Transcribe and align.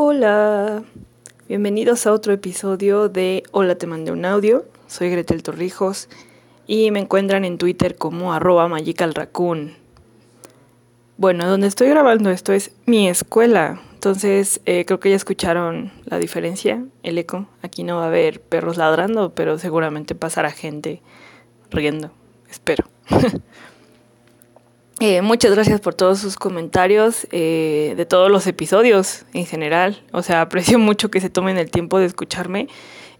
Hola, 0.00 0.84
bienvenidos 1.48 2.06
a 2.06 2.12
otro 2.12 2.32
episodio 2.32 3.08
de 3.08 3.42
Hola, 3.50 3.74
te 3.74 3.88
mandé 3.88 4.12
un 4.12 4.24
audio. 4.24 4.64
Soy 4.86 5.10
Gretel 5.10 5.42
Torrijos 5.42 6.08
y 6.68 6.92
me 6.92 7.00
encuentran 7.00 7.44
en 7.44 7.58
Twitter 7.58 7.96
como 7.96 8.32
arroba 8.32 8.68
magicalraccoon. 8.68 9.74
Bueno, 11.16 11.48
donde 11.48 11.66
estoy 11.66 11.88
grabando 11.88 12.30
esto 12.30 12.52
es 12.52 12.70
mi 12.86 13.08
escuela, 13.08 13.80
entonces 13.92 14.60
eh, 14.66 14.84
creo 14.84 15.00
que 15.00 15.10
ya 15.10 15.16
escucharon 15.16 15.90
la 16.04 16.20
diferencia, 16.20 16.84
el 17.02 17.18
eco. 17.18 17.48
Aquí 17.62 17.82
no 17.82 17.96
va 17.96 18.04
a 18.04 18.06
haber 18.06 18.40
perros 18.40 18.76
ladrando, 18.76 19.34
pero 19.34 19.58
seguramente 19.58 20.14
pasará 20.14 20.52
gente 20.52 21.02
riendo, 21.72 22.12
espero. 22.48 22.84
Eh, 25.00 25.22
muchas 25.22 25.52
gracias 25.52 25.80
por 25.80 25.94
todos 25.94 26.18
sus 26.18 26.34
comentarios 26.34 27.28
eh, 27.30 27.94
de 27.96 28.04
todos 28.04 28.32
los 28.32 28.48
episodios 28.48 29.26
en 29.32 29.46
general. 29.46 30.02
O 30.12 30.22
sea, 30.22 30.40
aprecio 30.42 30.78
mucho 30.80 31.08
que 31.08 31.20
se 31.20 31.30
tomen 31.30 31.56
el 31.56 31.70
tiempo 31.70 32.00
de 32.00 32.06
escucharme 32.06 32.66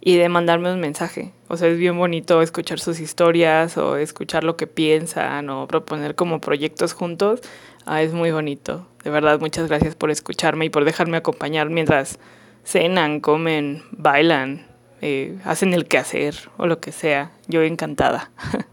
y 0.00 0.16
de 0.16 0.28
mandarme 0.28 0.72
un 0.72 0.80
mensaje. 0.80 1.32
O 1.46 1.56
sea, 1.56 1.68
es 1.68 1.78
bien 1.78 1.96
bonito 1.96 2.42
escuchar 2.42 2.80
sus 2.80 2.98
historias 2.98 3.76
o 3.76 3.96
escuchar 3.96 4.42
lo 4.42 4.56
que 4.56 4.66
piensan 4.66 5.50
o 5.50 5.68
proponer 5.68 6.16
como 6.16 6.40
proyectos 6.40 6.94
juntos. 6.94 7.42
Ah, 7.86 8.02
es 8.02 8.12
muy 8.12 8.32
bonito. 8.32 8.88
De 9.04 9.10
verdad, 9.10 9.38
muchas 9.38 9.68
gracias 9.68 9.94
por 9.94 10.10
escucharme 10.10 10.64
y 10.64 10.70
por 10.70 10.84
dejarme 10.84 11.16
acompañar 11.16 11.70
mientras 11.70 12.18
cenan, 12.64 13.20
comen, 13.20 13.84
bailan, 13.92 14.66
eh, 15.00 15.38
hacen 15.44 15.72
el 15.74 15.86
quehacer 15.86 16.34
o 16.56 16.66
lo 16.66 16.80
que 16.80 16.90
sea. 16.90 17.30
Yo 17.46 17.62
encantada. 17.62 18.32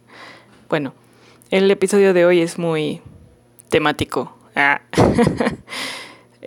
bueno. 0.69 1.04
El 1.51 1.69
episodio 1.69 2.15
de 2.15 2.25
hoy 2.25 2.41
es 2.41 2.57
muy 2.57 3.01
temático. 3.69 4.35
Ah. 4.55 4.81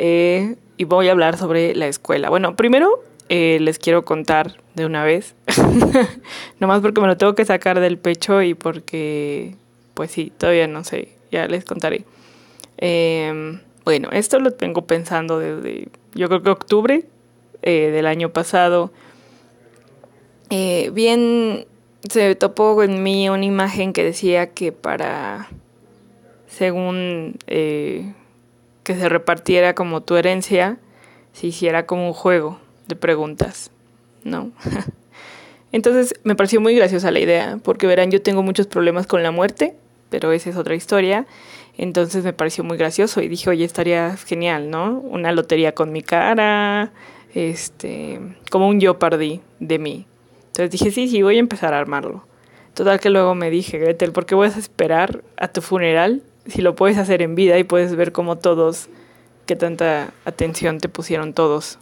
Eh, 0.00 0.54
y 0.76 0.84
voy 0.84 1.08
a 1.08 1.10
hablar 1.10 1.36
sobre 1.36 1.74
la 1.74 1.88
escuela. 1.88 2.30
Bueno, 2.30 2.54
primero 2.54 3.02
eh, 3.28 3.58
les 3.60 3.80
quiero 3.80 4.04
contar 4.04 4.60
de 4.76 4.86
una 4.86 5.02
vez. 5.02 5.34
Nomás 6.60 6.82
porque 6.82 7.00
me 7.00 7.08
lo 7.08 7.16
tengo 7.16 7.34
que 7.34 7.44
sacar 7.44 7.80
del 7.80 7.98
pecho 7.98 8.40
y 8.40 8.54
porque, 8.54 9.56
pues 9.94 10.12
sí, 10.12 10.32
todavía 10.38 10.68
no 10.68 10.84
sé. 10.84 11.08
Ya 11.32 11.48
les 11.48 11.64
contaré. 11.64 12.04
Em, 12.76 13.60
bueno, 13.84 14.10
esto 14.12 14.38
lo 14.38 14.52
tengo 14.52 14.86
pensando 14.86 15.40
desde, 15.40 15.88
yo 16.14 16.28
creo 16.28 16.44
que 16.44 16.50
octubre 16.50 17.04
eh, 17.62 17.90
del 17.90 18.06
año 18.06 18.28
pasado. 18.28 18.92
bien 20.48 21.66
se 22.08 22.34
topó 22.34 22.82
en 22.82 23.02
mí 23.02 23.28
una 23.28 23.44
imagen 23.44 23.92
que 23.92 24.04
decía 24.04 24.50
que 24.50 24.72
para, 24.72 25.48
según 26.46 27.36
eh, 27.46 28.12
que 28.84 28.94
se 28.94 29.08
repartiera 29.08 29.74
como 29.74 30.02
tu 30.02 30.16
herencia, 30.16 30.78
se 31.32 31.48
hiciera 31.48 31.86
como 31.86 32.06
un 32.06 32.12
juego 32.12 32.58
de 32.86 32.96
preguntas, 32.96 33.70
¿no? 34.24 34.50
Entonces 35.72 36.14
me 36.24 36.34
pareció 36.34 36.60
muy 36.60 36.74
graciosa 36.74 37.10
la 37.10 37.20
idea, 37.20 37.58
porque 37.62 37.86
verán, 37.86 38.10
yo 38.10 38.22
tengo 38.22 38.42
muchos 38.42 38.66
problemas 38.66 39.06
con 39.06 39.22
la 39.22 39.30
muerte, 39.30 39.74
pero 40.08 40.32
esa 40.32 40.50
es 40.50 40.56
otra 40.56 40.74
historia. 40.74 41.26
Entonces 41.76 42.24
me 42.24 42.32
pareció 42.32 42.64
muy 42.64 42.78
gracioso 42.78 43.20
y 43.20 43.28
dije, 43.28 43.50
oye, 43.50 43.64
estaría 43.64 44.16
genial, 44.16 44.70
¿no? 44.70 44.98
Una 45.00 45.30
lotería 45.32 45.74
con 45.74 45.92
mi 45.92 46.02
cara, 46.02 46.92
este, 47.34 48.20
como 48.50 48.68
un 48.68 48.80
yo 48.80 48.98
perdí 48.98 49.42
de 49.60 49.78
mí. 49.78 50.06
Entonces 50.58 50.80
dije, 50.80 50.90
sí, 50.90 51.06
sí, 51.06 51.22
voy 51.22 51.36
a 51.36 51.38
empezar 51.38 51.72
a 51.72 51.78
armarlo. 51.78 52.24
Total 52.74 52.98
que 52.98 53.10
luego 53.10 53.36
me 53.36 53.48
dije, 53.48 53.78
Gretel, 53.78 54.10
¿por 54.10 54.26
qué 54.26 54.34
vas 54.34 54.56
a 54.56 54.58
esperar 54.58 55.22
a 55.36 55.46
tu 55.46 55.62
funeral 55.62 56.22
si 56.48 56.62
lo 56.62 56.74
puedes 56.74 56.98
hacer 56.98 57.22
en 57.22 57.36
vida 57.36 57.56
y 57.60 57.64
puedes 57.64 57.94
ver 57.94 58.10
cómo 58.10 58.38
todos, 58.38 58.88
qué 59.46 59.54
tanta 59.54 60.12
atención 60.24 60.78
te 60.78 60.88
pusieron 60.88 61.32
todos? 61.32 61.78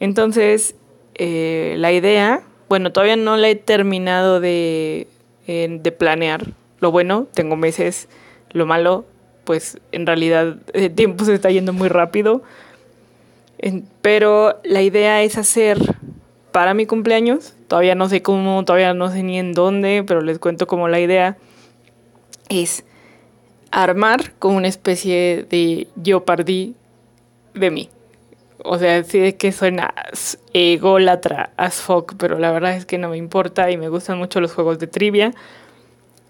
Entonces, 0.00 0.74
eh, 1.14 1.76
la 1.78 1.92
idea, 1.92 2.42
bueno, 2.68 2.90
todavía 2.90 3.14
no 3.14 3.36
la 3.36 3.50
he 3.50 3.54
terminado 3.54 4.40
de, 4.40 5.06
de 5.46 5.92
planear. 5.92 6.48
Lo 6.80 6.90
bueno, 6.90 7.28
tengo 7.34 7.54
meses. 7.54 8.08
Lo 8.50 8.66
malo, 8.66 9.04
pues 9.44 9.78
en 9.92 10.06
realidad 10.06 10.56
el 10.74 10.92
tiempo 10.92 11.24
se 11.24 11.34
está 11.34 11.52
yendo 11.52 11.72
muy 11.72 11.88
rápido. 11.88 12.42
pero 14.00 14.58
la 14.64 14.82
idea 14.82 15.22
es 15.22 15.38
hacer 15.38 15.78
para 16.52 16.74
mi 16.74 16.86
cumpleaños. 16.86 17.54
Todavía 17.68 17.94
no 17.94 18.08
sé 18.08 18.22
cómo, 18.22 18.64
todavía 18.64 18.94
no 18.94 19.10
sé 19.10 19.22
ni 19.22 19.38
en 19.38 19.52
dónde, 19.52 20.04
pero 20.06 20.20
les 20.20 20.38
cuento 20.38 20.66
como 20.66 20.88
la 20.88 21.00
idea 21.00 21.36
es 22.48 22.84
armar 23.70 24.32
como 24.38 24.58
una 24.58 24.68
especie 24.68 25.46
de 25.48 25.88
yo 25.96 26.24
perdí 26.24 26.74
de 27.54 27.70
mí. 27.70 27.88
O 28.64 28.78
sea, 28.78 29.02
sí 29.02 29.18
de 29.18 29.36
que 29.36 29.50
suena 29.50 29.92
ególatra 30.52 31.50
as 31.56 31.80
fuck, 31.80 32.14
pero 32.16 32.38
la 32.38 32.52
verdad 32.52 32.76
es 32.76 32.86
que 32.86 32.98
no 32.98 33.08
me 33.08 33.16
importa 33.16 33.70
y 33.70 33.76
me 33.76 33.88
gustan 33.88 34.18
mucho 34.18 34.40
los 34.40 34.52
juegos 34.52 34.78
de 34.78 34.86
trivia. 34.86 35.32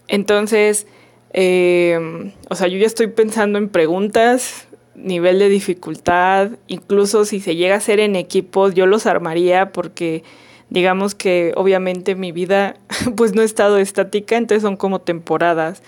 Entonces, 0.07 0.87
eh, 1.33 2.31
o 2.49 2.55
sea, 2.55 2.67
yo 2.67 2.77
ya 2.77 2.87
estoy 2.87 3.07
pensando 3.07 3.59
en 3.59 3.69
preguntas 3.69 4.67
nivel 4.95 5.39
de 5.39 5.49
dificultad, 5.49 6.51
incluso 6.67 7.25
si 7.25 7.39
se 7.39 7.55
llega 7.55 7.75
a 7.75 7.77
hacer 7.77 7.99
en 7.99 8.15
equipos, 8.15 8.73
yo 8.73 8.85
los 8.85 9.05
armaría 9.05 9.71
porque 9.71 10.23
digamos 10.69 11.15
que 11.15 11.53
obviamente 11.55 12.15
mi 12.15 12.31
vida 12.31 12.75
pues 13.15 13.33
no 13.33 13.41
ha 13.41 13.45
estado 13.45 13.77
estática, 13.77 14.37
entonces 14.37 14.63
son 14.63 14.77
como 14.77 14.99
temporadas. 14.99 15.83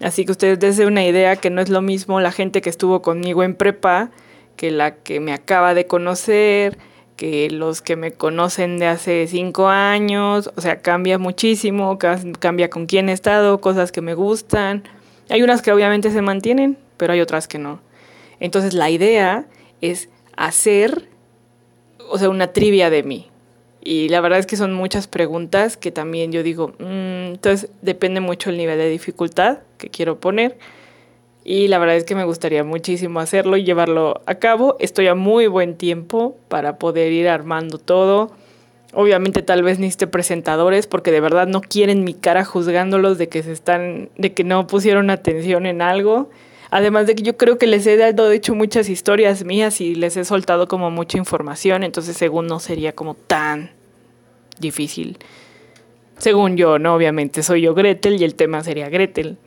Así 0.00 0.24
que 0.24 0.32
ustedes 0.32 0.60
dense 0.60 0.86
una 0.86 1.04
idea 1.04 1.36
que 1.36 1.50
no 1.50 1.60
es 1.60 1.68
lo 1.68 1.82
mismo 1.82 2.20
la 2.20 2.30
gente 2.30 2.60
que 2.60 2.70
estuvo 2.70 3.02
conmigo 3.02 3.42
en 3.42 3.54
prepa 3.54 4.10
que 4.58 4.70
la 4.70 4.96
que 4.96 5.20
me 5.20 5.32
acaba 5.32 5.72
de 5.72 5.86
conocer, 5.86 6.78
que 7.16 7.48
los 7.50 7.80
que 7.80 7.96
me 7.96 8.12
conocen 8.12 8.78
de 8.78 8.86
hace 8.86 9.26
cinco 9.26 9.68
años, 9.68 10.50
o 10.56 10.60
sea, 10.60 10.80
cambia 10.82 11.18
muchísimo, 11.18 11.98
cambia 11.98 12.68
con 12.68 12.86
quién 12.86 13.08
he 13.08 13.12
estado, 13.12 13.60
cosas 13.60 13.90
que 13.92 14.02
me 14.02 14.14
gustan. 14.14 14.82
Hay 15.30 15.42
unas 15.42 15.62
que 15.62 15.72
obviamente 15.72 16.10
se 16.10 16.22
mantienen, 16.22 16.76
pero 16.96 17.12
hay 17.12 17.20
otras 17.20 17.48
que 17.48 17.58
no. 17.58 17.80
Entonces 18.40 18.74
la 18.74 18.90
idea 18.90 19.46
es 19.80 20.08
hacer, 20.36 21.08
o 22.10 22.18
sea, 22.18 22.28
una 22.28 22.52
trivia 22.52 22.90
de 22.90 23.02
mí. 23.02 23.30
Y 23.80 24.08
la 24.08 24.20
verdad 24.20 24.38
es 24.38 24.46
que 24.46 24.56
son 24.56 24.72
muchas 24.74 25.06
preguntas 25.06 25.76
que 25.76 25.90
también 25.90 26.32
yo 26.32 26.42
digo, 26.42 26.74
mm, 26.78 27.32
entonces 27.32 27.70
depende 27.80 28.20
mucho 28.20 28.50
el 28.50 28.56
nivel 28.56 28.78
de 28.78 28.90
dificultad 28.90 29.58
que 29.78 29.88
quiero 29.88 30.20
poner. 30.20 30.58
Y 31.44 31.68
la 31.68 31.78
verdad 31.78 31.96
es 31.96 32.04
que 32.04 32.14
me 32.14 32.24
gustaría 32.24 32.62
muchísimo 32.64 33.20
hacerlo 33.20 33.56
y 33.56 33.64
llevarlo 33.64 34.20
a 34.26 34.34
cabo. 34.34 34.76
Estoy 34.80 35.06
a 35.06 35.14
muy 35.14 35.46
buen 35.46 35.76
tiempo 35.76 36.36
para 36.48 36.76
poder 36.76 37.10
ir 37.12 37.28
armando 37.28 37.78
todo. 37.78 38.30
Obviamente 38.92 39.40
tal 39.42 39.62
vez 39.62 39.78
necesite 39.78 40.06
presentadores 40.06 40.86
porque 40.86 41.10
de 41.10 41.20
verdad 41.20 41.46
no 41.46 41.62
quieren 41.62 42.04
mi 42.04 42.12
cara 42.12 42.44
juzgándolos 42.44 43.16
de 43.16 43.28
que 43.28 43.42
se 43.42 43.52
están, 43.52 44.10
de 44.18 44.34
que 44.34 44.44
no 44.44 44.66
pusieron 44.66 45.08
atención 45.08 45.64
en 45.64 45.80
algo. 45.80 46.28
Además 46.70 47.06
de 47.06 47.14
que 47.14 47.22
yo 47.22 47.36
creo 47.36 47.58
que 47.58 47.66
les 47.66 47.86
he 47.86 47.96
dado, 47.96 48.30
hecho, 48.30 48.54
muchas 48.54 48.88
historias 48.88 49.44
mías 49.44 49.80
y 49.80 49.94
les 49.94 50.16
he 50.16 50.24
soltado 50.24 50.68
como 50.68 50.90
mucha 50.90 51.16
información, 51.16 51.82
entonces 51.82 52.16
según 52.16 52.46
no 52.46 52.60
sería 52.60 52.94
como 52.94 53.14
tan 53.14 53.70
difícil. 54.58 55.18
Según 56.18 56.56
yo, 56.56 56.78
¿no? 56.78 56.94
Obviamente 56.94 57.42
soy 57.42 57.62
yo 57.62 57.74
Gretel 57.74 58.20
y 58.20 58.24
el 58.24 58.34
tema 58.34 58.62
sería 58.62 58.88
Gretel. 58.88 59.38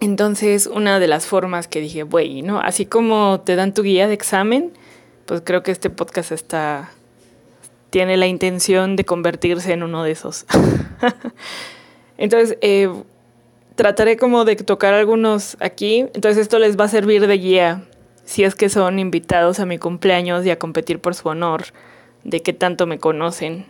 Entonces, 0.00 0.66
una 0.66 1.00
de 1.00 1.08
las 1.08 1.26
formas 1.26 1.68
que 1.68 1.80
dije, 1.80 2.02
bueno, 2.02 2.60
así 2.60 2.86
como 2.86 3.40
te 3.44 3.56
dan 3.56 3.74
tu 3.74 3.82
guía 3.82 4.08
de 4.08 4.14
examen, 4.14 4.72
pues 5.26 5.42
creo 5.44 5.62
que 5.62 5.72
este 5.72 5.90
podcast 5.90 6.32
está 6.32 6.90
tiene 7.90 8.16
la 8.16 8.26
intención 8.26 8.96
de 8.96 9.04
convertirse 9.04 9.72
en 9.72 9.82
uno 9.82 10.02
de 10.02 10.10
esos. 10.10 10.44
Entonces, 12.18 12.58
eh, 12.60 12.90
trataré 13.76 14.16
como 14.16 14.44
de 14.44 14.56
tocar 14.56 14.94
algunos 14.94 15.56
aquí, 15.60 16.00
entonces 16.14 16.38
esto 16.38 16.58
les 16.58 16.78
va 16.78 16.84
a 16.84 16.88
servir 16.88 17.26
de 17.26 17.38
guía 17.38 17.82
si 18.24 18.42
es 18.42 18.56
que 18.56 18.68
son 18.68 18.98
invitados 18.98 19.60
a 19.60 19.66
mi 19.66 19.78
cumpleaños 19.78 20.44
y 20.44 20.50
a 20.50 20.58
competir 20.58 20.98
por 20.98 21.14
su 21.14 21.28
honor, 21.28 21.66
de 22.24 22.42
qué 22.42 22.52
tanto 22.52 22.86
me 22.86 22.98
conocen 22.98 23.66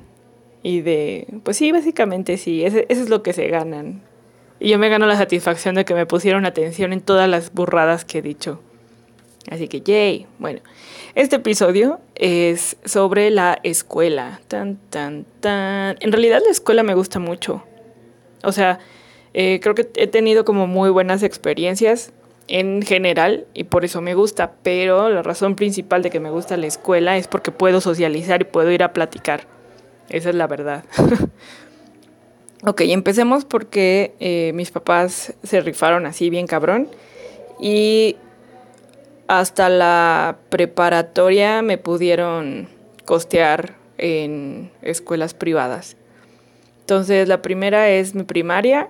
y 0.62 0.80
de, 0.80 1.26
pues 1.44 1.58
sí, 1.58 1.72
básicamente 1.72 2.38
sí, 2.38 2.64
eso 2.64 2.78
es 2.88 3.10
lo 3.10 3.22
que 3.22 3.34
se 3.34 3.48
ganan. 3.48 4.02
Y 4.58 4.70
yo 4.70 4.78
me 4.78 4.88
gano 4.88 5.06
la 5.06 5.16
satisfacción 5.16 5.74
de 5.74 5.84
que 5.84 5.94
me 5.94 6.06
pusieron 6.06 6.46
atención 6.46 6.94
en 6.94 7.02
todas 7.02 7.28
las 7.28 7.52
burradas 7.52 8.06
que 8.06 8.18
he 8.18 8.22
dicho. 8.22 8.60
Así 9.50 9.68
que, 9.68 9.82
yay. 9.82 10.26
Bueno, 10.38 10.60
este 11.14 11.36
episodio 11.36 12.00
es 12.14 12.78
sobre 12.84 13.30
la 13.30 13.58
escuela. 13.62 14.40
Tan, 14.48 14.76
tan, 14.88 15.26
tan. 15.40 15.96
En 16.00 16.10
realidad 16.10 16.40
la 16.44 16.50
escuela 16.50 16.82
me 16.82 16.94
gusta 16.94 17.18
mucho. 17.18 17.62
O 18.42 18.50
sea, 18.50 18.80
eh, 19.38 19.60
creo 19.60 19.74
que 19.74 19.86
he 19.96 20.06
tenido 20.06 20.46
como 20.46 20.66
muy 20.66 20.88
buenas 20.88 21.22
experiencias 21.22 22.10
en 22.48 22.80
general 22.80 23.46
y 23.52 23.64
por 23.64 23.84
eso 23.84 24.00
me 24.00 24.14
gusta, 24.14 24.52
pero 24.62 25.10
la 25.10 25.22
razón 25.22 25.56
principal 25.56 26.02
de 26.02 26.08
que 26.08 26.20
me 26.20 26.30
gusta 26.30 26.56
la 26.56 26.66
escuela 26.66 27.18
es 27.18 27.28
porque 27.28 27.50
puedo 27.50 27.82
socializar 27.82 28.40
y 28.40 28.44
puedo 28.46 28.70
ir 28.70 28.82
a 28.82 28.94
platicar. 28.94 29.42
Esa 30.08 30.30
es 30.30 30.34
la 30.36 30.46
verdad. 30.46 30.84
ok, 32.64 32.80
empecemos 32.80 33.44
porque 33.44 34.14
eh, 34.20 34.52
mis 34.54 34.70
papás 34.70 35.34
se 35.42 35.60
rifaron 35.60 36.06
así 36.06 36.30
bien 36.30 36.46
cabrón 36.46 36.88
y 37.60 38.16
hasta 39.28 39.68
la 39.68 40.38
preparatoria 40.48 41.60
me 41.60 41.76
pudieron 41.76 42.68
costear 43.04 43.74
en 43.98 44.70
escuelas 44.80 45.34
privadas. 45.34 45.98
Entonces 46.80 47.28
la 47.28 47.42
primera 47.42 47.90
es 47.90 48.14
mi 48.14 48.22
primaria, 48.22 48.88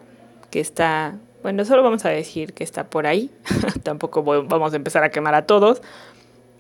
que 0.57 0.61
está, 0.63 1.19
bueno, 1.43 1.67
solo 1.67 1.83
vamos 1.83 2.07
a 2.07 2.09
decir 2.09 2.55
que 2.55 2.65
está 2.65 2.89
por 2.89 3.07
ahí, 3.07 3.31
tampoco 3.83 4.23
vamos 4.23 4.73
a 4.73 4.77
empezar 4.77 5.05
a 5.05 5.11
quemar 5.11 5.35
a 5.35 5.45
todos. 5.45 5.83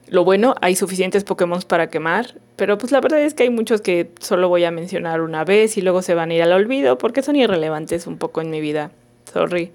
Lo 0.08 0.22
bueno, 0.22 0.54
hay 0.60 0.76
suficientes 0.76 1.24
Pokémon 1.24 1.62
para 1.62 1.88
quemar, 1.88 2.34
pero 2.56 2.76
pues 2.76 2.92
la 2.92 3.00
verdad 3.00 3.22
es 3.22 3.32
que 3.32 3.44
hay 3.44 3.48
muchos 3.48 3.80
que 3.80 4.10
solo 4.20 4.50
voy 4.50 4.64
a 4.64 4.70
mencionar 4.70 5.22
una 5.22 5.44
vez 5.44 5.78
y 5.78 5.80
luego 5.80 6.02
se 6.02 6.12
van 6.12 6.30
a 6.30 6.34
ir 6.34 6.42
al 6.42 6.52
olvido 6.52 6.98
porque 6.98 7.22
son 7.22 7.36
irrelevantes 7.36 8.06
un 8.06 8.18
poco 8.18 8.42
en 8.42 8.50
mi 8.50 8.60
vida. 8.60 8.90
Sorry. 9.32 9.72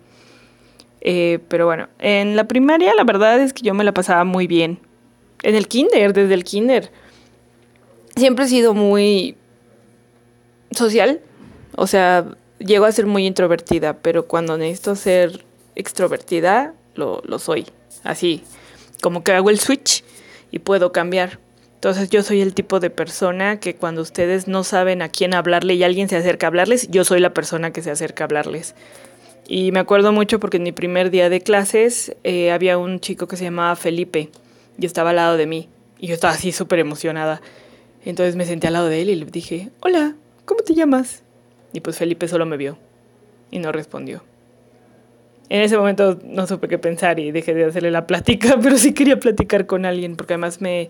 Eh, 1.01 1.39
pero 1.47 1.65
bueno, 1.65 1.89
en 1.97 2.35
la 2.35 2.43
primaria 2.43 2.93
la 2.93 3.05
verdad 3.05 3.39
es 3.39 3.53
que 3.53 3.63
yo 3.63 3.73
me 3.73 3.83
la 3.83 3.91
pasaba 3.91 4.23
muy 4.23 4.45
bien. 4.45 4.77
En 5.41 5.55
el 5.55 5.67
kinder, 5.67 6.13
desde 6.13 6.35
el 6.35 6.43
kinder. 6.43 6.91
Siempre 8.15 8.45
he 8.45 8.47
sido 8.49 8.75
muy 8.75 9.35
social. 10.69 11.21
O 11.75 11.87
sea, 11.87 12.35
llego 12.61 12.85
a 12.85 12.91
ser 12.91 13.05
muy 13.05 13.25
introvertida, 13.25 13.97
pero 13.97 14.27
cuando 14.27 14.57
necesito 14.57 14.95
ser 14.95 15.43
extrovertida, 15.75 16.73
lo, 16.95 17.21
lo 17.25 17.39
soy. 17.39 17.65
Así, 18.03 18.43
como 19.01 19.23
que 19.23 19.33
hago 19.33 19.49
el 19.49 19.59
switch 19.59 20.03
y 20.51 20.59
puedo 20.59 20.91
cambiar. 20.91 21.39
Entonces 21.75 22.09
yo 22.11 22.21
soy 22.21 22.41
el 22.41 22.53
tipo 22.53 22.79
de 22.79 22.91
persona 22.91 23.59
que 23.59 23.75
cuando 23.75 24.01
ustedes 24.01 24.47
no 24.47 24.63
saben 24.63 25.01
a 25.01 25.09
quién 25.09 25.33
hablarle 25.33 25.73
y 25.73 25.83
alguien 25.83 26.09
se 26.09 26.15
acerca 26.15 26.45
a 26.45 26.49
hablarles, 26.49 26.89
yo 26.89 27.03
soy 27.03 27.19
la 27.19 27.33
persona 27.33 27.71
que 27.71 27.81
se 27.81 27.89
acerca 27.89 28.23
a 28.23 28.25
hablarles. 28.25 28.75
Y 29.47 29.71
me 29.71 29.79
acuerdo 29.79 30.11
mucho 30.11 30.39
porque 30.39 30.57
en 30.57 30.63
mi 30.63 30.71
primer 30.71 31.09
día 31.09 31.29
de 31.29 31.41
clases 31.41 32.15
eh, 32.23 32.51
había 32.51 32.77
un 32.77 32.99
chico 32.99 33.27
que 33.27 33.35
se 33.35 33.45
llamaba 33.45 33.75
Felipe 33.75 34.29
y 34.77 34.85
estaba 34.85 35.09
al 35.09 35.15
lado 35.15 35.37
de 35.37 35.47
mí. 35.47 35.69
Y 35.97 36.07
yo 36.07 36.13
estaba 36.13 36.33
así 36.33 36.51
súper 36.51 36.79
emocionada. 36.79 37.41
Entonces 38.05 38.35
me 38.35 38.45
senté 38.45 38.67
al 38.67 38.73
lado 38.73 38.87
de 38.87 39.01
él 39.01 39.09
y 39.09 39.15
le 39.15 39.25
dije, 39.25 39.69
hola, 39.81 40.15
¿cómo 40.45 40.61
te 40.61 40.75
llamas? 40.75 41.23
Y 41.73 41.81
pues 41.81 41.97
Felipe 41.97 42.27
solo 42.27 42.45
me 42.45 42.57
vio 42.57 42.77
y 43.49 43.59
no 43.59 43.71
respondió. 43.71 44.23
En 45.49 45.61
ese 45.61 45.77
momento 45.77 46.19
no 46.23 46.47
supe 46.47 46.67
qué 46.67 46.77
pensar 46.77 47.19
y 47.19 47.31
dejé 47.31 47.53
de 47.53 47.65
hacerle 47.65 47.91
la 47.91 48.07
plática, 48.07 48.57
pero 48.61 48.77
sí 48.77 48.93
quería 48.93 49.19
platicar 49.19 49.65
con 49.65 49.85
alguien 49.85 50.15
porque 50.15 50.33
además 50.33 50.61
me, 50.61 50.89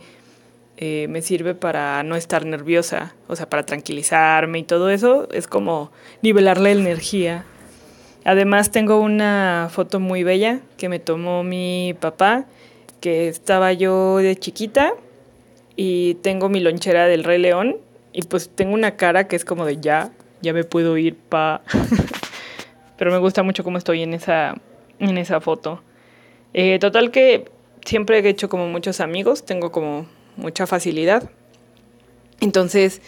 eh, 0.78 1.08
me 1.10 1.22
sirve 1.22 1.56
para 1.56 2.04
no 2.04 2.16
estar 2.16 2.46
nerviosa, 2.46 3.16
o 3.28 3.36
sea, 3.36 3.50
para 3.50 3.64
tranquilizarme 3.64 4.60
y 4.60 4.64
todo 4.64 4.90
eso. 4.90 5.28
Es 5.32 5.48
como 5.48 5.92
nivelar 6.22 6.60
la 6.60 6.72
energía 6.72 7.46
Además 8.24 8.70
tengo 8.70 9.00
una 9.00 9.70
foto 9.72 10.00
muy 10.00 10.24
bella 10.24 10.60
que 10.78 10.90
me 10.90 11.00
tomó 11.00 11.44
mi 11.44 11.96
papá, 12.00 12.46
que 13.00 13.28
estaba 13.28 13.74
yo 13.74 14.18
de 14.18 14.36
chiquita 14.36 14.94
y 15.76 16.16
tengo 16.16 16.48
mi 16.48 16.60
lonchera 16.60 17.08
del 17.08 17.24
Rey 17.24 17.40
León 17.40 17.78
y 18.14 18.22
pues 18.24 18.50
tengo 18.50 18.74
una 18.76 18.96
cara 18.96 19.28
que 19.28 19.36
es 19.36 19.44
como 19.44 19.66
de 19.66 19.78
ya, 19.78 20.12
ya 20.42 20.54
me 20.54 20.64
puedo 20.64 20.98
ir 20.98 21.16
pa. 21.16 21.62
Pero 22.98 23.12
me 23.12 23.18
gusta 23.18 23.44
mucho 23.44 23.64
cómo 23.64 23.78
estoy 23.78 24.04
en 24.04 24.14
esa, 24.14 24.56
en 25.00 25.18
esa 25.18 25.42
foto. 25.42 25.82
Eh, 26.54 26.78
total 26.80 27.12
que 27.12 27.46
siempre 27.86 28.20
he 28.20 28.30
hecho 28.30 28.50
como 28.50 28.68
muchos 28.68 29.00
amigos, 29.00 29.46
tengo 29.46 29.72
como 29.72 30.08
mucha 30.38 30.68
facilidad. 30.68 31.30
Entonces, 32.40 33.02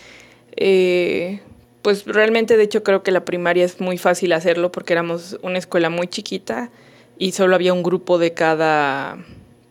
eh, 0.56 1.42
pues 1.82 2.06
realmente 2.06 2.58
de 2.58 2.64
hecho 2.64 2.84
creo 2.84 3.04
que 3.04 3.12
la 3.12 3.26
primaria 3.26 3.66
es 3.66 3.82
muy 3.82 3.98
fácil 3.98 4.34
hacerlo 4.34 4.72
porque 4.72 4.94
éramos 4.94 5.38
una 5.42 5.58
escuela 5.58 5.90
muy 5.90 6.08
chiquita 6.08 6.72
y 7.18 7.34
solo 7.34 7.56
había 7.56 7.74
un 7.74 7.84
grupo 7.84 8.18
de 8.18 8.34
cada 8.34 9.18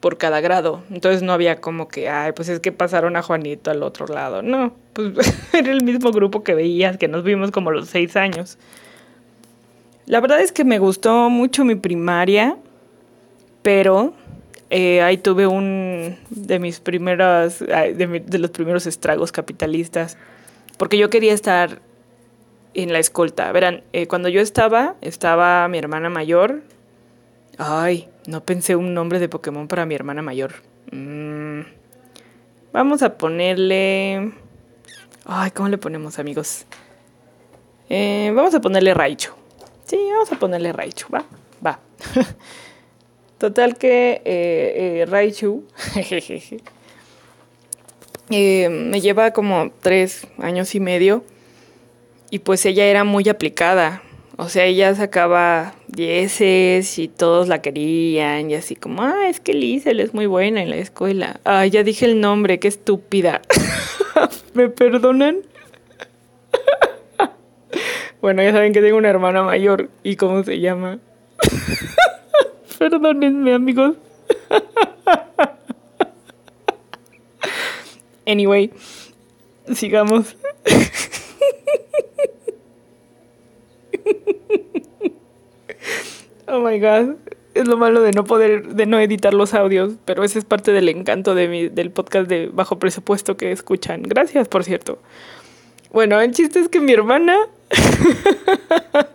por 0.02 0.19
cada 0.19 0.40
grado. 0.40 0.82
Entonces 0.90 1.22
no 1.22 1.32
había 1.32 1.60
como 1.60 1.87
que, 1.87 2.08
ay, 2.08 2.32
pues 2.32 2.49
es 2.49 2.58
que 2.58 2.72
pasaron 2.72 3.16
a 3.16 3.22
Juanito 3.22 3.70
al 3.70 3.84
otro 3.84 4.06
lado. 4.08 4.43
No, 4.43 4.75
pues 4.93 5.12
era 5.54 5.70
el 5.70 5.84
mismo 5.84 6.10
grupo 6.10 6.43
que 6.43 6.54
veías, 6.54 6.99
que 6.99 7.06
nos 7.06 7.22
vimos 7.22 7.52
como 7.52 7.70
los 7.70 7.88
seis 7.88 8.16
años. 8.16 8.58
La 10.06 10.20
verdad 10.20 10.40
es 10.40 10.50
que 10.50 10.64
me 10.64 10.81
gustó 10.81 11.31
mucho 11.31 11.64
mi 11.64 11.76
primaria, 11.76 12.56
pero 13.62 14.12
eh, 14.70 15.02
ahí 15.02 15.19
tuve 15.19 15.46
un 15.46 16.16
de 16.31 16.58
mis 16.58 16.81
primeras, 16.81 17.60
de, 17.60 18.38
los 18.38 18.50
primeros 18.50 18.87
estragos 18.87 19.31
capitalistas, 19.31 20.19
porque 20.78 20.99
yo 20.99 21.10
quería 21.10 21.32
estar 21.32 21.81
en 22.75 22.93
la 22.93 22.99
escolta. 22.99 23.52
Verán, 23.52 23.84
eh, 23.93 24.08
cuando 24.08 24.28
yo 24.28 24.40
estaba, 24.40 24.96
estaba 25.00 25.69
mi 25.69 25.78
hermana 25.78 26.10
mayor. 26.10 26.62
Ay, 27.58 28.08
no 28.26 28.44
pensé 28.44 28.76
un 28.76 28.94
nombre 28.94 29.19
de 29.19 29.28
Pokémon 29.28 29.69
para 29.69 29.87
mi 29.87 29.94
hermana 29.94 30.22
mayor. 30.22 30.54
Mm, 30.90 31.60
vamos 32.72 33.02
a 33.02 33.16
ponerle... 33.19 34.32
Ay, 35.25 35.50
¿cómo 35.52 35.69
le 35.69 35.78
ponemos, 35.78 36.19
amigos? 36.19 36.66
Eh, 37.88 38.32
vamos 38.34 38.54
a 38.54 38.60
ponerle 38.60 38.94
Raichu. 38.94 39.32
Sí, 39.84 39.99
vamos 40.10 40.32
a 40.32 40.38
ponerle 40.38 40.72
Raichu, 40.72 41.08
va, 41.12 41.25
va. 41.64 41.78
Total 43.38 43.76
que 43.76 44.22
eh, 44.25 45.04
Raichu 45.08 45.66
me 48.31 49.00
lleva 49.00 49.32
como 49.32 49.72
tres 49.82 50.26
años 50.38 50.75
y 50.75 50.81
medio 50.81 51.25
y 52.31 52.38
pues 52.38 52.64
ella 52.64 52.87
era 52.87 53.04
muy 53.04 53.28
aplicada. 53.28 54.02
O 54.42 54.48
sea, 54.48 54.64
ella 54.64 54.92
sacaba 54.96 55.72
dieces 55.86 56.98
y 56.98 57.06
todos 57.06 57.46
la 57.46 57.62
querían 57.62 58.50
y 58.50 58.56
así 58.56 58.74
como, 58.74 59.02
ah, 59.02 59.28
es 59.28 59.38
que 59.38 59.54
Liesel 59.54 60.00
es 60.00 60.14
muy 60.14 60.26
buena 60.26 60.60
en 60.60 60.68
la 60.68 60.78
escuela. 60.78 61.38
Ah, 61.44 61.64
ya 61.64 61.84
dije 61.84 62.06
el 62.06 62.20
nombre, 62.20 62.58
qué 62.58 62.66
estúpida. 62.66 63.40
¿Me 64.54 64.68
perdonan? 64.68 65.42
bueno, 68.20 68.42
ya 68.42 68.50
saben 68.50 68.72
que 68.72 68.80
tengo 68.80 68.96
una 68.96 69.10
hermana 69.10 69.44
mayor. 69.44 69.90
¿Y 70.02 70.16
cómo 70.16 70.42
se 70.42 70.58
llama? 70.58 70.98
Perdónenme, 72.80 73.54
amigos. 73.54 73.94
anyway, 78.26 78.72
sigamos. 79.72 80.36
Oh 86.47 86.61
my 86.61 86.79
god. 86.79 87.17
Es 87.55 87.67
lo 87.67 87.76
malo 87.76 88.00
de 88.03 88.12
no 88.12 88.25
poder, 88.25 88.67
de 88.69 88.87
no 88.87 88.99
editar 88.99 89.35
los 89.35 89.55
audios, 89.55 89.94
pero 90.05 90.25
ese 90.25 90.38
es 90.38 90.44
parte 90.44 90.73
del 90.73 90.88
encanto 90.88 91.35
de 91.35 91.49
mi, 91.49 91.69
del 91.69 91.91
podcast 91.91 92.29
de 92.29 92.49
bajo 92.52 92.78
presupuesto 92.78 93.37
que 93.37 93.52
escuchan. 93.52 94.02
Gracias, 94.02 94.49
por 94.49 94.64
cierto. 94.64 94.99
Bueno, 95.92 96.21
el 96.21 96.33
chiste 96.33 96.61
es 96.61 96.69
que 96.69 96.81
mi 96.81 96.92
hermana 96.92 97.37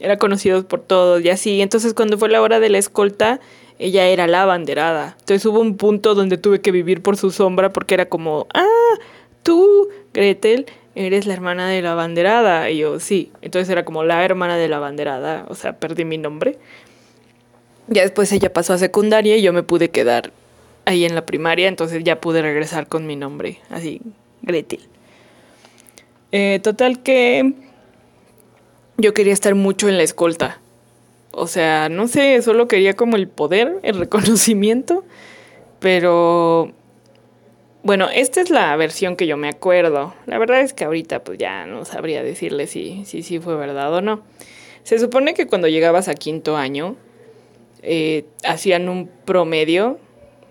era 0.00 0.16
conocida 0.16 0.62
por 0.62 0.80
todos 0.80 1.22
y 1.22 1.28
así. 1.28 1.60
Entonces, 1.60 1.92
cuando 1.94 2.16
fue 2.16 2.30
la 2.30 2.40
hora 2.40 2.58
de 2.58 2.70
la 2.70 2.78
escolta, 2.78 3.40
ella 3.78 4.06
era 4.06 4.26
la 4.26 4.42
abanderada. 4.42 5.16
Entonces 5.20 5.44
hubo 5.44 5.60
un 5.60 5.76
punto 5.76 6.14
donde 6.14 6.38
tuve 6.38 6.60
que 6.60 6.70
vivir 6.70 7.02
por 7.02 7.16
su 7.16 7.30
sombra 7.30 7.72
porque 7.72 7.94
era 7.94 8.06
como, 8.06 8.46
ah, 8.54 8.98
tú, 9.42 9.88
Gretel, 10.14 10.66
eres 10.94 11.26
la 11.26 11.34
hermana 11.34 11.68
de 11.68 11.82
la 11.82 11.94
banderada. 11.94 12.70
Y 12.70 12.78
yo, 12.78 13.00
sí. 13.00 13.32
Entonces 13.42 13.68
era 13.68 13.84
como 13.84 14.04
la 14.04 14.24
hermana 14.24 14.56
de 14.56 14.68
la 14.68 14.78
banderada. 14.78 15.46
O 15.48 15.54
sea, 15.54 15.78
perdí 15.78 16.04
mi 16.04 16.18
nombre. 16.18 16.58
Ya 17.88 18.02
después 18.02 18.30
ella 18.32 18.52
pasó 18.52 18.72
a 18.72 18.78
secundaria 18.78 19.36
y 19.36 19.42
yo 19.42 19.52
me 19.52 19.62
pude 19.62 19.90
quedar 19.90 20.32
ahí 20.84 21.04
en 21.04 21.14
la 21.14 21.26
primaria. 21.26 21.68
Entonces 21.68 22.02
ya 22.04 22.20
pude 22.20 22.42
regresar 22.42 22.86
con 22.86 23.06
mi 23.06 23.16
nombre. 23.16 23.58
Así, 23.70 24.00
Gretel. 24.42 24.80
Eh, 26.32 26.60
total 26.62 27.02
que 27.02 27.52
yo 28.96 29.14
quería 29.14 29.32
estar 29.32 29.54
mucho 29.54 29.88
en 29.88 29.96
la 29.96 30.02
escolta. 30.02 30.58
O 31.30 31.46
sea, 31.46 31.88
no 31.88 32.08
sé, 32.08 32.40
solo 32.42 32.68
quería 32.68 32.94
como 32.94 33.16
el 33.16 33.28
poder, 33.28 33.78
el 33.82 33.98
reconocimiento. 33.98 35.04
Pero 35.80 36.72
bueno, 37.82 38.08
esta 38.12 38.40
es 38.40 38.50
la 38.50 38.74
versión 38.76 39.16
que 39.16 39.26
yo 39.26 39.36
me 39.36 39.48
acuerdo. 39.48 40.14
La 40.26 40.38
verdad 40.38 40.60
es 40.60 40.72
que 40.72 40.84
ahorita 40.84 41.24
pues 41.24 41.38
ya 41.38 41.66
no 41.66 41.84
sabría 41.84 42.22
decirle 42.22 42.66
si 42.66 43.04
sí 43.04 43.22
si, 43.22 43.40
fue 43.40 43.56
verdad 43.56 43.92
o 43.92 44.00
no. 44.00 44.22
Se 44.84 44.98
supone 44.98 45.34
que 45.34 45.46
cuando 45.46 45.68
llegabas 45.68 46.08
a 46.08 46.14
quinto 46.14 46.56
año 46.56 46.96
eh, 47.82 48.24
hacían 48.44 48.88
un 48.88 49.08
promedio 49.24 49.98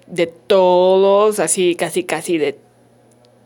de 0.08 0.28
todos, 0.28 1.40
así 1.40 1.76
casi 1.76 2.04
casi 2.04 2.38
de 2.38 2.58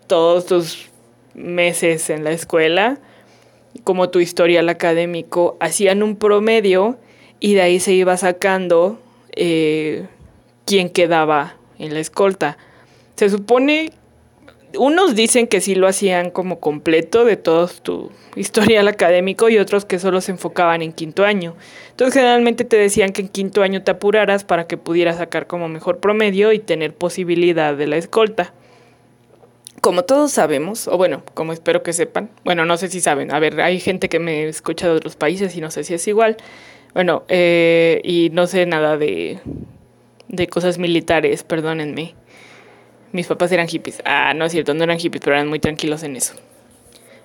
todos 0.08 0.46
tus 0.46 0.90
meses 1.36 2.10
en 2.10 2.24
la 2.24 2.32
escuela, 2.32 3.00
como 3.84 4.10
tu 4.10 4.20
historial 4.20 4.70
académico, 4.70 5.58
hacían 5.60 6.02
un 6.02 6.16
promedio 6.16 6.98
y 7.40 7.54
de 7.54 7.62
ahí 7.62 7.80
se 7.80 7.94
iba 7.94 8.18
sacando 8.18 9.00
eh, 9.36 10.08
quién 10.66 10.90
quedaba 10.90 11.58
en 11.78 11.94
la 11.94 12.00
escolta. 12.00 12.58
Se 13.16 13.30
supone, 13.30 13.92
unos 14.78 15.16
dicen 15.16 15.48
que 15.48 15.62
sí 15.62 15.76
lo 15.76 15.88
hacían 15.88 16.32
como 16.32 16.60
completo 16.60 17.26
de 17.26 17.38
todo 17.38 17.68
tu 17.68 18.12
historial 18.36 18.88
académico 18.88 19.50
y 19.50 19.58
otros 19.58 19.86
que 19.86 20.00
solo 20.00 20.22
se 20.22 20.32
enfocaban 20.32 20.82
en 20.82 20.92
quinto 20.92 21.24
año. 21.24 21.56
Entonces 21.92 22.14
generalmente 22.14 22.66
te 22.66 22.78
decían 22.78 23.14
que 23.14 23.22
en 23.22 23.30
quinto 23.30 23.64
año 23.64 23.84
te 23.84 23.92
apuraras 23.92 24.44
para 24.44 24.68
que 24.68 24.78
pudieras 24.78 25.18
sacar 25.18 25.48
como 25.48 25.70
mejor 25.70 26.00
promedio 26.00 26.52
y 26.52 26.60
tener 26.60 26.94
posibilidad 26.94 27.76
de 27.76 27.88
la 27.88 27.98
escolta. 27.98 28.54
Como 29.82 30.04
todos 30.04 30.32
sabemos, 30.32 30.88
o 30.88 30.98
bueno, 30.98 31.24
como 31.34 31.54
espero 31.54 31.84
que 31.84 31.94
sepan, 31.94 32.30
bueno, 32.44 32.66
no 32.66 32.76
sé 32.76 32.90
si 32.90 33.02
saben, 33.02 33.32
a 33.32 33.40
ver, 33.40 33.62
hay 33.62 33.80
gente 33.80 34.10
que 34.10 34.20
me 34.20 34.48
escucha 34.48 34.88
de 34.88 34.94
otros 34.94 35.16
países 35.16 35.56
y 35.56 35.62
no 35.62 35.70
sé 35.70 35.84
si 35.84 35.94
es 35.94 36.08
igual, 36.08 36.38
bueno, 36.94 37.24
eh, 37.28 38.02
y 38.04 38.30
no 38.32 38.48
sé 38.48 38.66
nada 38.66 38.98
de, 38.98 39.40
de 40.28 40.48
cosas 40.48 40.80
militares, 40.80 41.44
perdónenme. 41.44 42.16
Mis 43.12 43.28
papás 43.28 43.52
eran 43.52 43.68
hippies. 43.68 44.02
Ah, 44.06 44.34
no 44.36 44.46
es 44.46 44.52
cierto, 44.52 44.74
no 44.74 44.84
eran 44.84 45.00
hippies, 45.00 45.22
pero 45.24 45.36
eran 45.36 45.48
muy 45.48 45.60
tranquilos 45.60 46.04
en 46.04 46.16
eso. 46.16 46.36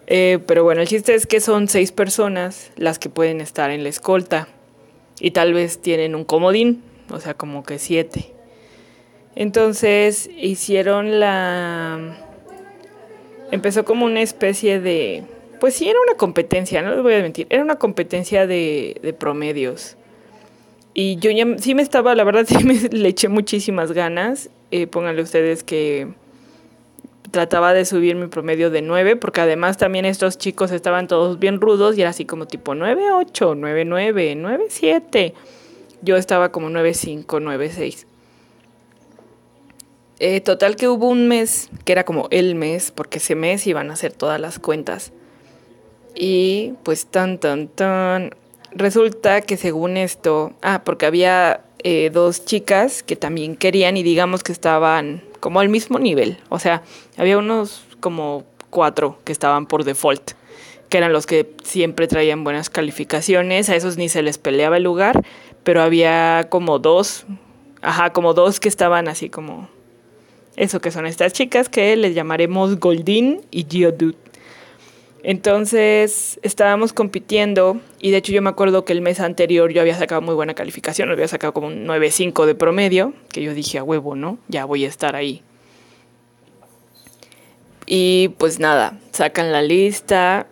Eh, 0.07 0.39
pero 0.47 0.65
bueno, 0.65 0.81
el 0.81 0.89
chiste 0.89 1.15
es 1.15 1.27
que 1.27 1.41
son 1.41 1.69
seis 1.69 1.93
personas 1.93 2.73
las 2.77 2.99
que 2.99 3.09
pueden 3.09 3.41
estar 3.41 3.71
en 3.71 3.83
la 3.83 3.89
escolta. 3.89 4.49
Y 5.21 5.33
tal 5.33 5.53
vez 5.53 5.81
tienen 5.81 6.15
un 6.15 6.25
comodín, 6.25 6.83
o 7.11 7.21
sea, 7.21 7.35
como 7.35 7.63
que 7.63 7.79
siete. 7.79 8.33
Entonces 9.37 10.29
hicieron 10.37 11.21
la... 11.21 12.17
Empezó 13.51 13.85
como 13.85 14.05
una 14.05 14.23
especie 14.23 14.81
de... 14.81 15.25
Pues 15.61 15.75
sí, 15.75 15.89
era 15.89 15.99
una 16.01 16.17
competencia, 16.17 16.83
no 16.83 16.95
les 16.95 17.03
voy 17.03 17.15
a 17.15 17.23
mentir. 17.23 17.47
Era 17.51 17.63
una 17.63 17.77
competencia 17.77 18.47
de, 18.47 18.97
de 19.03 19.13
promedios. 19.13 19.97
Y 20.95 21.17
yo 21.17 21.31
ya 21.31 21.47
sí 21.59 21.75
me 21.75 21.83
estaba, 21.83 22.15
la 22.15 22.25
verdad 22.25 22.45
sí 22.49 22.65
me 22.65 22.75
le 22.75 23.09
eché 23.09 23.29
muchísimas 23.29 23.93
ganas. 23.93 24.51
Eh, 24.71 24.87
pónganle 24.87 25.23
ustedes 25.23 25.63
que 25.63 26.09
trataba 27.31 27.73
de 27.73 27.85
subir 27.85 28.17
mi 28.17 28.27
promedio 28.27 28.71
de 28.71 28.83
9, 28.83 29.17
porque 29.17 29.41
además 29.41 29.77
también 29.77 30.05
estos 30.05 30.39
chicos 30.39 30.73
estaban 30.73 31.07
todos 31.07 31.39
bien 31.39 31.61
rudos 31.61 31.97
y 31.97 32.01
era 32.01 32.11
así 32.11 32.25
como 32.25 32.47
tipo 32.47 32.75
9, 32.75 33.13
8, 33.13 33.55
9, 33.55 33.85
9, 33.85 34.35
9, 34.37 34.65
7. 34.69 35.35
Yo 36.03 36.17
estaba 36.17 36.51
como 36.51 36.71
9, 36.71 36.95
5, 36.95 37.41
9, 37.41 37.71
6. 37.71 38.07
Eh, 40.19 40.41
total 40.41 40.77
que 40.77 40.89
hubo 40.89 41.09
un 41.09 41.29
mes, 41.29 41.71
que 41.85 41.93
era 41.93 42.05
como 42.05 42.29
el 42.31 42.55
mes, 42.55 42.91
porque 42.91 43.19
ese 43.19 43.35
mes 43.35 43.67
iban 43.67 43.91
a 43.91 43.95
hacer 43.95 44.13
todas 44.13 44.41
las 44.41 44.59
cuentas. 44.59 45.13
Y 46.15 46.75
pues 46.83 47.07
tan, 47.07 47.39
tan, 47.39 47.69
tan, 47.69 48.35
resulta 48.73 49.41
que 49.41 49.57
según 49.57 49.97
esto, 49.97 50.53
ah, 50.63 50.83
porque 50.85 51.07
había 51.07 51.63
eh, 51.83 52.11
dos 52.13 52.45
chicas 52.45 53.03
que 53.03 53.17
también 53.17 53.57
querían 53.57 53.97
y 53.97 54.03
digamos 54.03 54.43
que 54.43 54.53
estaban 54.53 55.23
como 55.41 55.61
al 55.61 55.69
mismo 55.69 55.99
nivel. 55.99 56.39
O 56.49 56.59
sea, 56.59 56.83
había 57.17 57.39
unos 57.39 57.85
como 58.01 58.45
cuatro 58.71 59.19
que 59.25 59.33
estaban 59.33 59.67
por 59.67 59.85
default, 59.85 60.33
que 60.89 60.99
eran 60.99 61.13
los 61.13 61.27
que 61.27 61.55
siempre 61.63 62.07
traían 62.07 62.45
buenas 62.45 62.71
calificaciones, 62.71 63.69
a 63.69 63.77
esos 63.77 63.97
ni 63.97 64.09
se 64.09 64.23
les 64.23 64.39
peleaba 64.39 64.77
el 64.77 64.83
lugar, 64.83 65.25
pero 65.65 65.83
había 65.83 66.49
como 66.51 66.79
dos, 66.79 67.25
ajá, 67.83 68.11
como 68.13 68.35
dos 68.35 68.61
que 68.61 68.69
estaban 68.69 69.09
así 69.09 69.29
como... 69.29 69.69
Eso 70.57 70.81
que 70.81 70.91
son 70.91 71.07
estas 71.07 71.33
chicas 71.33 71.69
que 71.69 71.97
les 71.97 72.15
llamaremos 72.15 72.79
Goldin 72.79 73.41
y 73.51 73.65
Geodude. 73.71 74.17
Entonces 75.23 76.41
estábamos 76.43 76.93
compitiendo 76.93 77.81
y 78.01 78.11
de 78.11 78.19
hecho 78.19 78.33
yo 78.33 78.41
me 78.41 78.51
acuerdo 78.51 78.85
que 78.85 78.93
el 78.93 79.03
mes 79.03 79.21
anterior 79.21 79.71
yo 79.71 79.83
había 79.83 79.97
sacado 79.97 80.23
muy 80.23 80.35
buena 80.35 80.55
calificación, 80.55 81.11
había 81.11 81.29
sacado 81.29 81.53
como 81.53 81.67
un 81.67 81.87
9.5 81.87 82.47
de 82.47 82.55
promedio, 82.55 83.13
que 83.31 83.43
yo 83.43 83.53
dije 83.53 83.79
a 83.79 83.85
huevo, 83.85 84.17
¿no? 84.17 84.39
Ya 84.49 84.65
voy 84.65 84.85
a 84.85 84.89
estar 84.89 85.17
ahí. 85.17 85.43
Y 87.87 88.29
pues 88.39 88.61
nada, 88.61 88.99
sacan 89.11 89.53
la 89.53 89.63
lista 89.63 90.47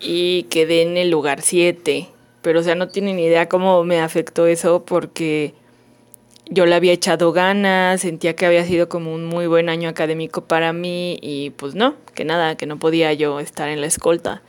y 0.00 0.44
quedé 0.44 0.82
en 0.82 0.96
el 0.96 1.10
lugar 1.10 1.40
7. 1.40 2.08
Pero 2.42 2.60
o 2.60 2.62
sea, 2.62 2.74
no 2.74 2.88
tienen 2.88 3.18
idea 3.18 3.48
cómo 3.48 3.84
me 3.84 4.00
afectó 4.00 4.46
eso 4.46 4.84
porque 4.84 5.54
yo 6.50 6.66
le 6.66 6.74
había 6.74 6.92
echado 6.92 7.32
ganas, 7.32 8.00
sentía 8.00 8.34
que 8.34 8.44
había 8.44 8.64
sido 8.64 8.88
como 8.88 9.14
un 9.14 9.24
muy 9.24 9.46
buen 9.46 9.68
año 9.68 9.88
académico 9.88 10.42
para 10.42 10.72
mí 10.72 11.16
y 11.22 11.50
pues 11.50 11.76
no, 11.76 11.94
que 12.14 12.24
nada, 12.24 12.56
que 12.56 12.66
no 12.66 12.78
podía 12.78 13.12
yo 13.12 13.38
estar 13.38 13.68
en 13.68 13.80
la 13.80 13.86
escolta. 13.86 14.42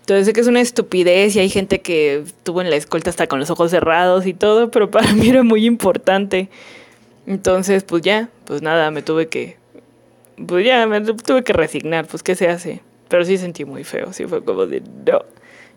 Entonces 0.00 0.26
sé 0.26 0.32
que 0.34 0.40
es 0.40 0.48
una 0.48 0.60
estupidez 0.60 1.34
y 1.36 1.40
hay 1.40 1.48
gente 1.48 1.80
que 1.80 2.18
estuvo 2.18 2.60
en 2.60 2.68
la 2.68 2.76
escolta 2.76 3.08
hasta 3.08 3.26
con 3.26 3.40
los 3.40 3.48
ojos 3.50 3.70
cerrados 3.70 4.26
y 4.26 4.34
todo, 4.34 4.70
pero 4.70 4.90
para 4.92 5.12
mí 5.14 5.30
era 5.30 5.42
muy 5.42 5.64
importante. 5.64 6.50
Entonces 7.26 7.84
pues 7.84 8.02
ya, 8.02 8.28
pues 8.44 8.60
nada, 8.60 8.90
me 8.90 9.02
tuve 9.02 9.28
que, 9.28 9.56
pues 10.46 10.66
ya, 10.66 10.86
me 10.86 11.00
tuve 11.00 11.42
que 11.42 11.54
resignar, 11.54 12.06
pues 12.06 12.22
qué 12.22 12.34
se 12.34 12.48
hace. 12.48 12.82
Pero 13.08 13.24
sí 13.24 13.38
sentí 13.38 13.64
muy 13.64 13.82
feo, 13.82 14.12
sí 14.12 14.26
fue 14.26 14.44
como 14.44 14.66
de 14.66 14.82
no. 15.06 15.24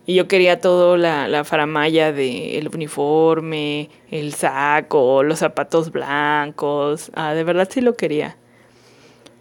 Y 0.05 0.15
yo 0.15 0.27
quería 0.27 0.59
todo 0.59 0.97
la, 0.97 1.27
la 1.29 1.45
faramaya 1.45 2.11
del 2.11 2.69
uniforme, 2.73 3.89
el 4.11 4.33
saco, 4.33 5.23
los 5.23 5.39
zapatos 5.39 5.91
blancos. 5.91 7.09
Ah, 7.15 7.33
de 7.33 7.43
verdad 7.43 7.69
sí 7.71 7.79
lo 7.79 7.95
quería. 7.95 8.35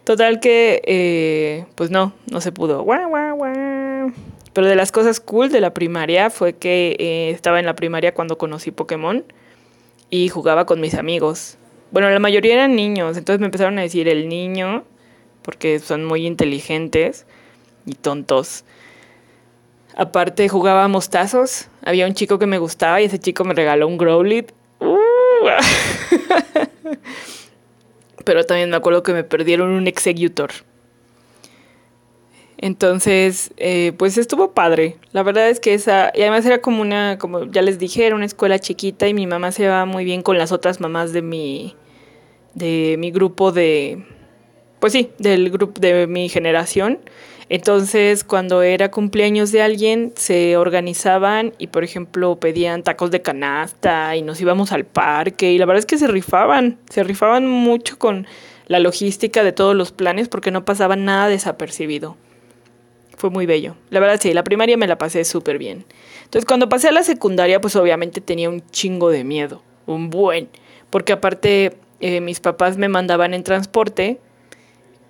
Total 0.03 0.39
que, 0.41 0.81
eh, 0.85 1.65
pues 1.75 1.89
no, 1.89 2.13
no 2.29 2.41
se 2.41 2.51
pudo. 2.51 2.85
Pero 4.53 4.67
de 4.67 4.75
las 4.75 4.91
cosas 4.91 5.19
cool 5.19 5.49
de 5.49 5.61
la 5.61 5.73
primaria 5.73 6.29
fue 6.29 6.53
que 6.53 6.95
eh, 6.99 7.29
estaba 7.31 7.59
en 7.59 7.65
la 7.65 7.75
primaria 7.75 8.13
cuando 8.13 8.37
conocí 8.37 8.71
Pokémon 8.71 9.23
y 10.09 10.29
jugaba 10.29 10.65
con 10.65 10.81
mis 10.81 10.93
amigos. 10.93 11.57
Bueno, 11.91 12.09
la 12.09 12.19
mayoría 12.19 12.53
eran 12.53 12.75
niños, 12.75 13.17
entonces 13.17 13.39
me 13.39 13.45
empezaron 13.45 13.77
a 13.79 13.81
decir 13.81 14.07
el 14.07 14.27
niño, 14.27 14.83
porque 15.41 15.79
son 15.79 16.05
muy 16.05 16.25
inteligentes 16.25 17.25
y 17.85 17.93
tontos. 17.95 18.65
Aparte 19.95 20.49
jugábamos 20.49 21.09
tazos. 21.09 21.67
Había 21.83 22.07
un 22.07 22.13
chico 22.13 22.39
que 22.39 22.47
me 22.47 22.57
gustaba 22.57 23.01
y 23.01 23.05
ese 23.05 23.19
chico 23.19 23.43
me 23.43 23.53
regaló 23.53 23.87
un 23.87 23.97
Growlit. 23.97 24.51
Uh. 24.79 24.95
Pero 28.25 28.45
también 28.45 28.69
me 28.69 28.75
acuerdo 28.75 29.03
que 29.03 29.13
me 29.13 29.23
perdieron 29.23 29.69
un 29.69 29.87
Executor. 29.87 30.51
Entonces, 32.63 33.51
eh, 33.57 33.91
pues 33.97 34.17
estuvo 34.17 34.53
padre. 34.53 34.95
La 35.11 35.21
verdad 35.21 35.49
es 35.49 35.59
que 35.59 35.73
esa, 35.73 36.13
y 36.15 36.21
además 36.21 36.45
era 36.45 36.61
como 36.61 36.81
una, 36.81 37.17
como 37.17 37.43
ya 37.51 37.61
les 37.61 37.77
dije, 37.77 38.05
era 38.05 38.15
una 38.15 38.25
escuela 38.25 38.57
chiquita 38.57 39.05
y 39.05 39.13
mi 39.13 39.27
mamá 39.27 39.51
se 39.51 39.67
va 39.67 39.85
muy 39.85 40.05
bien 40.05 40.21
con 40.21 40.37
las 40.37 40.53
otras 40.53 40.79
mamás 40.79 41.11
de 41.11 41.21
mi, 41.21 41.75
de 42.53 42.95
mi 42.99 43.11
grupo 43.11 43.51
de, 43.51 44.05
pues 44.79 44.93
sí, 44.93 45.11
del 45.17 45.49
grupo 45.49 45.81
de 45.81 46.07
mi 46.07 46.29
generación. 46.29 46.99
Entonces, 47.53 48.23
cuando 48.23 48.63
era 48.63 48.89
cumpleaños 48.89 49.51
de 49.51 49.61
alguien, 49.61 50.11
se 50.15 50.57
organizaban 50.57 51.53
y, 51.59 51.67
por 51.67 51.83
ejemplo, 51.83 52.39
pedían 52.39 52.81
tacos 52.81 53.11
de 53.11 53.21
canasta 53.21 54.15
y 54.15 54.23
nos 54.23 54.41
íbamos 54.41 54.71
al 54.71 54.85
parque 54.85 55.51
y 55.51 55.59
la 55.59 55.67
verdad 55.67 55.77
es 55.77 55.85
que 55.85 55.99
se 55.99 56.07
rifaban, 56.07 56.79
se 56.89 57.03
rifaban 57.03 57.45
mucho 57.45 57.99
con 57.99 58.25
la 58.65 58.79
logística 58.79 59.43
de 59.43 59.51
todos 59.51 59.75
los 59.75 59.91
planes 59.91 60.29
porque 60.29 60.49
no 60.49 60.65
pasaba 60.65 60.95
nada 60.95 61.27
desapercibido. 61.27 62.17
Fue 63.17 63.29
muy 63.29 63.45
bello. 63.45 63.75
La 63.91 63.99
verdad 63.99 64.19
sí, 64.19 64.33
la 64.33 64.43
primaria 64.43 64.75
me 64.75 64.87
la 64.87 64.97
pasé 64.97 65.23
súper 65.23 65.59
bien. 65.59 65.85
Entonces, 66.23 66.47
cuando 66.47 66.69
pasé 66.69 66.87
a 66.87 66.91
la 66.91 67.03
secundaria, 67.03 67.61
pues 67.61 67.75
obviamente 67.75 68.19
tenía 68.19 68.49
un 68.49 68.67
chingo 68.71 69.11
de 69.11 69.23
miedo, 69.23 69.61
un 69.85 70.09
buen, 70.09 70.49
porque 70.89 71.13
aparte 71.13 71.77
eh, 71.99 72.19
mis 72.19 72.39
papás 72.39 72.77
me 72.77 72.89
mandaban 72.89 73.35
en 73.35 73.43
transporte 73.43 74.19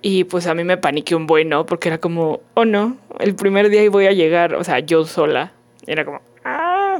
y 0.05 0.25
pues 0.25 0.47
a 0.47 0.53
mí 0.53 0.65
me 0.65 0.75
paniqué 0.75 1.15
un 1.15 1.27
buen, 1.27 1.47
¿no? 1.47 1.65
Porque 1.65 1.87
era 1.87 1.97
como, 1.97 2.41
oh 2.55 2.65
no, 2.65 2.97
el 3.19 3.35
primer 3.35 3.69
día 3.69 3.89
voy 3.89 4.05
a 4.05 4.11
llegar, 4.11 4.53
o 4.53 4.63
sea, 4.65 4.79
yo 4.79 5.05
sola. 5.05 5.53
Era 5.87 6.03
como, 6.03 6.21
ah. 6.43 6.99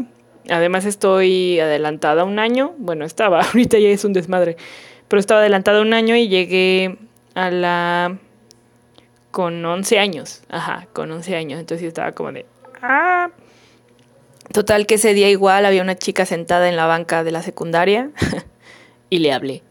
Además 0.50 0.86
estoy 0.86 1.60
adelantada 1.60 2.24
un 2.24 2.40
año. 2.40 2.74
Bueno, 2.78 3.04
estaba, 3.04 3.42
ahorita 3.54 3.78
ya 3.78 3.90
es 3.90 4.06
un 4.06 4.14
desmadre. 4.14 4.56
Pero 5.10 5.20
estaba 5.20 5.42
adelantada 5.42 5.82
un 5.82 5.94
año 5.94 6.16
y 6.16 6.30
llegué 6.30 6.98
a 7.36 7.52
la... 7.52 8.18
con 9.32 9.64
11 9.64 10.00
años. 10.00 10.42
Ajá, 10.48 10.88
con 10.94 11.12
11 11.12 11.36
años. 11.36 11.60
Entonces 11.60 11.86
estaba 11.86 12.14
como 12.14 12.32
de, 12.32 12.46
ah. 12.82 13.32
Total 14.54 14.86
que 14.86 14.96
ese 14.96 15.14
día 15.14 15.30
igual 15.30 15.66
había 15.66 15.82
una 15.82 15.96
chica 15.96 16.26
sentada 16.26 16.70
en 16.70 16.78
la 16.78 16.86
banca 16.86 17.26
de 17.26 17.32
la 17.32 17.42
secundaria 17.42 18.12
y 19.10 19.20
le 19.20 19.34
hablé. 19.34 19.62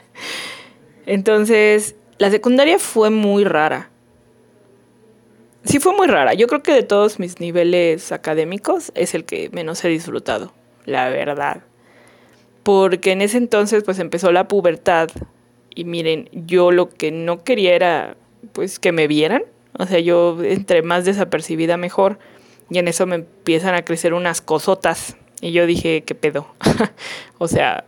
Entonces 1.06 1.96
la 2.20 2.30
secundaria 2.30 2.78
fue 2.78 3.08
muy 3.08 3.44
rara. 3.44 3.88
Sí 5.64 5.80
fue 5.80 5.96
muy 5.96 6.06
rara. 6.06 6.34
Yo 6.34 6.48
creo 6.48 6.62
que 6.62 6.74
de 6.74 6.82
todos 6.82 7.18
mis 7.18 7.40
niveles 7.40 8.12
académicos 8.12 8.92
es 8.94 9.14
el 9.14 9.24
que 9.24 9.48
menos 9.54 9.82
he 9.86 9.88
disfrutado, 9.88 10.52
la 10.84 11.08
verdad. 11.08 11.62
Porque 12.62 13.12
en 13.12 13.22
ese 13.22 13.38
entonces 13.38 13.84
pues 13.84 13.98
empezó 13.98 14.32
la 14.32 14.48
pubertad 14.48 15.08
y 15.74 15.84
miren, 15.84 16.28
yo 16.32 16.72
lo 16.72 16.90
que 16.90 17.10
no 17.10 17.42
quería 17.42 17.74
era 17.74 18.18
pues 18.52 18.78
que 18.78 18.92
me 18.92 19.06
vieran. 19.06 19.44
O 19.78 19.86
sea, 19.86 19.98
yo 19.98 20.36
entre 20.44 20.82
más 20.82 21.06
desapercibida 21.06 21.78
mejor. 21.78 22.18
Y 22.68 22.80
en 22.80 22.88
eso 22.88 23.06
me 23.06 23.14
empiezan 23.14 23.74
a 23.74 23.82
crecer 23.82 24.12
unas 24.12 24.42
cosotas. 24.42 25.16
Y 25.40 25.52
yo 25.52 25.64
dije, 25.64 26.02
¿qué 26.02 26.14
pedo? 26.14 26.54
o 27.38 27.48
sea, 27.48 27.84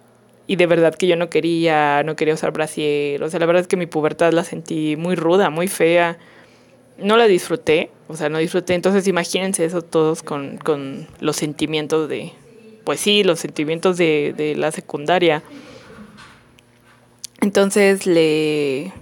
y 0.47 0.57
de 0.57 0.67
verdad 0.67 0.95
que 0.95 1.07
yo 1.07 1.17
no 1.17 1.31
quería, 1.31 2.03
no 2.03 2.17
quería 2.17 2.35
usar 2.35 2.53
brasier. 2.53 3.23
O 3.23 3.31
sea, 3.31 3.41
la 3.41 3.47
verdad 3.47 3.63
es 3.63 3.69
que 3.69 3.77
mi 3.77 3.87
pubertad 3.87 4.33
la 4.33 4.45
sentí 4.45 4.97
muy 4.97 5.15
ruda, 5.15 5.51
muy 5.51 5.69
fea. 5.69 6.19
No 6.99 7.17
la 7.17 7.27
disfruté, 7.27 7.91
o 8.09 8.17
sea, 8.17 8.29
no 8.29 8.39
disfruté. 8.39 8.75
Entonces 8.75 9.07
imagínense 9.09 9.65
eso 9.65 9.83
todos 9.83 10.23
con, 10.23 10.59
con 10.59 11.07
los 11.21 11.37
sentimientos 11.37 12.09
de, 12.09 12.33
pues 12.85 13.01
sí, 13.01 13.25
los 13.25 13.41
sentimientos 13.41 13.97
de, 13.97 14.35
de 14.37 14.57
la 14.57 14.73
secundaria. 14.73 15.43
Entonces 17.41 18.07
le... 18.07 18.93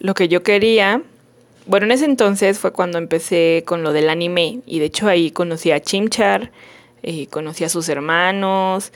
Lo 0.00 0.14
que 0.14 0.28
yo 0.28 0.42
quería... 0.42 1.02
Bueno, 1.66 1.86
en 1.86 1.92
ese 1.92 2.04
entonces 2.04 2.58
fue 2.58 2.72
cuando 2.72 2.98
empecé 2.98 3.62
con 3.66 3.82
lo 3.82 3.94
del 3.94 4.10
anime 4.10 4.60
y 4.66 4.80
de 4.80 4.84
hecho 4.84 5.08
ahí 5.08 5.30
conocí 5.30 5.70
a 5.70 5.80
Chimchar, 5.80 6.50
eh, 7.02 7.26
conocí 7.28 7.64
a 7.64 7.70
sus 7.70 7.88
hermanos, 7.88 8.92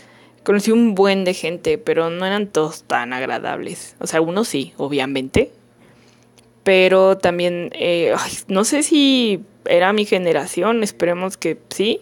conocí 0.49 0.73
un 0.73 0.95
buen 0.95 1.25
de 1.25 1.35
gente, 1.35 1.77
pero 1.77 2.09
no 2.09 2.25
eran 2.25 2.47
todos 2.47 2.83
tan 2.85 3.13
agradables. 3.13 3.97
O 4.01 4.07
sea, 4.07 4.17
algunos 4.17 4.49
sí, 4.49 4.73
obviamente. 4.79 5.51
Pero 6.63 7.19
también, 7.19 7.69
eh, 7.75 8.15
no 8.49 8.65
sé 8.65 8.83
si 8.83 9.43
era 9.67 9.93
mi 9.93 10.07
generación, 10.07 10.83
esperemos 10.83 11.37
que 11.37 11.59
sí, 11.69 12.01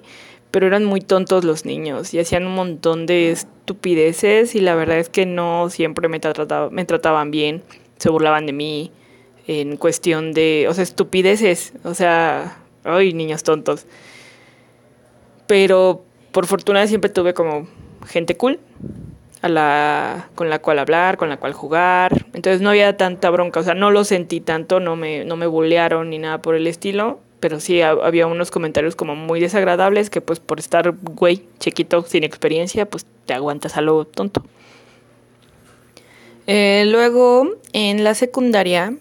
pero 0.52 0.68
eran 0.68 0.84
muy 0.84 1.00
tontos 1.00 1.42
los 1.42 1.64
niños 1.64 2.14
y 2.14 2.20
hacían 2.20 2.46
un 2.46 2.54
montón 2.54 3.06
de 3.06 3.32
estupideces 3.32 4.54
y 4.54 4.60
la 4.60 4.76
verdad 4.76 5.00
es 5.00 5.08
que 5.08 5.26
no 5.26 5.68
siempre 5.68 6.06
me, 6.08 6.20
trataba, 6.20 6.70
me 6.70 6.84
trataban 6.84 7.32
bien, 7.32 7.64
se 7.96 8.10
burlaban 8.10 8.46
de 8.46 8.52
mí 8.52 8.92
en 9.48 9.76
cuestión 9.76 10.32
de, 10.32 10.66
o 10.68 10.74
sea, 10.74 10.84
estupideces, 10.84 11.72
o 11.82 11.94
sea, 11.94 12.58
ay, 12.84 13.12
niños 13.12 13.42
tontos. 13.42 13.88
Pero 15.48 16.04
por 16.30 16.46
fortuna 16.46 16.86
siempre 16.86 17.10
tuve 17.10 17.34
como 17.34 17.66
gente 18.06 18.36
cool 18.36 18.60
a 19.42 19.48
la 19.48 20.30
con 20.34 20.48
la 20.50 20.58
cual 20.60 20.78
hablar, 20.78 21.16
con 21.16 21.28
la 21.28 21.36
cual 21.36 21.52
jugar. 21.52 22.26
Entonces 22.32 22.60
no 22.60 22.70
había 22.70 22.96
tanta 22.96 23.30
bronca, 23.30 23.60
o 23.60 23.62
sea, 23.62 23.74
no 23.74 23.90
lo 23.90 24.04
sentí 24.04 24.40
tanto, 24.40 24.80
no 24.80 24.96
me 24.96 25.24
no 25.24 25.36
me 25.36 25.46
bullearon 25.46 26.10
ni 26.10 26.18
nada 26.18 26.42
por 26.42 26.54
el 26.54 26.66
estilo 26.66 27.20
pero 27.40 27.60
sí 27.60 27.80
había 27.82 28.26
unos 28.26 28.50
comentarios 28.50 28.96
como 28.96 29.14
muy 29.14 29.40
desagradables 29.40 30.10
que 30.10 30.20
pues 30.20 30.40
por 30.40 30.58
estar 30.58 30.94
güey, 31.00 31.44
chiquito, 31.58 32.02
sin 32.02 32.24
experiencia, 32.24 32.86
pues 32.86 33.06
te 33.26 33.34
aguantas 33.34 33.76
a 33.76 33.82
lo 33.82 34.04
tonto. 34.04 34.42
Eh, 36.46 36.84
luego, 36.86 37.56
en 37.72 38.04
la 38.04 38.14
secundaria, 38.14 38.96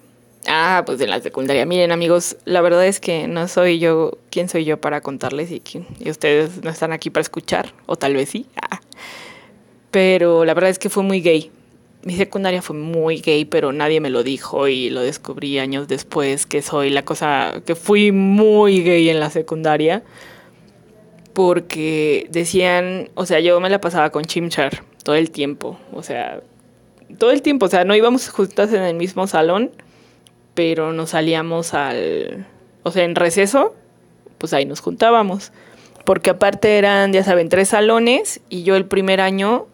ah, 0.48 0.84
pues 0.86 1.00
en 1.02 1.10
la 1.10 1.22
secundaria, 1.22 1.66
miren 1.66 1.92
amigos, 1.92 2.38
la 2.46 2.62
verdad 2.62 2.86
es 2.86 3.00
que 3.00 3.28
no 3.28 3.48
soy 3.48 3.80
yo, 3.80 4.18
¿quién 4.30 4.50
soy 4.50 4.66
yo 4.66 4.80
para 4.80 5.02
contarles 5.02 5.52
y, 5.52 5.62
y 6.00 6.10
ustedes 6.10 6.64
no 6.64 6.70
están 6.70 6.92
aquí 6.92 7.10
para 7.10 7.22
escuchar? 7.22 7.74
O 7.86 7.96
tal 7.96 8.14
vez 8.14 8.30
sí, 8.30 8.46
ah. 8.62 8.82
pero 9.92 10.46
la 10.46 10.54
verdad 10.54 10.70
es 10.70 10.80
que 10.80 10.90
fue 10.90 11.04
muy 11.04 11.22
gay 11.22 11.52
mi 12.06 12.16
secundaria 12.16 12.62
fue 12.62 12.76
muy 12.76 13.20
gay, 13.20 13.46
pero 13.46 13.74
nadie 13.74 14.00
me 14.00 14.12
lo 14.12 14.22
dijo 14.22 14.68
y 14.68 14.92
lo 14.92 15.02
descubrí 15.02 15.58
años 15.58 15.88
después 15.88 16.46
que 16.46 16.62
soy 16.62 16.92
la 16.92 17.04
cosa, 17.04 17.64
que 17.66 17.74
fui 17.74 18.12
muy 18.12 18.84
gay 18.84 19.10
en 19.10 19.20
la 19.20 19.32
secundaria. 19.32 20.04
Porque 21.34 22.28
decían, 22.30 23.10
o 23.16 23.26
sea, 23.26 23.40
yo 23.40 23.60
me 23.60 23.70
la 23.70 23.82
pasaba 23.82 24.12
con 24.12 24.24
Chimchar 24.24 24.84
todo 25.04 25.16
el 25.16 25.32
tiempo, 25.32 25.78
o 25.92 26.04
sea, 26.04 26.42
todo 27.18 27.32
el 27.32 27.42
tiempo, 27.42 27.66
o 27.66 27.70
sea, 27.70 27.84
no 27.84 27.96
íbamos 27.96 28.30
juntas 28.30 28.72
en 28.72 28.84
el 28.84 28.96
mismo 28.96 29.26
salón, 29.26 29.72
pero 30.56 30.94
nos 30.94 31.12
salíamos 31.12 31.74
al, 31.74 32.48
o 32.84 32.92
sea, 32.92 33.04
en 33.04 33.16
receso, 33.16 33.76
pues 34.40 34.54
ahí 34.54 34.66
nos 34.66 34.80
juntábamos. 34.80 35.52
Porque 36.06 36.32
aparte 36.32 36.78
eran, 36.78 37.14
ya 37.14 37.24
saben, 37.24 37.50
tres 37.50 37.70
salones 37.70 38.40
y 38.50 38.64
yo 38.64 38.76
el 38.76 38.86
primer 38.86 39.22
año, 39.22 39.68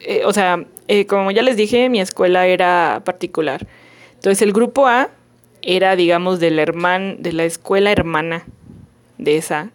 eh, 0.00 0.22
o 0.24 0.32
sea, 0.32 0.64
eh, 0.88 1.06
como 1.06 1.30
ya 1.30 1.42
les 1.42 1.56
dije, 1.56 1.88
mi 1.88 2.00
escuela 2.00 2.46
era 2.46 3.02
particular. 3.04 3.66
Entonces 4.14 4.42
el 4.42 4.52
grupo 4.52 4.86
A 4.86 5.10
era, 5.62 5.96
digamos, 5.96 6.40
del 6.40 6.58
herman, 6.58 7.22
de 7.22 7.32
la 7.32 7.44
escuela 7.44 7.90
hermana 7.90 8.44
de 9.18 9.36
esa. 9.36 9.70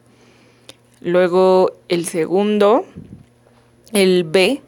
Luego 1.02 1.74
el 1.88 2.06
segundo, 2.06 2.86
el 3.94 4.24
B, 4.24 4.62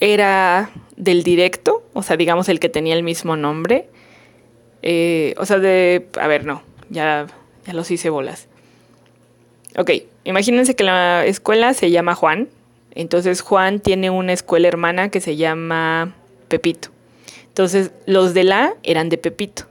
era 0.00 0.70
del 0.96 1.22
directo, 1.22 1.82
o 1.92 2.02
sea, 2.02 2.16
digamos 2.16 2.48
el 2.48 2.60
que 2.60 2.68
tenía 2.68 2.94
el 2.94 3.02
mismo 3.02 3.36
nombre. 3.36 3.88
Eh, 4.88 5.34
o 5.36 5.44
sea, 5.46 5.58
de... 5.58 6.06
A 6.20 6.28
ver, 6.28 6.44
no, 6.44 6.62
ya, 6.90 7.26
ya 7.66 7.72
los 7.72 7.90
hice 7.90 8.08
bolas. 8.08 8.46
Ok, 9.76 9.90
imagínense 10.22 10.76
que 10.76 10.84
la 10.84 11.26
escuela 11.26 11.74
se 11.74 11.90
llama 11.90 12.14
Juan, 12.14 12.48
entonces 12.92 13.40
Juan 13.40 13.80
tiene 13.80 14.10
una 14.10 14.32
escuela 14.32 14.68
hermana 14.68 15.08
que 15.08 15.20
se 15.20 15.34
llama 15.34 16.14
Pepito. 16.46 16.90
Entonces 17.48 17.90
los 18.06 18.32
de 18.32 18.44
la 18.44 18.74
eran 18.84 19.08
de 19.08 19.18
Pepito. 19.18 19.64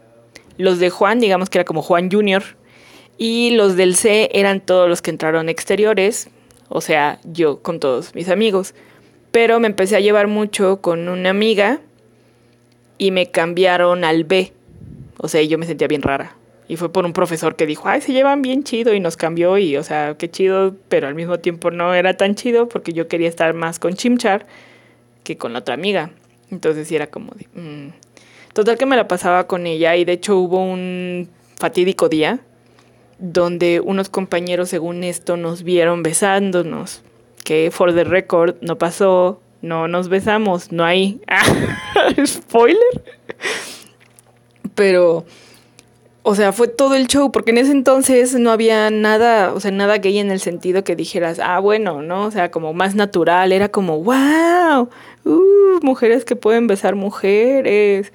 Los 0.58 0.80
de 0.80 0.90
Juan, 0.90 1.22
digamos 1.22 1.50
que 1.50 1.60
era 1.60 1.66
como 1.66 1.82
Juan 1.82 2.12
Junior. 2.12 2.44
Y 3.18 3.52
los 3.52 3.78
del 3.78 3.96
C 3.96 4.30
eran 4.34 4.60
todos 4.60 4.90
los 4.90 5.02
que 5.02 5.12
entraron 5.12 5.48
exteriores, 5.48 6.28
o 6.68 6.82
sea, 6.82 7.20
yo 7.24 7.62
con 7.62 7.80
todos 7.80 8.14
mis 8.16 8.28
amigos. 8.28 8.76
Pero 9.32 9.62
me 9.62 9.68
empecé 9.68 9.96
a 9.96 10.02
llevar 10.02 10.28
mucho 10.28 10.82
con 10.82 11.08
una 11.08 11.30
amiga 11.30 11.80
y 12.98 13.12
me 13.12 13.32
cambiaron 13.32 14.04
al 14.04 14.26
B. 14.26 14.52
O 15.18 15.28
sea, 15.28 15.42
yo 15.42 15.58
me 15.58 15.66
sentía 15.66 15.88
bien 15.88 16.02
rara. 16.02 16.36
Y 16.68 16.78
fue 16.78 16.92
por 16.92 17.06
un 17.06 17.14
profesor 17.14 17.56
que 17.56 17.66
dijo, 17.66 17.88
ay, 17.88 18.02
se 18.02 18.12
llevan 18.12 18.42
bien 18.42 18.64
chido 18.64 18.94
y 18.94 19.00
nos 19.00 19.18
cambió 19.18 19.58
y, 19.58 19.78
o 19.78 19.84
sea, 19.84 20.16
qué 20.18 20.30
chido, 20.30 20.76
pero 20.90 21.08
al 21.08 21.14
mismo 21.14 21.40
tiempo 21.40 21.70
no 21.70 21.94
era 21.94 22.16
tan 22.16 22.34
chido 22.34 22.68
porque 22.68 22.92
yo 22.92 23.08
quería 23.08 23.30
estar 23.30 23.54
más 23.54 23.78
con 23.78 23.94
Chimchar 23.94 24.48
que 25.24 25.38
con 25.38 25.54
la 25.54 25.60
otra 25.60 25.76
amiga. 25.76 26.12
Entonces 26.50 26.88
sí 26.88 26.96
era 26.96 27.08
como 27.08 27.34
de... 27.34 27.48
Mm". 27.54 27.94
Total 28.54 28.78
que 28.78 28.86
me 28.86 28.96
la 28.96 29.08
pasaba 29.08 29.48
con 29.48 29.68
ella 29.68 29.96
y 29.96 30.06
de 30.06 30.14
hecho 30.14 30.38
hubo 30.38 30.64
un 30.64 31.30
fatídico 31.58 32.10
día 32.10 32.40
donde 33.20 33.80
unos 33.80 34.10
compañeros, 34.10 34.70
según 34.70 35.04
esto, 35.04 35.38
nos 35.38 35.64
vieron 35.64 36.04
besándonos. 36.04 37.04
Que 37.44 37.70
for 37.72 37.94
the 37.94 38.04
record 38.04 38.56
no 38.62 38.78
pasó, 38.78 39.42
no 39.62 39.88
nos 39.88 40.10
besamos, 40.10 40.72
no 40.72 40.84
hay... 40.84 41.22
Spoiler. 42.26 43.15
Pero 44.76 45.26
o 46.28 46.34
sea, 46.34 46.52
fue 46.52 46.68
todo 46.68 46.96
el 46.96 47.06
show, 47.06 47.32
porque 47.32 47.52
en 47.52 47.60
ese 47.60 47.72
entonces 47.72 48.34
no 48.34 48.50
había 48.50 48.90
nada, 48.90 49.54
o 49.54 49.60
sea, 49.60 49.70
nada 49.70 50.00
gay 50.00 50.18
en 50.18 50.32
el 50.32 50.40
sentido 50.40 50.84
que 50.84 50.96
dijeras, 50.96 51.38
ah, 51.38 51.60
bueno, 51.60 52.02
¿no? 52.02 52.26
O 52.26 52.32
sea, 52.32 52.50
como 52.50 52.74
más 52.74 52.96
natural, 52.96 53.52
era 53.52 53.70
como, 53.70 54.02
wow, 54.04 54.90
uh, 55.24 55.80
mujeres 55.84 56.26
que 56.26 56.36
pueden 56.36 56.66
besar 56.66 56.96
mujeres. 56.96 58.12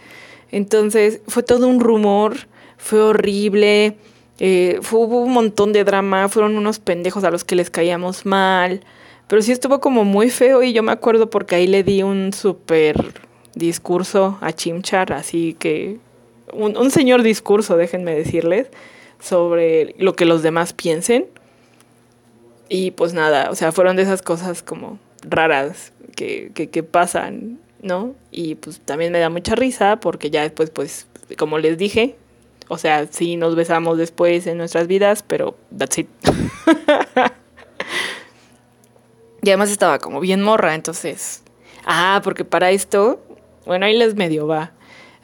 Entonces, 0.50 1.20
fue 1.28 1.44
todo 1.44 1.68
un 1.68 1.78
rumor, 1.78 2.48
fue 2.78 3.00
horrible, 3.00 3.96
eh, 4.40 4.80
fue, 4.82 4.98
hubo 4.98 5.20
un 5.20 5.32
montón 5.32 5.72
de 5.72 5.84
drama, 5.84 6.28
fueron 6.28 6.58
unos 6.58 6.80
pendejos 6.80 7.22
a 7.22 7.30
los 7.30 7.44
que 7.44 7.54
les 7.54 7.70
caíamos 7.70 8.26
mal, 8.26 8.80
pero 9.28 9.40
sí 9.40 9.52
estuvo 9.52 9.78
como 9.78 10.04
muy 10.04 10.30
feo 10.30 10.64
y 10.64 10.72
yo 10.72 10.82
me 10.82 10.90
acuerdo 10.90 11.30
porque 11.30 11.54
ahí 11.54 11.68
le 11.68 11.84
di 11.84 12.02
un 12.02 12.32
súper 12.32 13.14
discurso 13.54 14.36
a 14.40 14.52
Chimchar, 14.52 15.12
así 15.12 15.54
que 15.56 16.00
un, 16.52 16.90
señor 16.90 17.22
discurso, 17.22 17.76
déjenme 17.76 18.14
decirles, 18.14 18.68
sobre 19.18 19.94
lo 19.98 20.14
que 20.14 20.24
los 20.24 20.42
demás 20.42 20.72
piensen. 20.72 21.26
Y 22.68 22.92
pues 22.92 23.14
nada, 23.14 23.50
o 23.50 23.54
sea, 23.54 23.72
fueron 23.72 23.96
de 23.96 24.02
esas 24.02 24.22
cosas 24.22 24.62
como 24.62 24.98
raras 25.22 25.92
que, 26.14 26.52
que, 26.54 26.82
pasan, 26.82 27.58
¿no? 27.82 28.14
Y 28.30 28.54
pues 28.54 28.80
también 28.80 29.12
me 29.12 29.18
da 29.18 29.28
mucha 29.28 29.54
risa 29.54 29.98
porque 29.98 30.30
ya 30.30 30.42
después, 30.42 30.70
pues, 30.70 31.06
como 31.36 31.58
les 31.58 31.78
dije, 31.78 32.16
o 32.68 32.78
sea, 32.78 33.06
sí 33.10 33.36
nos 33.36 33.56
besamos 33.56 33.98
después 33.98 34.46
en 34.46 34.58
nuestras 34.58 34.86
vidas, 34.86 35.24
pero 35.26 35.56
that's 35.76 35.98
it. 35.98 36.08
y 39.42 39.48
además 39.48 39.70
estaba 39.70 39.98
como 39.98 40.20
bien 40.20 40.42
morra, 40.42 40.74
entonces... 40.74 41.42
Ah, 41.84 42.20
porque 42.22 42.44
para 42.44 42.70
esto, 42.70 43.20
bueno, 43.66 43.86
ahí 43.86 43.96
les 43.96 44.14
medio 44.14 44.46
va. 44.46 44.72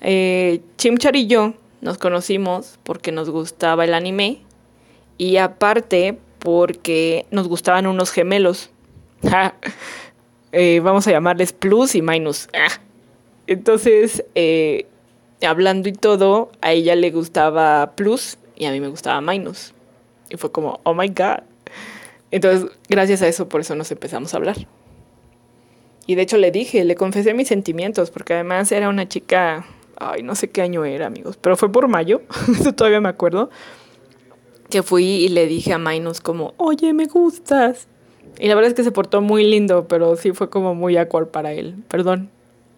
Eh, 0.01 0.61
Chimchar 0.77 1.17
y 1.17 1.27
yo 1.27 1.55
nos 1.81 1.99
conocimos 1.99 2.79
porque 2.83 3.13
nos 3.13 3.31
gustaba 3.31 3.85
el 3.85 3.95
anime 3.95 4.43
y 5.19 5.37
aparte 5.37 6.19
porque 6.39 7.27
nos 7.31 7.49
gustaban 7.49 7.87
unos 7.87 8.11
gemelos. 8.11 8.71
Eh, 10.53 10.81
vamos 10.81 11.07
a 11.07 11.11
llamarles 11.11 11.53
plus 11.53 11.95
y 11.95 12.01
minus. 12.01 12.49
Entonces, 13.47 14.25
eh, 14.35 14.87
hablando 15.47 15.91
y 15.91 15.93
todo, 15.93 16.51
a 16.63 16.73
ella 16.73 16.97
le 16.97 17.11
gustaba 17.11 17.93
plus 17.95 18.39
y 18.57 18.65
a 18.65 18.73
mí 18.73 18.81
me 18.81 18.89
gustaba 18.89 19.21
minus. 19.21 19.75
Y 20.31 20.37
fue 20.37 20.51
como, 20.53 20.81
oh 20.85 20.95
my 20.95 21.09
god. 21.09 21.41
Entonces, 22.31 22.71
gracias 22.89 23.21
a 23.21 23.29
eso, 23.29 23.51
por 23.51 23.61
eso 23.61 23.75
nos 23.75 23.91
empezamos 23.91 24.33
a 24.33 24.39
hablar. 24.39 24.57
Y 26.07 26.15
de 26.15 26.23
hecho 26.23 26.39
le 26.39 26.51
dije, 26.51 26.85
le 26.85 26.95
confesé 26.95 27.35
mis 27.35 27.49
sentimientos, 27.49 28.11
porque 28.11 28.33
además 28.33 28.73
era 28.73 28.89
una 28.89 29.07
chica 29.09 29.67
ay, 29.99 30.23
no 30.23 30.35
sé 30.35 30.51
qué 30.51 30.63
año 30.63 30.85
era, 30.85 31.07
amigos, 31.07 31.37
pero 31.37 31.57
fue 31.57 31.71
por 31.71 31.89
mayo, 31.89 32.23
eso 32.61 32.73
todavía 32.73 33.01
me 33.01 33.09
acuerdo, 33.09 33.51
que 34.71 34.83
fui 34.83 35.05
y 35.05 35.29
le 35.29 35.47
dije 35.47 35.73
a 35.73 35.79
Minus 35.79 36.21
como, 36.21 36.55
oye, 36.57 36.93
me 36.93 37.07
gustas. 37.07 37.89
Y 38.39 38.49
la 38.49 38.55
verdad 38.55 38.71
es 38.71 38.75
que 38.75 38.85
se 38.85 38.93
portó 38.93 39.21
muy 39.21 39.45
lindo, 39.45 39.87
pero 39.89 40.17
sí 40.17 40.33
fue 40.33 40.51
como 40.51 40.75
muy 40.75 40.97
awkward 40.97 41.29
para 41.29 41.53
él. 41.53 41.77
Perdón. 41.89 42.31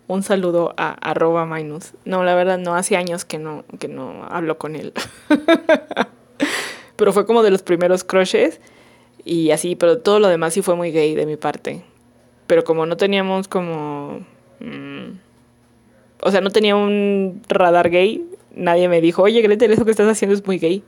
Un 0.06 0.22
saludo 0.22 0.72
a 0.78 0.92
arroba 0.92 1.44
minus. 1.44 1.92
No, 2.06 2.24
la 2.24 2.34
verdad 2.34 2.56
no, 2.56 2.74
hace 2.74 2.96
años 2.96 3.26
que 3.26 3.38
no, 3.38 3.64
que 3.78 3.88
no 3.88 4.24
hablo 4.30 4.56
con 4.56 4.74
él. 4.74 4.94
pero 6.96 7.12
fue 7.12 7.26
como 7.26 7.42
de 7.42 7.50
los 7.50 7.62
primeros 7.62 8.04
crushes 8.04 8.58
y 9.24 9.50
así, 9.50 9.76
pero 9.76 9.98
todo 9.98 10.18
lo 10.18 10.28
demás 10.28 10.54
sí 10.54 10.62
fue 10.62 10.76
muy 10.76 10.92
gay 10.92 11.14
de 11.14 11.26
mi 11.26 11.36
parte. 11.36 11.84
Pero 12.46 12.64
como 12.64 12.86
no 12.86 12.96
teníamos 12.96 13.48
como... 13.48 14.24
Mm, 14.60 15.18
o 16.22 16.30
sea, 16.30 16.40
no 16.40 16.50
tenía 16.50 16.76
un 16.76 17.42
radar 17.48 17.90
gay, 17.90 18.24
nadie 18.54 18.88
me 18.88 19.00
dijo, 19.00 19.22
oye 19.22 19.40
Gretel, 19.42 19.72
eso 19.72 19.84
que 19.84 19.90
estás 19.90 20.08
haciendo 20.08 20.34
es 20.34 20.46
muy 20.46 20.58
gay 20.58 20.82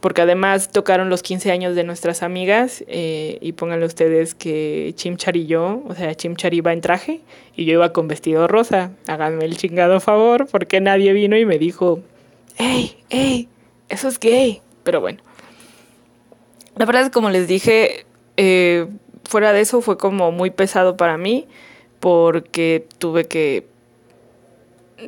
porque 0.00 0.22
además 0.22 0.70
tocaron 0.70 1.10
los 1.10 1.22
15 1.22 1.52
años 1.52 1.76
de 1.76 1.84
nuestras 1.84 2.22
amigas 2.22 2.82
eh, 2.88 3.38
y 3.40 3.52
pónganle 3.52 3.86
ustedes 3.86 4.34
que 4.34 4.92
Chimchar 4.96 5.36
y 5.36 5.46
yo, 5.46 5.82
o 5.86 5.94
sea, 5.94 6.14
Chimchar 6.14 6.54
iba 6.54 6.72
en 6.72 6.80
traje 6.80 7.20
y 7.54 7.66
yo 7.66 7.74
iba 7.74 7.92
con 7.92 8.08
vestido 8.08 8.48
rosa. 8.48 8.92
Háganme 9.06 9.44
el 9.44 9.56
chingado 9.58 10.00
favor 10.00 10.46
porque 10.50 10.80
nadie 10.80 11.12
vino 11.12 11.36
y 11.36 11.44
me 11.44 11.58
dijo, 11.58 12.00
hey, 12.56 12.96
hey, 13.10 13.48
eso 13.90 14.08
es 14.08 14.18
gay. 14.18 14.62
Pero 14.84 15.02
bueno, 15.02 15.20
la 16.76 16.86
verdad 16.86 17.02
es 17.02 17.10
como 17.10 17.28
les 17.28 17.46
dije, 17.46 18.06
eh, 18.38 18.86
fuera 19.24 19.52
de 19.52 19.60
eso 19.60 19.82
fue 19.82 19.98
como 19.98 20.32
muy 20.32 20.50
pesado 20.50 20.96
para 20.96 21.18
mí 21.18 21.46
porque 22.00 22.86
tuve 22.96 23.26
que 23.26 23.66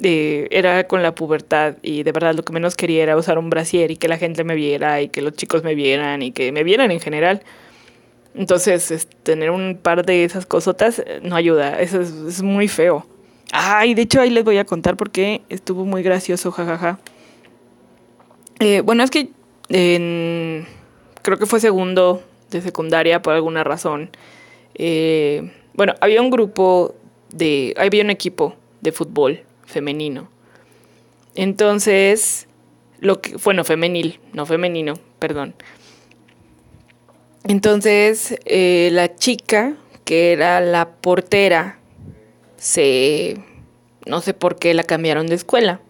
era 0.00 0.87
con 0.87 1.02
la 1.02 1.14
pubertad 1.14 1.76
y 1.83 2.02
de 2.02 2.12
verdad 2.12 2.35
lo 2.35 2.44
que 2.44 2.52
menos 2.52 2.76
quería 2.76 3.02
era 3.02 3.16
usar 3.16 3.38
un 3.38 3.50
brasier 3.50 3.90
y 3.90 3.96
que 3.96 4.09
la 4.09 4.16
gente 4.18 4.44
me 4.44 4.55
viera 4.55 5.00
y 5.02 5.09
que 5.09 5.22
los 5.22 5.35
chicos 5.35 5.64
me 5.64 5.74
vieran 5.74 6.22
y 6.22 6.33
que 6.33 6.52
me 6.52 6.64
vieran 6.64 6.90
en 6.90 7.00
general. 7.00 7.42
Entonces, 8.35 9.09
tener 9.22 9.50
un 9.50 9.78
par 9.81 10.07
de 10.07 10.24
esas 10.24 10.46
cosotas 10.46 11.00
eh, 11.00 11.20
no 11.22 11.37
ayuda, 11.37 11.81
eso 11.81 12.00
es, 12.00 12.42
muy 12.42 12.68
feo. 12.68 13.07
Ay, 13.52 13.94
de 13.94 14.02
hecho 14.02 14.20
ahí 14.20 14.31
les 14.31 14.44
voy 14.44 14.57
a 14.57 14.64
contar 14.64 14.96
porque 14.96 15.42
estuvo 15.50 15.85
muy 15.85 16.02
gracioso, 16.02 16.50
jajaja. 16.50 16.98
Eh, 18.61 18.81
bueno, 18.81 19.02
es 19.02 19.11
que 19.11 19.28
creo 21.22 21.38
que 21.38 21.46
fue 21.46 21.61
segundo 21.61 22.22
de 22.50 22.62
secundaria 22.62 23.20
por 23.20 23.35
alguna 23.35 23.64
razón. 23.64 24.11
Eh, 24.74 25.50
bueno, 25.74 25.94
había 26.00 26.22
un 26.22 26.31
grupo 26.31 26.94
de, 27.31 27.74
había 27.76 28.02
un 28.02 28.11
equipo 28.11 28.55
de 28.81 28.92
fútbol 28.92 29.40
femenino. 29.72 30.28
Entonces, 31.35 32.46
lo 33.00 33.20
que, 33.20 33.37
bueno, 33.37 33.64
femenil, 33.64 34.20
no 34.32 34.46
femenino, 34.46 34.94
perdón. 35.18 35.54
Entonces, 37.44 38.38
eh, 38.44 38.90
la 38.92 39.16
chica, 39.16 39.74
que 40.04 40.32
era 40.32 40.61
la 40.61 40.90
portera, 40.90 41.78
se... 42.56 43.38
no 44.06 44.20
sé 44.20 44.35
por 44.35 44.56
qué 44.56 44.74
la 44.74 44.85
cambiaron 44.85 45.26
de 45.26 45.35
escuela. 45.35 45.80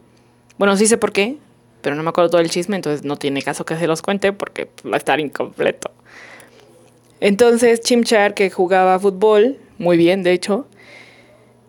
Bueno, 0.56 0.76
sí 0.76 0.86
sé 0.86 0.96
por 0.96 1.12
qué, 1.12 1.36
pero 1.82 1.96
no 1.96 2.02
me 2.02 2.08
acuerdo 2.08 2.30
todo 2.30 2.40
el 2.40 2.48
chisme, 2.48 2.76
entonces 2.76 3.04
no 3.04 3.16
tiene 3.16 3.42
caso 3.42 3.66
que 3.66 3.76
se 3.76 3.86
los 3.86 4.00
cuente 4.00 4.32
porque 4.32 4.70
va 4.86 4.94
a 4.94 4.96
estar 4.96 5.20
incompleto. 5.20 5.90
Entonces, 7.20 7.80
Chimchar, 7.80 8.34
que 8.34 8.50
jugaba 8.50 8.98
fútbol, 8.98 9.58
muy 9.78 9.96
bien, 9.96 10.22
de 10.22 10.32
hecho, 10.32 10.66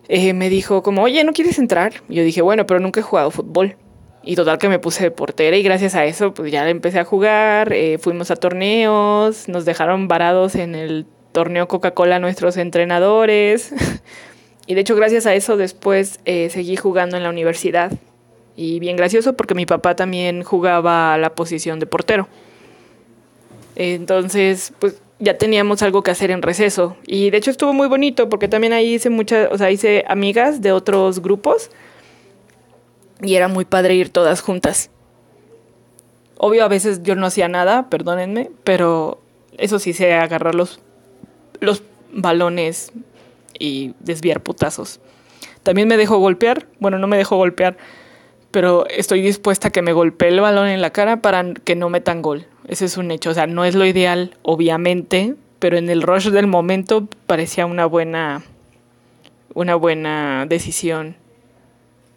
eh, 0.08 0.34
me 0.34 0.50
dijo 0.50 0.84
como, 0.84 1.04
oye, 1.04 1.24
¿no 1.24 1.34
quieres 1.34 1.60
entrar? 1.60 1.94
Y 2.10 2.16
yo 2.16 2.24
dije, 2.24 2.42
bueno, 2.42 2.66
pero 2.66 2.80
nunca 2.80 3.00
he 3.00 3.04
jugado 3.04 3.32
fútbol. 3.32 3.78
Y 4.26 4.36
total 4.36 4.58
que 4.58 4.70
me 4.70 4.80
puse 4.80 5.04
de 5.04 5.12
portera 5.12 5.58
y 5.58 5.64
gracias 5.64 5.96
a 5.96 6.06
eso 6.06 6.34
pues 6.34 6.50
ya 6.50 6.70
empecé 6.70 7.00
a 7.00 7.04
jugar, 7.04 7.74
eh, 7.74 7.98
fuimos 7.98 8.32
a 8.32 8.38
torneos, 8.38 9.50
nos 9.50 9.66
dejaron 9.66 10.08
varados 10.08 10.56
en 10.56 10.76
el 10.76 11.06
torneo 11.34 11.68
Coca-Cola 11.68 12.20
nuestros 12.20 12.56
entrenadores. 12.56 13.74
y 14.66 14.76
de 14.76 14.82
hecho 14.82 14.96
gracias 14.96 15.26
a 15.26 15.34
eso 15.34 15.58
después 15.58 16.22
eh, 16.24 16.50
seguí 16.50 16.78
jugando 16.78 17.18
en 17.18 17.24
la 17.24 17.30
universidad. 17.30 17.92
Y 18.56 18.80
bien 18.80 18.96
gracioso 18.96 19.36
porque 19.36 19.56
mi 19.56 19.66
papá 19.66 19.96
también 19.96 20.44
jugaba 20.44 21.18
la 21.18 21.36
posición 21.36 21.80
de 21.80 21.86
portero. 21.86 22.30
Entonces, 23.76 24.72
pues 24.80 25.02
ya 25.20 25.38
teníamos 25.38 25.82
algo 25.82 26.04
que 26.04 26.12
hacer 26.12 26.32
en 26.32 26.42
receso. 26.42 26.98
Y 27.06 27.30
de 27.30 27.38
hecho 27.38 27.52
estuvo 27.52 27.74
muy 27.74 27.88
bonito 27.88 28.30
porque 28.30 28.48
también 28.48 28.74
ahí 28.74 28.96
hice 28.96 29.10
muchas, 29.10 29.50
o 29.52 29.58
sea, 29.58 29.72
hice 29.72 30.04
amigas 30.08 30.62
de 30.62 30.72
otros 30.72 31.22
grupos 31.22 31.70
y 33.22 33.36
era 33.36 33.48
muy 33.48 33.66
padre 33.66 33.96
ir 33.96 34.10
todas 34.10 34.42
juntas. 34.42 34.90
Obvio, 36.38 36.66
a 36.66 36.68
veces 36.68 37.04
yo 37.04 37.16
no 37.16 37.26
hacía 37.26 37.48
nada, 37.48 37.90
perdónenme, 37.90 38.52
pero 38.64 39.20
eso 39.58 39.80
sí 39.80 39.94
sé 39.94 40.14
agarrar 40.14 40.56
los, 40.56 40.82
los 41.60 41.84
balones 42.12 42.92
y 43.58 43.94
desviar 44.00 44.42
putazos. 44.42 45.00
También 45.64 45.88
me 45.88 45.96
dejó 45.96 46.18
golpear, 46.18 46.68
bueno, 46.80 46.98
no 47.00 47.08
me 47.08 47.18
dejó 47.18 47.38
golpear, 47.38 47.78
pero 48.52 48.86
estoy 48.88 49.22
dispuesta 49.22 49.70
a 49.70 49.72
que 49.72 49.82
me 49.82 49.94
golpee 49.94 50.30
el 50.30 50.42
balón 50.42 50.68
en 50.68 50.82
la 50.82 50.92
cara 50.92 51.22
para 51.22 51.54
que 51.54 51.76
no 51.76 51.90
metan 51.90 52.22
gol. 52.22 52.46
Ese 52.68 52.86
es 52.86 52.98
un 52.98 53.12
hecho. 53.12 53.30
O 53.30 53.34
sea, 53.34 53.48
no 53.48 53.66
es 53.66 53.76
lo 53.76 53.86
ideal, 53.86 54.38
obviamente, 54.42 55.36
pero 55.60 55.78
en 55.78 55.90
el 55.90 56.02
rush 56.02 56.30
del 56.30 56.48
momento 56.48 57.08
parecía 57.28 57.66
una 57.66 57.86
buena. 57.86 58.44
una 59.54 59.76
buena 59.76 60.46
decisión. 60.48 61.16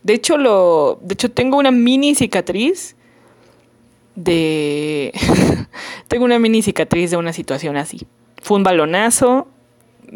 De 0.02 0.14
hecho, 0.14 0.36
lo. 0.36 0.98
De 1.02 1.14
hecho, 1.14 1.30
tengo 1.30 1.58
una 1.58 1.70
mini 1.70 2.14
cicatriz 2.14 2.96
de. 4.14 5.12
tengo 6.08 6.24
una 6.24 6.38
mini 6.38 6.62
cicatriz 6.62 7.10
de 7.10 7.16
una 7.16 7.32
situación 7.32 7.76
así. 7.76 8.06
Fue 8.42 8.56
un 8.56 8.62
balonazo. 8.62 9.48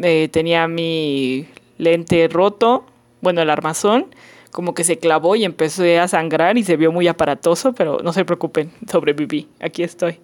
Eh, 0.01 0.29
tenía 0.31 0.67
mi 0.67 1.47
lente 1.77 2.27
roto. 2.29 2.85
Bueno, 3.21 3.41
el 3.41 3.49
armazón 3.49 4.07
como 4.51 4.73
que 4.73 4.83
se 4.83 4.99
clavó 4.99 5.35
y 5.35 5.45
empezó 5.45 5.83
a 5.99 6.07
sangrar 6.07 6.57
y 6.57 6.63
se 6.63 6.77
vio 6.77 6.91
muy 6.91 7.07
aparatoso, 7.07 7.73
pero 7.73 7.99
no 8.03 8.13
se 8.13 8.25
preocupen, 8.25 8.71
sobreviví, 8.89 9.47
aquí 9.59 9.83
estoy. 9.83 10.19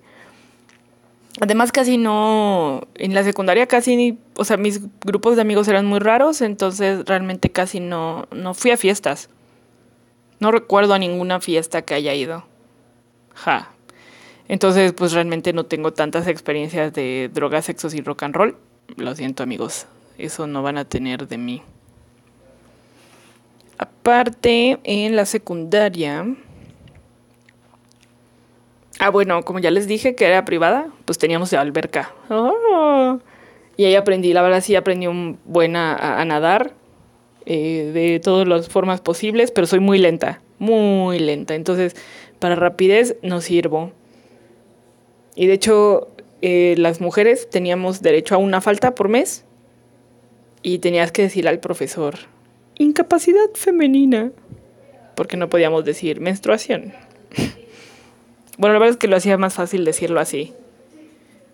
Además 1.40 1.72
casi 1.72 1.98
no, 1.98 2.88
en 2.96 3.14
la 3.14 3.24
secundaria 3.24 3.68
casi, 3.68 4.18
o 4.36 4.44
sea, 4.44 4.58
mis 4.58 4.82
grupos 5.02 5.36
de 5.36 5.44
amigos 5.44 5.68
eran 5.68 5.86
muy 5.86 6.00
raros, 6.00 6.42
entonces 6.42 7.06
realmente 7.06 7.52
casi 7.52 7.80
no, 7.80 8.28
no 8.32 8.54
fui 8.54 8.72
a 8.72 8.78
fiestas. 8.78 9.30
No 10.40 10.52
recuerdo 10.52 10.94
a 10.94 11.00
ninguna 11.00 11.40
fiesta 11.40 11.84
que 11.84 11.94
haya 11.94 12.14
ido. 12.14 12.44
Ja. 13.34 13.72
Entonces, 14.48 14.94
pues 14.94 15.14
realmente 15.14 15.52
no 15.54 15.66
tengo 15.66 15.94
tantas 15.94 16.28
experiencias 16.28 16.94
de 16.94 17.30
drogas, 17.34 17.66
sexos 17.66 17.94
y 17.94 18.02
rock 18.02 18.24
and 18.24 18.36
roll. 18.36 18.56
Lo 18.96 19.14
siento 19.16 19.44
amigos, 19.44 19.86
eso 20.18 20.48
no 20.48 20.64
van 20.64 20.78
a 20.78 20.86
tener 20.86 21.28
de 21.28 21.38
mí. 21.38 21.62
Aparte, 23.78 24.80
en 24.84 25.16
la 25.16 25.26
secundaria... 25.26 26.26
Ah, 29.00 29.10
bueno, 29.12 29.44
como 29.44 29.60
ya 29.60 29.70
les 29.70 29.88
dije 29.88 30.16
que 30.16 30.26
era 30.26 30.44
privada, 30.44 30.88
pues 31.06 31.20
teníamos 31.20 31.52
de 31.52 31.58
alberca. 31.58 32.12
Oh. 32.30 33.20
Y 33.78 33.86
ahí 33.86 33.94
aprendí, 33.94 34.34
la 34.34 34.42
verdad 34.42 34.62
sí 34.62 34.76
aprendí 34.76 35.06
un 35.06 35.38
buena 35.46 35.96
a, 35.96 36.26
nadar 36.26 36.74
eh, 37.46 37.92
de 37.94 38.20
todas 38.20 38.48
las 38.48 38.70
formas 38.70 39.02
posibles, 39.02 39.52
pero 39.52 39.68
soy 39.68 39.80
muy 39.80 40.00
lenta, 40.00 40.42
muy 40.58 41.20
lenta. 41.20 41.54
Entonces, 41.54 41.96
para 42.40 42.56
rapidez 42.56 43.18
no 43.22 43.40
sirvo. 43.40 43.92
Y 45.36 45.46
de 45.46 45.54
hecho, 45.54 46.08
eh, 46.42 46.74
las 46.80 47.00
mujeres 47.02 47.48
teníamos 47.52 48.02
derecho 48.02 48.34
a 48.34 48.40
una 48.40 48.62
falta 48.62 48.96
por 48.96 49.10
mes 49.10 49.46
y 50.64 50.80
tenías 50.80 51.12
que 51.12 51.22
decirle 51.22 51.52
al 51.52 51.60
profesor, 51.60 52.16
incapacidad 52.78 53.50
femenina, 53.54 54.32
porque 55.16 55.38
no 55.38 55.50
podíamos 55.50 55.86
decir 55.86 56.20
menstruación. 56.22 56.94
bueno, 58.58 58.74
la 58.74 58.80
verdad 58.80 58.90
es 58.90 58.98
que 58.98 59.08
lo 59.08 59.16
hacía 59.16 59.38
más 59.38 59.56
fácil 59.56 59.86
decirlo 59.86 60.20
así, 60.20 60.54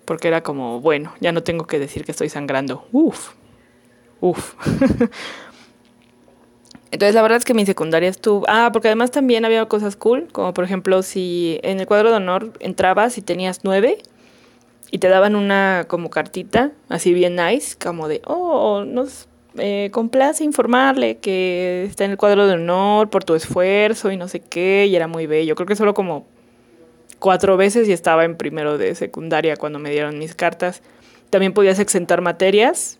porque 0.05 0.27
era 0.27 0.41
como, 0.43 0.81
bueno, 0.81 1.13
ya 1.19 1.31
no 1.31 1.43
tengo 1.43 1.65
que 1.65 1.79
decir 1.79 2.05
que 2.05 2.11
estoy 2.11 2.29
sangrando. 2.29 2.87
Uf, 2.91 3.31
uf. 4.19 4.55
Entonces 6.91 7.15
la 7.15 7.23
verdad 7.23 7.37
es 7.39 7.45
que 7.45 7.55
mi 7.55 7.65
secundaria 7.65 8.07
estuvo... 8.07 8.45
Ah, 8.47 8.69
porque 8.71 8.87
además 8.87 9.09
también 9.09 9.45
había 9.45 9.65
cosas 9.65 9.95
cool, 9.95 10.27
como 10.31 10.53
por 10.53 10.63
ejemplo 10.63 11.01
si 11.01 11.59
en 11.63 11.79
el 11.79 11.87
cuadro 11.87 12.11
de 12.11 12.17
honor 12.17 12.53
entrabas 12.59 13.17
y 13.17 13.23
tenías 13.23 13.61
nueve 13.63 13.97
y 14.91 14.99
te 14.99 15.07
daban 15.07 15.35
una 15.35 15.85
como 15.87 16.11
cartita, 16.11 16.71
así 16.89 17.15
bien 17.15 17.35
nice, 17.35 17.75
como 17.83 18.07
de, 18.07 18.21
oh, 18.25 18.83
nos 18.85 19.27
eh, 19.57 19.89
complace 19.91 20.43
informarle 20.43 21.17
que 21.17 21.85
está 21.85 22.05
en 22.05 22.11
el 22.11 22.17
cuadro 22.17 22.47
de 22.47 22.53
honor 22.53 23.09
por 23.09 23.23
tu 23.23 23.35
esfuerzo 23.35 24.11
y 24.11 24.17
no 24.17 24.27
sé 24.27 24.39
qué, 24.39 24.87
y 24.87 24.95
era 24.95 25.07
muy 25.07 25.27
bello. 25.27 25.55
Creo 25.55 25.67
que 25.67 25.75
solo 25.75 25.93
como 25.93 26.25
cuatro 27.19 27.55
veces 27.55 27.87
y 27.87 27.93
estaba 27.93 28.25
en 28.25 28.35
primero 28.35 28.77
de 28.77 28.95
secundaria 28.95 29.55
cuando 29.55 29.79
me 29.79 29.91
dieron 29.91 30.17
mis 30.19 30.35
cartas. 30.35 30.81
También 31.29 31.53
podías 31.53 31.79
exentar 31.79 32.21
materias. 32.21 32.99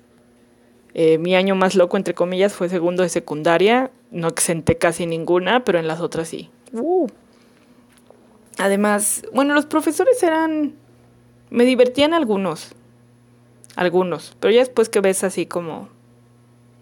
Eh, 0.94 1.18
mi 1.18 1.36
año 1.36 1.56
más 1.56 1.76
loco, 1.76 1.98
entre 1.98 2.14
comillas, 2.14 2.54
fue 2.54 2.70
segundo 2.70 3.04
de 3.04 3.10
secundaria. 3.10 3.92
No 4.12 4.28
exenté 4.28 4.78
casi 4.78 5.06
ninguna, 5.06 5.64
pero 5.64 5.80
en 5.80 5.88
las 5.88 6.02
otras 6.02 6.28
sí. 6.30 6.50
Uh. 6.72 7.08
Además, 8.58 9.24
bueno, 9.34 9.54
los 9.54 9.66
profesores 9.66 10.22
eran... 10.24 10.74
Me 11.50 11.66
divertían 11.66 12.14
algunos. 12.14 12.74
algunos, 13.76 14.38
pero 14.40 14.54
ya 14.54 14.60
después 14.60 14.90
que 14.90 15.02
ves 15.02 15.24
así 15.24 15.46
como, 15.46 15.90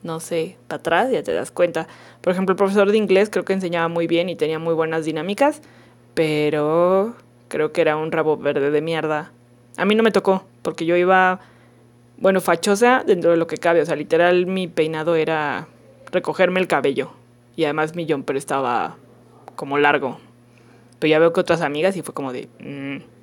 no 0.03 0.19
sé, 0.19 0.57
para 0.67 0.79
atrás, 0.79 1.11
ya 1.11 1.23
te 1.23 1.33
das 1.33 1.51
cuenta. 1.51 1.87
Por 2.21 2.33
ejemplo, 2.33 2.53
el 2.53 2.57
profesor 2.57 2.91
de 2.91 2.97
inglés 2.97 3.29
creo 3.29 3.45
que 3.45 3.53
enseñaba 3.53 3.87
muy 3.87 4.07
bien 4.07 4.29
y 4.29 4.35
tenía 4.35 4.59
muy 4.59 4.73
buenas 4.73 5.05
dinámicas, 5.05 5.61
pero 6.13 7.15
creo 7.47 7.71
que 7.71 7.81
era 7.81 7.97
un 7.97 8.11
rabo 8.11 8.37
verde 8.37 8.71
de 8.71 8.81
mierda. 8.81 9.31
A 9.77 9.85
mí 9.85 9.95
no 9.95 10.03
me 10.03 10.11
tocó, 10.11 10.45
porque 10.61 10.85
yo 10.85 10.95
iba, 10.95 11.39
bueno, 12.17 12.41
fachosa 12.41 13.03
dentro 13.05 13.31
de 13.31 13.37
lo 13.37 13.47
que 13.47 13.57
cabe, 13.57 13.81
o 13.81 13.85
sea, 13.85 13.95
literal 13.95 14.45
mi 14.45 14.67
peinado 14.67 15.15
era 15.15 15.67
recogerme 16.11 16.59
el 16.59 16.67
cabello 16.67 17.11
y 17.55 17.63
además 17.63 17.95
mi 17.95 18.05
pero 18.05 18.37
estaba 18.37 18.97
como 19.55 19.77
largo. 19.77 20.19
Pero 20.99 21.09
ya 21.09 21.19
veo 21.19 21.33
que 21.33 21.39
otras 21.39 21.61
amigas 21.61 21.95
y 21.97 22.01
fue 22.01 22.13
como 22.13 22.33
de... 22.33 22.47
Mm". 22.59 23.20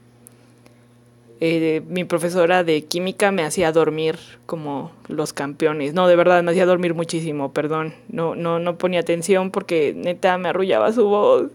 Eh, 1.41 1.83
mi 1.87 2.05
profesora 2.05 2.65
de 2.65 2.83
química 2.83 3.31
me 3.31 3.45
hacía 3.45 3.71
dormir 3.71 4.19
como 4.47 4.91
los 5.07 5.33
campeones. 5.33 5.95
No, 5.95 6.09
de 6.09 6.17
verdad, 6.17 6.43
me 6.43 6.51
hacía 6.51 6.67
dormir 6.67 6.95
muchísimo, 6.95 7.53
perdón. 7.53 7.95
No, 8.09 8.35
no, 8.35 8.59
no 8.59 8.77
ponía 8.77 9.01
atención 9.01 9.51
porque 9.53 9.95
neta 9.95 10.37
me 10.37 10.49
arrullaba 10.49 10.93
su 10.93 11.07
voz. 11.07 11.51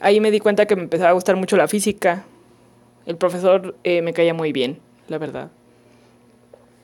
Ahí 0.00 0.20
me 0.20 0.32
di 0.32 0.40
cuenta 0.40 0.66
que 0.66 0.74
me 0.74 0.82
empezaba 0.82 1.10
a 1.10 1.14
gustar 1.14 1.36
mucho 1.36 1.56
la 1.56 1.68
física. 1.68 2.24
El 3.06 3.16
profesor 3.16 3.76
eh, 3.84 4.02
me 4.02 4.12
caía 4.12 4.34
muy 4.34 4.52
bien, 4.52 4.78
la 5.08 5.18
verdad. 5.18 5.50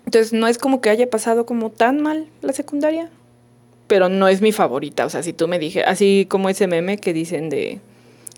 Entonces 0.04 0.32
no 0.32 0.46
es 0.46 0.58
como 0.58 0.80
que 0.80 0.90
haya 0.90 1.10
pasado 1.10 1.46
como 1.46 1.70
tan 1.70 2.00
mal 2.00 2.28
la 2.42 2.52
secundaria, 2.52 3.10
pero 3.88 4.08
no 4.08 4.28
es 4.28 4.40
mi 4.40 4.52
favorita. 4.52 5.04
O 5.04 5.10
sea, 5.10 5.24
si 5.24 5.32
tú 5.32 5.48
me 5.48 5.58
dije, 5.58 5.82
así 5.82 6.26
como 6.28 6.48
ese 6.48 6.68
meme 6.68 6.98
que 6.98 7.12
dicen 7.12 7.50
de 7.50 7.80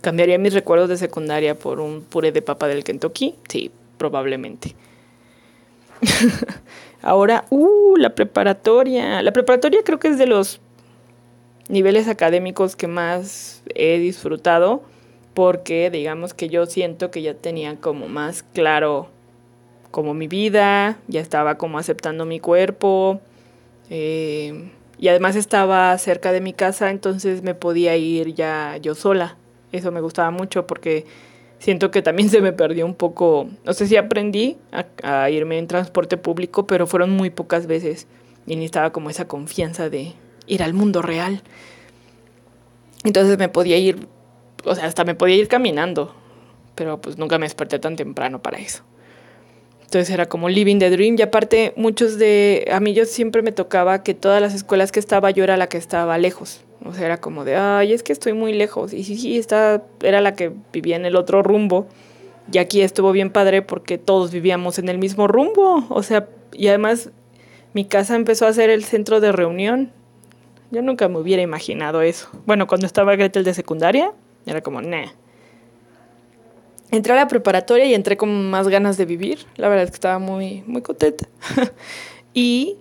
¿Cambiaría 0.05 0.37
mis 0.37 0.53
recuerdos 0.53 0.90
de 0.90 0.99
secundaria 0.99 1.55
por 1.55 1.81
un 1.81 2.03
puré 2.03 2.31
de 2.31 2.43
papa 2.43 2.69
del 2.69 2.85
Kentucky? 2.85 3.37
Sí, 3.49 3.71
probablemente. 3.97 4.77
Ahora, 7.01 7.47
uh, 7.49 7.97
la 7.97 8.14
preparatoria. 8.14 9.23
La 9.23 9.33
preparatoria 9.33 9.81
creo 9.83 9.99
que 9.99 10.09
es 10.09 10.19
de 10.19 10.27
los 10.27 10.61
niveles 11.71 12.07
académicos 12.07 12.77
que 12.77 12.87
más 12.87 13.62
he 13.75 13.99
disfrutado 13.99 14.83
porque 15.33 15.88
digamos 15.88 16.35
que 16.35 16.51
yo 16.51 16.67
siento 16.67 17.11
que 17.11 17.23
ya 17.23 17.33
tenía 17.33 17.77
como 17.77 18.07
más 18.07 18.43
claro 18.43 19.09
como 19.90 20.12
mi 20.12 20.29
vida, 20.29 20.99
ya 21.09 21.23
estaba 21.23 21.57
como 21.57 21.79
aceptando 21.79 22.27
mi 22.27 22.40
cuerpo 22.40 23.23
eh, 23.88 24.69
y 24.99 25.09
además 25.09 25.35
estaba 25.35 25.97
cerca 25.97 26.31
de 26.31 26.43
mi 26.43 26.53
casa, 26.53 26.90
entonces 26.90 27.43
me 27.43 27.55
podía 27.55 27.97
ir 27.97 28.35
ya 28.35 28.77
yo 28.77 28.95
sola. 28.95 29.38
Eso 29.75 29.91
me 29.91 30.01
gustaba 30.01 30.31
mucho 30.31 30.69
porque 30.69 31.05
siento 31.59 31.91
que 31.91 32.01
también 32.01 32.29
se 32.31 32.41
me 32.41 32.53
perdió 32.53 32.87
un 32.87 32.95
poco, 32.95 33.49
no 33.65 33.73
sé 33.73 33.89
si 33.89 33.97
aprendí 33.97 34.57
a, 35.03 35.29
irme 35.31 35.59
en 35.59 35.67
transporte 35.67 36.17
público, 36.17 36.67
pero 36.67 36.87
fueron 36.87 37.11
muy 37.11 37.31
pocas 37.31 37.67
veces 37.67 38.07
y 38.47 38.55
necesitaba 38.55 38.93
como 38.93 39.11
esa 39.11 39.27
confianza 39.27 39.91
de 39.91 40.13
ir 40.47 40.63
al 40.63 40.75
mundo 40.75 41.03
real. 41.03 41.43
Entonces 43.03 43.37
me 43.37 43.49
podía 43.49 43.77
ir, 43.77 44.07
o 44.65 44.75
sea, 44.77 44.87
hasta 44.87 45.05
me 45.05 45.17
podía 45.17 45.37
ir 45.37 45.49
caminando, 45.49 46.15
pero 46.77 47.01
pues 47.01 47.19
nunca 47.19 47.39
me 47.39 47.47
desperté 47.47 47.81
tan 47.81 47.97
temprano 47.97 48.41
para 48.43 48.59
eso. 48.59 48.85
Entonces 49.83 50.11
era 50.11 50.27
como 50.27 50.49
living 50.49 50.79
the 50.79 50.91
dream 50.91 51.17
y 51.19 51.23
aparte 51.23 51.73
muchos 51.77 52.17
de, 52.17 52.69
a 52.73 52.79
mí 52.79 52.95
yo 52.95 53.07
siempre 53.07 53.43
me 53.43 53.53
tocaba 53.53 54.05
que 54.05 54.15
todas 54.15 54.41
las 54.41 54.55
escuelas 54.55 54.93
que 54.93 55.01
estaba 55.01 55.31
yo 55.33 55.43
era 55.43 55.57
la 55.57 55.69
que 55.69 55.79
estaba 55.79 56.17
lejos. 56.19 56.65
O 56.85 56.92
sea, 56.92 57.07
era 57.07 57.16
como 57.18 57.44
de, 57.44 57.57
ay, 57.57 57.92
es 57.92 58.03
que 58.03 58.12
estoy 58.12 58.35
muy 58.35 58.53
lejos. 58.53 58.92
Y 58.92 59.05
sí, 59.05 59.16
sí, 59.16 59.38
esta 59.38 59.83
era 60.03 60.20
la 60.20 60.35
que 60.35 60.53
vivía 60.73 60.97
en 60.97 61.07
el 61.07 61.16
otro 61.16 61.42
rumbo. 61.42 61.87
Y 62.53 62.59
aquí 62.59 62.83
estuvo 62.83 63.12
bien 63.12 63.31
padre 63.31 63.62
porque 63.62 63.97
todos 63.97 64.31
vivíamos 64.31 64.79
en 64.79 64.88
el 64.88 64.99
mismo 64.99 65.27
rumbo. 65.27 65.87
O 65.88 66.03
sea, 66.03 66.29
y 66.53 66.68
además 66.68 67.11
mi 67.73 67.87
casa 67.87 68.16
empezó 68.16 68.47
a 68.47 68.53
ser 68.53 68.68
el 68.68 68.85
centro 68.85 69.20
de 69.20 69.33
reunión. 69.33 69.92
Yo 70.70 70.83
nunca 70.83 71.09
me 71.09 71.18
hubiera 71.18 71.42
imaginado 71.42 72.03
eso. 72.03 72.29
Bueno, 72.44 72.66
cuando 72.66 72.87
estaba 72.87 73.16
Gretel 73.16 73.44
de 73.44 73.55
secundaria, 73.55 74.12
era 74.44 74.61
como, 74.61 74.83
nah. 74.83 75.07
Entré 76.90 77.14
a 77.14 77.16
la 77.16 77.29
preparatoria 77.29 77.87
y 77.87 77.94
entré 77.94 78.16
con 78.16 78.51
más 78.51 78.68
ganas 78.68 78.97
de 78.99 79.07
vivir. 79.07 79.38
La 79.57 79.68
verdad 79.68 79.85
es 79.85 79.90
que 79.90 79.97
estaba 79.97 80.18
muy, 80.18 80.62
muy 80.66 80.83
contenta. 80.83 81.27
y 82.35 82.77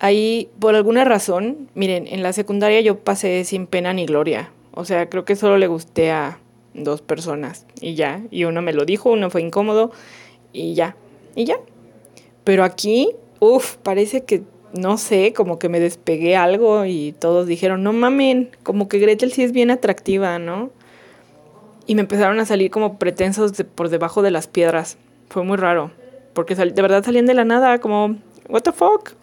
Ahí, 0.00 0.48
por 0.58 0.74
alguna 0.74 1.04
razón, 1.04 1.68
miren, 1.74 2.06
en 2.06 2.22
la 2.22 2.32
secundaria 2.32 2.80
yo 2.80 2.98
pasé 2.98 3.44
sin 3.44 3.66
pena 3.66 3.92
ni 3.92 4.06
gloria. 4.06 4.50
O 4.72 4.86
sea, 4.86 5.10
creo 5.10 5.26
que 5.26 5.36
solo 5.36 5.58
le 5.58 5.66
gusté 5.66 6.10
a 6.10 6.38
dos 6.72 7.02
personas 7.02 7.66
y 7.82 7.94
ya. 7.96 8.22
Y 8.30 8.44
uno 8.44 8.62
me 8.62 8.72
lo 8.72 8.86
dijo, 8.86 9.10
uno 9.10 9.28
fue 9.28 9.42
incómodo 9.42 9.92
y 10.54 10.72
ya. 10.72 10.96
Y 11.34 11.44
ya. 11.44 11.58
Pero 12.44 12.64
aquí, 12.64 13.10
uff, 13.40 13.76
parece 13.76 14.24
que, 14.24 14.42
no 14.72 14.96
sé, 14.96 15.34
como 15.34 15.58
que 15.58 15.68
me 15.68 15.80
despegué 15.80 16.34
algo 16.34 16.86
y 16.86 17.12
todos 17.12 17.46
dijeron, 17.46 17.82
no 17.82 17.92
mamen, 17.92 18.50
como 18.62 18.88
que 18.88 19.00
Gretel 19.00 19.32
sí 19.32 19.42
es 19.42 19.52
bien 19.52 19.70
atractiva, 19.70 20.38
¿no? 20.38 20.70
Y 21.86 21.94
me 21.94 22.00
empezaron 22.00 22.40
a 22.40 22.46
salir 22.46 22.70
como 22.70 22.98
pretensos 22.98 23.52
por 23.74 23.90
debajo 23.90 24.22
de 24.22 24.30
las 24.30 24.46
piedras. 24.46 24.96
Fue 25.28 25.44
muy 25.44 25.58
raro. 25.58 25.90
Porque 26.32 26.54
de 26.54 26.82
verdad 26.82 27.04
salían 27.04 27.26
de 27.26 27.34
la 27.34 27.44
nada, 27.44 27.80
como, 27.80 28.16
what 28.48 28.62
the 28.62 28.72
fuck? 28.72 29.19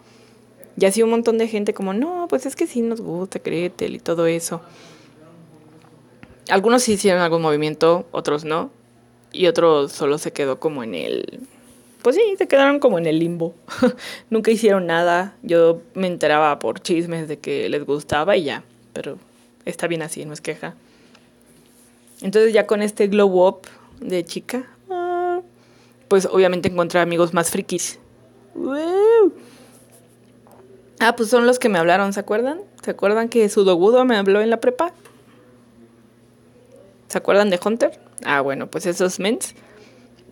Y 0.78 0.84
así 0.84 1.02
un 1.02 1.10
montón 1.10 1.38
de 1.38 1.48
gente 1.48 1.74
como, 1.74 1.92
no, 1.92 2.26
pues 2.28 2.46
es 2.46 2.54
que 2.54 2.68
sí 2.68 2.82
nos 2.82 3.00
gusta 3.00 3.40
Gretel 3.44 3.96
y 3.96 3.98
todo 3.98 4.26
eso. 4.26 4.60
Algunos 6.48 6.84
sí 6.84 6.92
hicieron 6.92 7.20
algún 7.20 7.42
movimiento, 7.42 8.06
otros 8.12 8.44
no. 8.44 8.70
Y 9.32 9.48
otros 9.48 9.90
solo 9.90 10.18
se 10.18 10.32
quedó 10.32 10.60
como 10.60 10.84
en 10.84 10.94
el... 10.94 11.40
Pues 12.02 12.14
sí, 12.14 12.22
se 12.38 12.46
quedaron 12.46 12.78
como 12.78 12.98
en 12.98 13.06
el 13.06 13.18
limbo. 13.18 13.54
Nunca 14.30 14.52
hicieron 14.52 14.86
nada. 14.86 15.34
Yo 15.42 15.82
me 15.94 16.06
enteraba 16.06 16.60
por 16.60 16.80
chismes 16.80 17.26
de 17.26 17.40
que 17.40 17.68
les 17.68 17.84
gustaba 17.84 18.36
y 18.36 18.44
ya. 18.44 18.62
Pero 18.92 19.18
está 19.64 19.88
bien 19.88 20.02
así, 20.02 20.24
no 20.24 20.32
es 20.32 20.40
queja. 20.40 20.76
Entonces 22.22 22.52
ya 22.52 22.68
con 22.68 22.82
este 22.82 23.08
glow 23.08 23.48
up 23.48 23.62
de 24.00 24.24
chica, 24.24 24.70
ah, 24.90 25.40
pues 26.06 26.26
obviamente 26.26 26.68
encontré 26.68 27.00
amigos 27.00 27.34
más 27.34 27.50
frikis. 27.50 27.98
Ah, 31.00 31.14
pues 31.14 31.28
son 31.28 31.46
los 31.46 31.58
que 31.58 31.68
me 31.68 31.78
hablaron, 31.78 32.12
¿se 32.12 32.20
acuerdan? 32.20 32.60
¿Se 32.82 32.90
acuerdan 32.90 33.28
que 33.28 33.48
Sudogudo 33.48 34.04
me 34.04 34.16
habló 34.16 34.40
en 34.40 34.50
la 34.50 34.60
prepa? 34.60 34.92
¿Se 37.06 37.18
acuerdan 37.18 37.50
de 37.50 37.60
Hunter? 37.64 37.98
Ah, 38.24 38.40
bueno, 38.40 38.66
pues 38.66 38.84
esos 38.86 39.20
mens. 39.20 39.54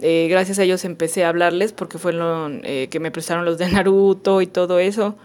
Eh, 0.02 0.26
gracias 0.29 0.59
a 0.59 0.64
ellos 0.64 0.85
empecé 0.85 1.24
a 1.24 1.31
hablarles 1.31 1.72
porque 1.72 1.98
fueron 1.98 2.61
eh, 2.64 2.88
que 2.90 3.00
me 3.00 3.11
prestaron 3.11 3.44
los 3.44 3.59
de 3.59 3.68
Naruto 3.68 4.42
y 4.42 4.46
todo 4.46 4.81
eso. 4.81 5.16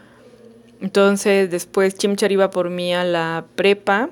Entonces 0.80 1.50
después 1.50 1.96
Chimchar 1.96 2.32
iba 2.32 2.52
por 2.52 2.70
mí 2.70 2.94
a 2.94 3.04
la 3.04 3.46
prepa 3.56 4.10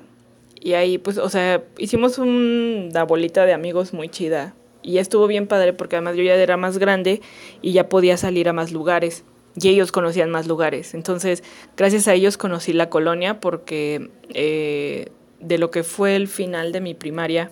y 0.60 0.74
ahí 0.74 0.98
pues, 0.98 1.16
o 1.18 1.28
sea, 1.28 1.62
hicimos 1.78 2.18
una 2.18 3.04
bolita 3.04 3.46
de 3.46 3.52
amigos 3.52 3.92
muy 3.92 4.08
chida. 4.08 4.54
Y 4.82 4.98
estuvo 4.98 5.26
bien 5.26 5.46
padre 5.46 5.74
porque 5.74 5.96
además 5.96 6.16
yo 6.16 6.22
ya 6.22 6.34
era 6.34 6.56
más 6.56 6.78
grande 6.78 7.20
y 7.62 7.72
ya 7.72 7.88
podía 7.88 8.16
salir 8.16 8.48
a 8.48 8.52
más 8.52 8.72
lugares 8.72 9.24
y 9.56 9.68
ellos 9.68 9.92
conocían 9.92 10.30
más 10.30 10.46
lugares. 10.46 10.94
Entonces, 10.94 11.42
gracias 11.76 12.08
a 12.08 12.14
ellos 12.14 12.36
conocí 12.36 12.72
la 12.72 12.90
colonia 12.90 13.40
porque 13.40 14.10
eh, 14.34 15.10
de 15.40 15.58
lo 15.58 15.70
que 15.70 15.82
fue 15.82 16.16
el 16.16 16.28
final 16.28 16.72
de 16.72 16.80
mi 16.80 16.94
primaria, 16.94 17.50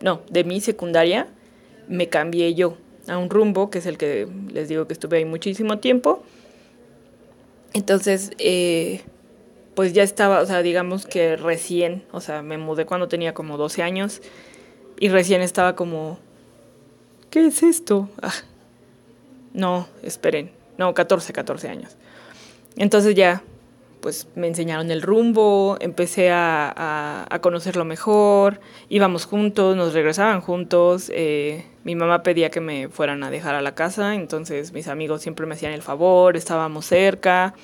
no, 0.00 0.22
de 0.30 0.44
mi 0.44 0.60
secundaria, 0.60 1.28
me 1.88 2.08
cambié 2.08 2.54
yo 2.54 2.76
a 3.08 3.18
un 3.18 3.30
rumbo, 3.30 3.70
que 3.70 3.78
es 3.78 3.86
el 3.86 3.98
que 3.98 4.28
les 4.52 4.68
digo 4.68 4.86
que 4.86 4.92
estuve 4.92 5.18
ahí 5.18 5.24
muchísimo 5.24 5.78
tiempo. 5.78 6.22
Entonces, 7.72 8.30
eh, 8.38 9.02
pues 9.74 9.92
ya 9.92 10.02
estaba, 10.02 10.40
o 10.40 10.46
sea, 10.46 10.62
digamos 10.62 11.06
que 11.06 11.36
recién, 11.36 12.04
o 12.10 12.20
sea, 12.20 12.42
me 12.42 12.58
mudé 12.58 12.86
cuando 12.86 13.08
tenía 13.08 13.34
como 13.34 13.58
12 13.58 13.82
años 13.82 14.22
y 14.98 15.08
recién 15.08 15.42
estaba 15.42 15.76
como, 15.76 16.18
¿qué 17.30 17.46
es 17.46 17.62
esto? 17.62 18.08
Ah, 18.22 18.32
no, 19.52 19.86
esperen, 20.02 20.50
no, 20.78 20.94
14, 20.94 21.32
14 21.32 21.68
años. 21.68 21.96
Entonces 22.76 23.14
ya, 23.14 23.42
pues 24.00 24.28
me 24.34 24.46
enseñaron 24.46 24.90
el 24.90 25.02
rumbo, 25.02 25.76
empecé 25.80 26.30
a, 26.30 27.26
conocerlo 27.40 27.84
mejor, 27.84 28.60
íbamos 28.88 29.24
juntos, 29.24 29.76
nos 29.76 29.94
regresaban 29.94 30.40
juntos, 30.40 31.10
eh, 31.14 31.64
mi 31.84 31.94
mamá 31.94 32.22
pedía 32.22 32.50
que 32.50 32.60
me 32.60 32.88
fueran 32.88 33.22
a 33.24 33.30
dejar 33.30 33.54
a 33.54 33.62
la 33.62 33.74
casa, 33.74 34.14
entonces 34.14 34.72
mis 34.72 34.88
amigos 34.88 35.22
siempre 35.22 35.46
me 35.46 35.54
hacían 35.54 35.72
el 35.72 35.82
favor, 35.82 36.36
estábamos 36.36 36.86
cerca. 36.86 37.54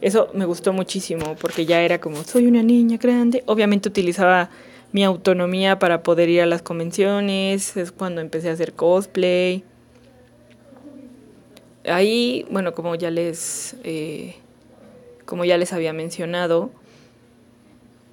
Eso 0.00 0.28
me 0.34 0.44
gustó 0.44 0.72
muchísimo 0.72 1.36
porque 1.40 1.64
ya 1.64 1.80
era 1.80 1.98
como, 1.98 2.24
soy 2.24 2.46
una 2.46 2.62
niña 2.62 2.98
grande. 2.98 3.42
Obviamente 3.46 3.88
utilizaba 3.88 4.50
mi 4.92 5.02
autonomía 5.02 5.78
para 5.78 6.02
poder 6.02 6.28
ir 6.28 6.42
a 6.42 6.46
las 6.46 6.62
convenciones, 6.62 7.76
es 7.76 7.90
cuando 7.90 8.20
empecé 8.20 8.50
a 8.50 8.52
hacer 8.52 8.74
cosplay. 8.74 9.64
Ahí, 11.86 12.46
bueno, 12.50 12.74
como 12.74 12.94
ya 12.94 13.10
les, 13.10 13.76
eh, 13.84 14.36
como 15.24 15.44
ya 15.44 15.58
les 15.58 15.72
había 15.72 15.92
mencionado, 15.92 16.70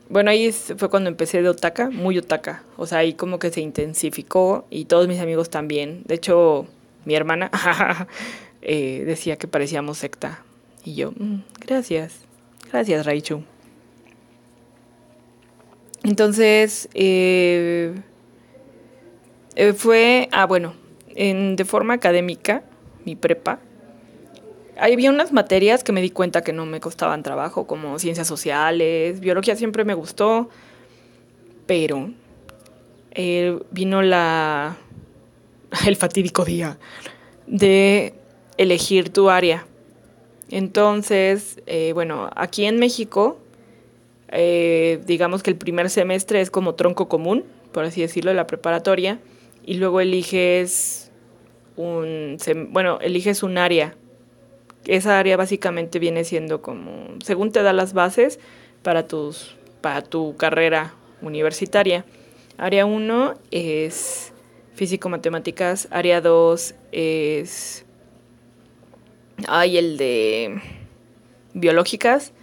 bueno, 0.10 0.30
ahí 0.30 0.52
fue 0.52 0.90
cuando 0.90 1.10
empecé 1.10 1.42
de 1.42 1.48
otaka, 1.48 1.90
muy 1.90 2.18
otaka. 2.18 2.64
O 2.76 2.86
sea, 2.86 2.98
ahí 2.98 3.14
como 3.14 3.40
que 3.40 3.50
se 3.50 3.62
intensificó 3.62 4.66
y 4.70 4.86
todos 4.86 5.08
mis 5.08 5.22
amigos 5.22 5.50
también. 5.50 6.04
De 6.06 6.16
hecho, 6.16 6.68
mi 7.06 7.16
hermana, 7.16 7.50
eh, 8.62 9.04
decía 9.06 9.38
que 9.38 9.48
parecíamos 9.48 10.00
secta. 10.00 10.44
Y 10.84 10.96
yo, 10.96 11.12
mm, 11.12 11.44
gracias, 11.62 12.26
gracias 12.70 13.06
Raichu. 13.06 13.44
Entonces, 16.04 16.90
eh, 16.94 17.94
fue, 19.78 20.28
ah, 20.34 20.46
bueno, 20.46 20.74
en, 21.16 21.56
de 21.56 21.64
forma 21.64 21.94
académica, 21.94 22.64
mi 23.06 23.16
prepa, 23.16 23.60
había 24.78 25.10
unas 25.10 25.32
materias 25.32 25.84
que 25.84 25.92
me 25.92 26.02
di 26.02 26.10
cuenta 26.10 26.42
que 26.42 26.54
no 26.54 26.66
me 26.66 26.80
costaban 26.80 27.24
trabajo, 27.24 27.68
como 27.68 28.00
ciencias 28.00 28.28
sociales, 28.28 29.20
biología 29.20 29.56
siempre 29.56 29.86
me 29.86 29.94
gustó, 29.94 30.50
pero 31.68 32.12
eh, 33.12 33.60
vino 33.72 34.02
la 34.02 34.78
el 35.86 35.96
fatídico 35.96 36.46
día 36.46 36.78
de 37.48 38.14
elegir 38.58 39.12
tu 39.12 39.30
área. 39.30 39.66
Entonces, 40.50 41.62
eh, 41.66 41.92
bueno, 41.94 42.30
aquí 42.36 42.66
en 42.66 42.78
México, 42.78 43.40
eh, 44.30 45.00
digamos 45.06 45.44
que 45.44 45.50
el 45.50 45.58
primer 45.58 45.90
semestre 45.90 46.42
es 46.42 46.52
como 46.52 46.76
tronco 46.76 47.08
común, 47.08 47.46
por 47.72 47.86
así 47.86 48.02
decirlo, 48.02 48.32
de 48.32 48.36
la 48.36 48.48
preparatoria, 48.48 49.20
y 49.64 49.76
luego 49.76 50.02
eliges 50.02 51.01
un, 51.76 52.38
bueno, 52.70 53.00
eliges 53.02 53.44
un 53.44 53.58
área. 53.58 53.96
Esa 54.86 55.20
área 55.20 55.38
básicamente 55.38 56.00
viene 56.00 56.24
siendo 56.24 56.62
como, 56.62 57.08
según 57.24 57.52
te 57.52 57.62
da 57.62 57.74
las 57.74 57.94
bases 57.94 58.40
para, 58.82 59.08
tus, 59.08 59.56
para 59.82 60.02
tu 60.02 60.36
carrera 60.38 60.94
universitaria. 61.22 62.06
Área 62.58 62.86
1 62.86 63.36
es 63.52 64.34
físico-matemáticas, 64.76 65.88
área 65.92 66.22
2 66.22 66.76
es... 66.92 67.86
Hay 69.48 69.78
el 69.78 69.98
de 69.98 70.62
biológicas, 71.54 72.34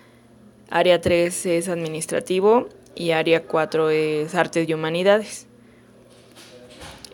área 0.70 1.00
3 1.00 1.46
es 1.46 1.68
administrativo 1.68 2.68
y 2.94 3.12
área 3.12 3.44
4 3.44 3.90
es 3.90 4.34
artes 4.34 4.68
y 4.68 4.74
humanidades. 4.74 5.46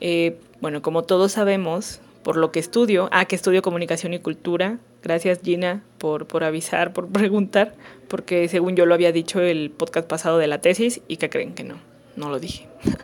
Eh, 0.01 0.39
bueno, 0.61 0.83
como 0.83 1.03
todos 1.03 1.33
sabemos, 1.33 2.01
por 2.25 2.37
lo 2.37 2.51
que 2.51 2.59
estudio, 2.59 3.09
ah, 3.13 3.27
que 3.27 3.37
estudio 3.37 3.63
comunicación 3.63 4.13
y 4.15 4.19
cultura, 4.19 4.79
gracias 5.03 5.41
Gina 5.45 5.85
por, 5.99 6.27
por 6.27 6.43
avisar, 6.43 6.93
por 6.93 7.09
preguntar, 7.13 7.75
porque 8.09 8.49
según 8.49 8.75
yo 8.75 8.87
lo 8.87 8.95
había 8.95 9.13
dicho 9.13 9.41
el 9.41 9.71
podcast 9.71 10.09
pasado 10.09 10.39
de 10.39 10.49
la 10.49 10.61
tesis 10.61 11.01
y 11.07 11.19
que 11.19 11.31
creen 11.31 11.55
que 11.55 11.63
no 11.63 11.95
no 12.17 12.29
lo 12.31 12.39
dije. 12.39 12.67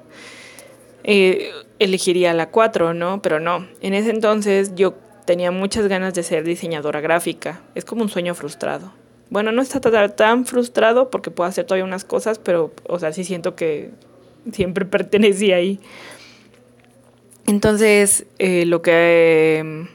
Eh, 1.02 1.50
elegiría 1.78 2.34
la 2.34 2.50
4, 2.50 2.92
¿no? 2.92 3.22
Pero 3.22 3.40
no. 3.40 3.66
En 3.80 3.94
ese 3.94 4.10
entonces 4.10 4.74
yo 4.74 4.92
tenía 5.24 5.50
muchas 5.50 5.88
ganas 5.88 6.12
de 6.12 6.22
ser 6.22 6.44
diseñadora 6.44 7.00
gráfica. 7.00 7.62
Es 7.74 7.86
como 7.86 8.02
un 8.02 8.10
sueño 8.10 8.34
frustrado. 8.34 8.92
Bueno, 9.30 9.50
no 9.50 9.62
está 9.62 9.80
tan 10.14 10.44
frustrado 10.44 11.08
porque 11.08 11.30
puedo 11.30 11.48
hacer 11.48 11.64
todavía 11.64 11.86
unas 11.86 12.04
cosas, 12.04 12.38
pero, 12.38 12.74
o 12.86 12.98
sea, 12.98 13.14
sí 13.14 13.24
siento 13.24 13.56
que 13.56 13.92
siempre 14.52 14.84
pertenecí 14.84 15.52
ahí. 15.52 15.80
Entonces, 17.50 18.26
eh, 18.38 18.64
lo 18.64 18.80
que... 18.80 19.88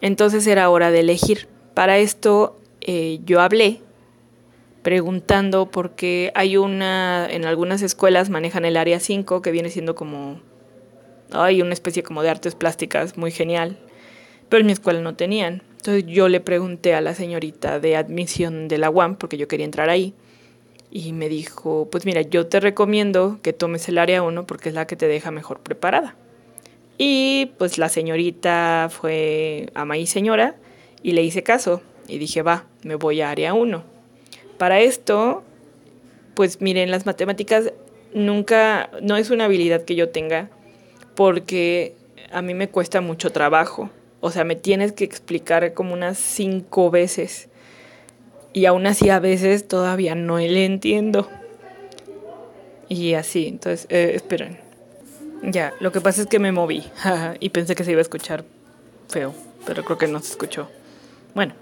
entonces 0.00 0.46
era 0.46 0.70
hora 0.70 0.90
de 0.90 1.00
elegir. 1.00 1.46
Para 1.74 1.98
esto 1.98 2.58
eh, 2.80 3.20
yo 3.26 3.42
hablé 3.42 3.82
preguntando 4.82 5.70
porque 5.70 6.32
hay 6.34 6.56
una, 6.56 7.28
en 7.30 7.44
algunas 7.44 7.82
escuelas 7.82 8.30
manejan 8.30 8.64
el 8.64 8.78
área 8.78 8.98
5 8.98 9.42
que 9.42 9.50
viene 9.50 9.68
siendo 9.68 9.94
como, 9.94 10.40
hay 11.32 11.60
una 11.60 11.74
especie 11.74 12.02
como 12.02 12.22
de 12.22 12.30
artes 12.30 12.54
plásticas 12.54 13.18
muy 13.18 13.30
genial, 13.30 13.76
pero 14.48 14.62
en 14.62 14.66
mi 14.68 14.72
escuela 14.72 15.02
no 15.02 15.14
tenían. 15.14 15.62
Entonces 15.76 16.06
yo 16.06 16.30
le 16.30 16.40
pregunté 16.40 16.94
a 16.94 17.02
la 17.02 17.14
señorita 17.14 17.78
de 17.78 17.94
admisión 17.94 18.68
de 18.68 18.78
la 18.78 18.88
UAM, 18.88 19.16
porque 19.16 19.36
yo 19.36 19.48
quería 19.48 19.66
entrar 19.66 19.90
ahí, 19.90 20.14
y 20.90 21.12
me 21.12 21.28
dijo, 21.28 21.88
pues 21.90 22.06
mira, 22.06 22.22
yo 22.22 22.46
te 22.46 22.58
recomiendo 22.58 23.38
que 23.42 23.52
tomes 23.52 23.86
el 23.90 23.98
área 23.98 24.22
1 24.22 24.46
porque 24.46 24.70
es 24.70 24.74
la 24.74 24.86
que 24.86 24.96
te 24.96 25.08
deja 25.08 25.30
mejor 25.30 25.60
preparada. 25.60 26.16
Y 27.04 27.46
pues 27.58 27.78
la 27.78 27.88
señorita 27.88 28.88
fue 28.88 29.70
ama 29.74 29.98
y 29.98 30.06
señora 30.06 30.54
y 31.02 31.12
le 31.12 31.24
hice 31.24 31.42
caso 31.42 31.82
y 32.06 32.18
dije, 32.18 32.42
va, 32.42 32.66
me 32.84 32.94
voy 32.94 33.22
a 33.22 33.30
área 33.30 33.54
1 33.54 33.82
para 34.56 34.78
esto, 34.78 35.42
pues 36.34 36.60
miren, 36.60 36.92
las 36.92 37.04
matemáticas 37.04 37.72
nunca, 38.14 38.88
no 39.02 39.16
es 39.16 39.30
una 39.30 39.46
habilidad 39.46 39.84
que 39.84 39.96
yo 39.96 40.10
tenga 40.10 40.48
porque 41.16 41.96
a 42.30 42.40
mí 42.40 42.54
me 42.54 42.68
cuesta 42.68 43.00
mucho 43.00 43.32
trabajo. 43.32 43.90
O 44.20 44.30
sea, 44.30 44.44
me 44.44 44.54
tienes 44.54 44.92
que 44.92 45.02
explicar 45.02 45.74
como 45.74 45.94
unas 45.94 46.18
cinco 46.18 46.92
veces. 46.92 47.48
Y 48.52 48.66
aún 48.66 48.86
así 48.86 49.10
a 49.10 49.18
veces 49.18 49.66
todavía 49.66 50.14
no 50.14 50.38
le 50.38 50.64
entiendo. 50.64 51.28
Y 52.88 53.14
así, 53.14 53.48
entonces, 53.48 53.88
eh, 53.90 54.12
esperen. 54.14 54.71
Ya, 55.42 55.74
lo 55.80 55.92
que 55.92 56.00
pasa 56.00 56.22
es 56.22 56.28
que 56.28 56.38
me 56.38 56.52
moví 56.52 56.84
y 57.40 57.50
pensé 57.50 57.74
que 57.74 57.84
se 57.84 57.92
iba 57.92 57.98
a 57.98 58.02
escuchar 58.02 58.44
feo, 59.08 59.34
pero 59.66 59.84
creo 59.84 59.98
que 59.98 60.08
no 60.08 60.20
se 60.20 60.32
escuchó. 60.32 60.68
Bueno, 61.34 61.54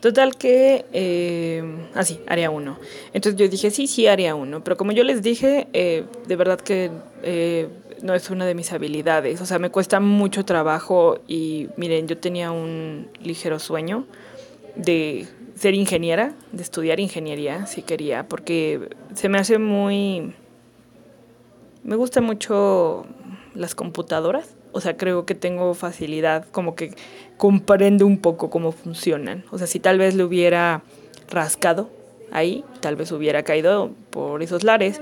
Total 0.00 0.36
que, 0.36 0.84
eh, 0.92 1.64
así, 1.94 2.20
ah, 2.28 2.32
área 2.32 2.50
1. 2.50 2.78
Entonces 3.12 3.38
yo 3.38 3.48
dije, 3.48 3.70
sí, 3.70 3.88
sí, 3.88 4.06
área 4.06 4.36
1. 4.36 4.62
Pero 4.62 4.76
como 4.76 4.92
yo 4.92 5.02
les 5.02 5.22
dije, 5.22 5.66
eh, 5.72 6.04
de 6.26 6.36
verdad 6.36 6.60
que 6.60 6.90
eh, 7.24 7.68
no 8.02 8.14
es 8.14 8.30
una 8.30 8.46
de 8.46 8.54
mis 8.54 8.72
habilidades. 8.72 9.40
O 9.40 9.46
sea, 9.46 9.58
me 9.58 9.70
cuesta 9.70 9.98
mucho 9.98 10.44
trabajo 10.44 11.18
y 11.26 11.68
miren, 11.76 12.06
yo 12.06 12.16
tenía 12.16 12.52
un 12.52 13.08
ligero 13.20 13.58
sueño 13.58 14.06
de 14.76 15.26
ser 15.56 15.74
ingeniera, 15.74 16.34
de 16.52 16.62
estudiar 16.62 17.00
ingeniería, 17.00 17.66
si 17.66 17.82
quería, 17.82 18.28
porque 18.28 18.90
se 19.14 19.28
me 19.28 19.38
hace 19.38 19.58
muy... 19.58 20.32
Me 21.82 21.96
gusta 21.96 22.20
mucho 22.20 23.04
las 23.54 23.74
computadoras 23.74 24.56
o 24.72 24.80
sea, 24.80 24.96
creo 24.96 25.24
que 25.24 25.34
tengo 25.34 25.74
facilidad, 25.74 26.46
como 26.50 26.74
que 26.74 26.94
comprendo 27.36 28.06
un 28.06 28.18
poco 28.18 28.50
cómo 28.50 28.72
funcionan. 28.72 29.44
O 29.50 29.58
sea, 29.58 29.66
si 29.66 29.80
tal 29.80 29.98
vez 29.98 30.14
le 30.14 30.24
hubiera 30.24 30.82
rascado 31.30 31.90
ahí, 32.32 32.64
tal 32.80 32.96
vez 32.96 33.10
hubiera 33.12 33.42
caído 33.42 33.90
por 34.10 34.42
esos 34.42 34.64
lares. 34.64 35.00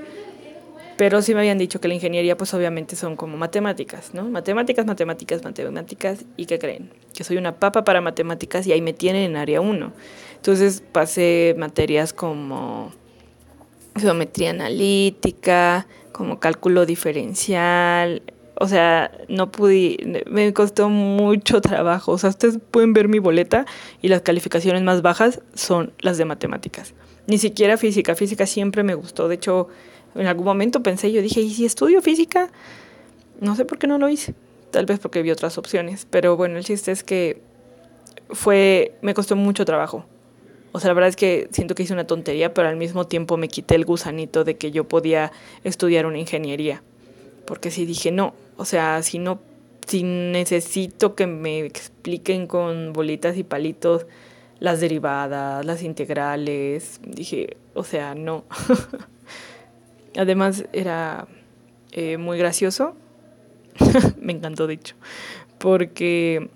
Pero 0.97 1.21
sí 1.21 1.35
me 1.35 1.41
habían 1.41 1.59
dicho 1.59 1.79
que 1.79 1.87
la 1.87 1.93
ingeniería, 1.93 2.37
pues 2.37 2.53
obviamente 2.55 2.95
son 2.95 3.15
como 3.15 3.37
matemáticas, 3.37 4.15
¿no? 4.15 4.23
Matemáticas, 4.29 4.85
matemáticas, 4.87 5.43
matemáticas. 5.43 6.25
¿Y 6.37 6.47
qué 6.47 6.57
creen? 6.57 6.89
Que 7.13 7.23
soy 7.23 7.37
una 7.37 7.59
papa 7.59 7.83
para 7.83 8.01
matemáticas 8.01 8.65
y 8.65 8.71
ahí 8.71 8.81
me 8.81 8.93
tienen 8.93 9.23
en 9.23 9.35
área 9.35 9.61
1. 9.61 9.93
Entonces 10.37 10.81
pasé 10.91 11.53
materias 11.57 12.13
como 12.13 12.91
geometría 13.95 14.51
analítica, 14.51 15.85
como 16.11 16.39
cálculo 16.39 16.87
diferencial, 16.87 18.23
o 18.59 18.67
sea, 18.67 19.11
no 19.27 19.51
pude, 19.51 20.23
me 20.27 20.51
costó 20.53 20.89
mucho 20.89 21.61
trabajo. 21.61 22.13
O 22.13 22.17
sea, 22.17 22.29
ustedes 22.29 22.57
pueden 22.71 22.93
ver 22.93 23.07
mi 23.07 23.19
boleta 23.19 23.65
y 24.01 24.07
las 24.07 24.21
calificaciones 24.21 24.81
más 24.81 25.01
bajas 25.01 25.41
son 25.53 25.93
las 25.99 26.17
de 26.17 26.25
matemáticas. 26.25 26.93
Ni 27.27 27.37
siquiera 27.37 27.77
física. 27.77 28.15
Física 28.15 28.45
siempre 28.45 28.83
me 28.83 28.95
gustó. 28.95 29.27
De 29.27 29.35
hecho, 29.35 29.67
en 30.15 30.25
algún 30.25 30.45
momento 30.45 30.81
pensé, 30.81 31.11
yo 31.11 31.21
dije, 31.21 31.41
¿y 31.41 31.51
si 31.51 31.65
estudio 31.65 32.01
física? 32.01 32.49
No 33.39 33.55
sé 33.55 33.65
por 33.65 33.77
qué 33.77 33.85
no 33.85 33.99
lo 33.99 34.09
hice. 34.09 34.33
Tal 34.71 34.85
vez 34.85 34.99
porque 34.99 35.21
vi 35.21 35.29
otras 35.29 35.57
opciones. 35.57 36.07
Pero 36.09 36.35
bueno, 36.35 36.57
el 36.57 36.63
chiste 36.63 36.91
es 36.91 37.03
que 37.03 37.41
fue, 38.29 38.95
me 39.01 39.13
costó 39.13 39.35
mucho 39.35 39.65
trabajo. 39.65 40.05
O 40.71 40.79
sea, 40.79 40.89
la 40.89 40.93
verdad 40.95 41.09
es 41.09 41.15
que 41.15 41.47
siento 41.51 41.75
que 41.75 41.83
hice 41.83 41.93
una 41.93 42.07
tontería, 42.07 42.53
pero 42.53 42.67
al 42.67 42.75
mismo 42.75 43.05
tiempo 43.05 43.37
me 43.37 43.49
quité 43.49 43.75
el 43.75 43.85
gusanito 43.85 44.43
de 44.43 44.57
que 44.57 44.71
yo 44.71 44.87
podía 44.87 45.31
estudiar 45.63 46.05
una 46.07 46.17
ingeniería. 46.17 46.81
Porque 47.47 47.71
si 47.71 47.85
dije, 47.85 48.11
no, 48.11 48.33
o 48.57 48.65
sea, 48.65 49.01
si 49.01 49.19
no, 49.19 49.39
si 49.87 50.03
necesito 50.03 51.15
que 51.15 51.27
me 51.27 51.61
expliquen 51.61 52.45
con 52.45 52.91
bolitas 52.91 53.37
y 53.37 53.43
palitos 53.43 54.05
las 54.59 54.81
derivadas, 54.81 55.65
las 55.65 55.81
integrales, 55.81 56.99
dije, 57.05 57.55
o 57.73 57.85
sea, 57.85 58.15
no. 58.15 58.43
Además 60.17 60.65
era 60.73 61.25
eh, 61.93 62.17
muy 62.17 62.37
gracioso, 62.37 62.97
me 64.19 64.33
encantó 64.33 64.67
dicho, 64.67 64.95
porque 65.57 66.49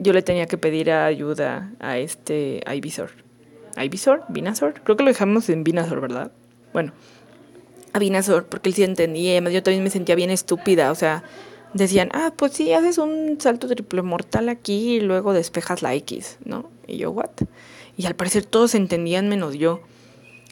yo 0.00 0.12
le 0.12 0.22
tenía 0.22 0.46
que 0.46 0.58
pedir 0.58 0.90
ayuda 0.90 1.72
a 1.78 1.98
este. 1.98 2.62
¿A 2.66 2.74
Ibisor? 2.74 4.24
¿Vinazor? 4.28 4.74
Creo 4.82 4.96
que 4.96 5.04
lo 5.04 5.10
dejamos 5.10 5.48
en 5.50 5.62
Vinazor, 5.62 6.00
¿verdad? 6.00 6.32
Bueno, 6.72 6.92
a 7.92 8.42
porque 8.42 8.68
él 8.68 8.74
sí 8.74 8.82
entendía. 8.82 9.32
Además, 9.32 9.52
yo 9.52 9.62
también 9.62 9.84
me 9.84 9.90
sentía 9.90 10.14
bien 10.14 10.30
estúpida. 10.30 10.90
O 10.90 10.94
sea, 10.94 11.24
decían, 11.74 12.08
ah, 12.12 12.32
pues 12.36 12.52
sí, 12.52 12.72
haces 12.72 12.98
un 12.98 13.38
salto 13.40 13.68
triple 13.68 14.02
mortal 14.02 14.48
aquí 14.48 14.96
y 14.96 15.00
luego 15.00 15.32
despejas 15.32 15.82
la 15.82 15.94
X, 15.94 16.38
¿no? 16.44 16.70
Y 16.86 16.98
yo, 16.98 17.10
¿what? 17.10 17.30
Y 17.96 18.06
al 18.06 18.16
parecer 18.16 18.44
todos 18.44 18.74
entendían 18.74 19.28
menos 19.28 19.54
yo. 19.54 19.80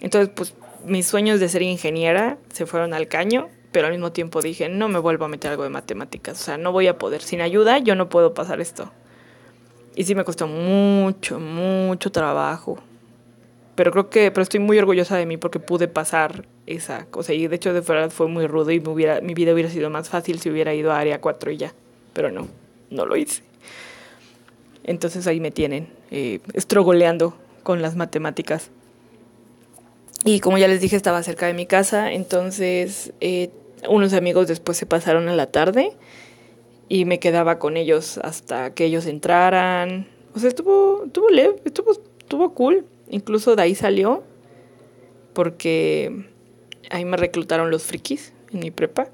Entonces, 0.00 0.30
pues 0.34 0.54
mis 0.84 1.06
sueños 1.06 1.40
de 1.40 1.48
ser 1.48 1.62
ingeniera 1.62 2.38
se 2.52 2.66
fueron 2.66 2.94
al 2.94 3.08
caño 3.08 3.48
pero 3.72 3.86
al 3.86 3.92
mismo 3.92 4.12
tiempo 4.12 4.40
dije, 4.42 4.68
no 4.68 4.88
me 4.88 4.98
vuelvo 4.98 5.24
a 5.24 5.28
meter 5.28 5.50
algo 5.52 5.64
de 5.64 5.70
matemáticas, 5.70 6.40
o 6.40 6.44
sea, 6.44 6.58
no 6.58 6.72
voy 6.72 6.88
a 6.88 6.98
poder, 6.98 7.22
sin 7.22 7.40
ayuda 7.40 7.78
yo 7.78 7.94
no 7.94 8.08
puedo 8.08 8.34
pasar 8.34 8.60
esto. 8.60 8.90
Y 9.94 10.04
sí 10.04 10.14
me 10.14 10.24
costó 10.24 10.46
mucho, 10.46 11.38
mucho 11.40 12.10
trabajo. 12.10 12.78
Pero 13.74 13.90
creo 13.92 14.10
que, 14.10 14.30
pero 14.30 14.42
estoy 14.42 14.60
muy 14.60 14.78
orgullosa 14.78 15.16
de 15.16 15.26
mí 15.26 15.36
porque 15.36 15.58
pude 15.58 15.88
pasar 15.88 16.46
esa 16.74 17.06
cosa. 17.06 17.32
Y 17.32 17.46
de 17.46 17.56
hecho, 17.56 17.72
de 17.72 17.80
verdad 17.80 18.10
fue 18.10 18.28
muy 18.28 18.46
rudo 18.46 18.70
y 18.70 18.80
me 18.80 18.88
hubiera, 18.88 19.20
mi 19.20 19.34
vida 19.34 19.52
hubiera 19.52 19.70
sido 19.70 19.90
más 19.90 20.08
fácil 20.08 20.40
si 20.40 20.50
hubiera 20.50 20.74
ido 20.74 20.92
a 20.92 20.98
área 20.98 21.20
4 21.20 21.50
y 21.50 21.56
ya. 21.56 21.74
Pero 22.12 22.30
no, 22.30 22.48
no 22.90 23.06
lo 23.06 23.16
hice. 23.16 23.42
Entonces 24.84 25.26
ahí 25.26 25.40
me 25.40 25.50
tienen, 25.50 25.88
eh, 26.10 26.40
estrogoleando 26.54 27.36
con 27.62 27.82
las 27.82 27.96
matemáticas. 27.96 28.70
Y 30.24 30.40
como 30.40 30.58
ya 30.58 30.68
les 30.68 30.80
dije, 30.80 30.96
estaba 30.96 31.22
cerca 31.22 31.46
de 31.46 31.54
mi 31.54 31.66
casa, 31.66 32.12
entonces 32.12 33.12
eh, 33.20 33.50
unos 33.88 34.12
amigos 34.12 34.48
después 34.48 34.76
se 34.76 34.86
pasaron 34.86 35.28
a 35.28 35.34
la 35.34 35.46
tarde 35.46 35.92
y 36.88 37.04
me 37.04 37.18
quedaba 37.18 37.58
con 37.58 37.76
ellos 37.76 38.18
hasta 38.18 38.74
que 38.74 38.84
ellos 38.84 39.06
entraran. 39.06 40.08
O 40.34 40.38
sea, 40.38 40.48
estuvo, 40.48 41.04
estuvo 41.06 41.28
leve, 41.30 41.56
estuvo, 41.64 41.92
estuvo 41.92 42.52
cool. 42.54 42.84
Incluso 43.08 43.56
de 43.56 43.62
ahí 43.62 43.74
salió 43.74 44.22
porque 45.32 46.26
ahí 46.90 47.04
me 47.04 47.16
reclutaron 47.16 47.70
los 47.70 47.82
frikis 47.82 48.32
en 48.52 48.60
mi 48.60 48.70
prepa. 48.70 49.08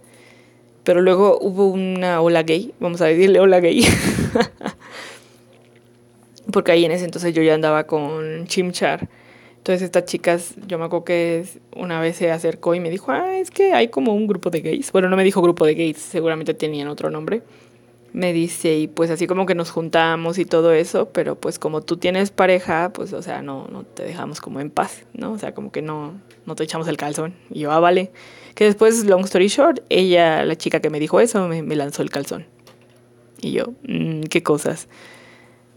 Pero 0.85 1.01
luego 1.01 1.39
hubo 1.41 1.67
una 1.67 2.21
ola 2.21 2.45
gay, 2.45 2.73
vamos 2.79 3.01
a 3.01 3.07
decirle 3.07 3.41
ola 3.41 3.61
gay. 3.61 3.85
porque 6.53 6.73
ahí 6.73 6.85
en 6.85 6.93
ese 6.93 7.05
entonces 7.05 7.35
yo 7.35 7.43
ya 7.43 7.55
andaba 7.55 7.85
con 7.85 8.47
Chimchar 8.47 9.09
entonces 9.67 9.83
estas 9.83 10.05
chicas, 10.05 10.55
yo 10.69 10.79
me 10.79 10.85
acuerdo 10.85 11.07
que 11.07 11.45
una 11.75 12.01
vez 12.01 12.15
se 12.15 12.31
acercó 12.31 12.77
y 12.77 12.79
me 12.79 12.89
dijo, 12.89 13.11
ah, 13.11 13.37
es 13.37 13.51
que 13.51 13.73
hay 13.73 13.89
como 13.89 14.15
un 14.15 14.29
grupo 14.29 14.49
de 14.49 14.61
gays. 14.61 14.93
Bueno, 14.93 15.09
no 15.09 15.17
me 15.17 15.25
dijo 15.25 15.43
grupo 15.43 15.67
de 15.67 15.75
gays, 15.75 15.99
seguramente 15.99 16.55
tenían 16.55 16.87
otro 16.87 17.11
nombre. 17.11 17.43
Me 18.13 18.33
dice, 18.33 18.77
y 18.77 18.87
pues 18.87 19.11
así 19.11 19.27
como 19.27 19.45
que 19.45 19.55
nos 19.55 19.71
juntamos 19.71 20.39
y 20.39 20.45
todo 20.47 20.73
eso, 20.73 21.11
pero 21.11 21.35
pues 21.35 21.59
como 21.59 21.83
tú 21.83 21.99
tienes 21.99 22.31
pareja, 22.31 22.91
pues 22.93 23.13
o 23.13 23.21
sea, 23.21 23.43
no, 23.43 23.67
no 23.71 23.83
te 23.83 24.05
dejamos 24.05 24.41
como 24.41 24.61
en 24.61 24.71
paz, 24.71 25.05
¿no? 25.13 25.33
O 25.33 25.39
sea, 25.39 25.53
como 25.53 25.71
que 25.71 25.83
no, 25.83 26.15
no 26.47 26.55
te 26.55 26.65
echamos 26.65 26.89
el 26.89 26.97
calzón. 26.97 27.35
Y 27.51 27.61
yo, 27.61 27.73
ah, 27.73 27.81
vale. 27.81 28.11
Que 28.55 28.65
después, 28.65 29.05
long 29.05 29.25
story 29.25 29.49
short, 29.49 29.81
ella, 29.91 30.45
la 30.45 30.57
chica 30.57 30.81
que 30.81 30.89
me 30.89 30.99
dijo 30.99 31.21
eso, 31.21 31.47
me, 31.47 31.77
lanzó 31.77 32.03
el 32.03 32.11
calzón. 32.11 32.47
Y 33.43 33.53
yo, 33.53 33.75
mmm, 33.87 34.23
qué 34.23 34.43
cosas. 34.43 34.89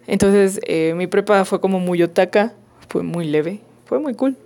Entonces, 0.08 0.62
eh, 0.66 0.94
mi 0.96 1.08
prepa 1.08 1.44
fue 1.44 1.60
como 1.60 1.80
muy 1.80 2.02
otaka, 2.02 2.54
fue 2.88 3.04
muy 3.04 3.26
leve 3.26 3.60
fue 3.90 3.98
muy 3.98 4.14
cool. 4.14 4.38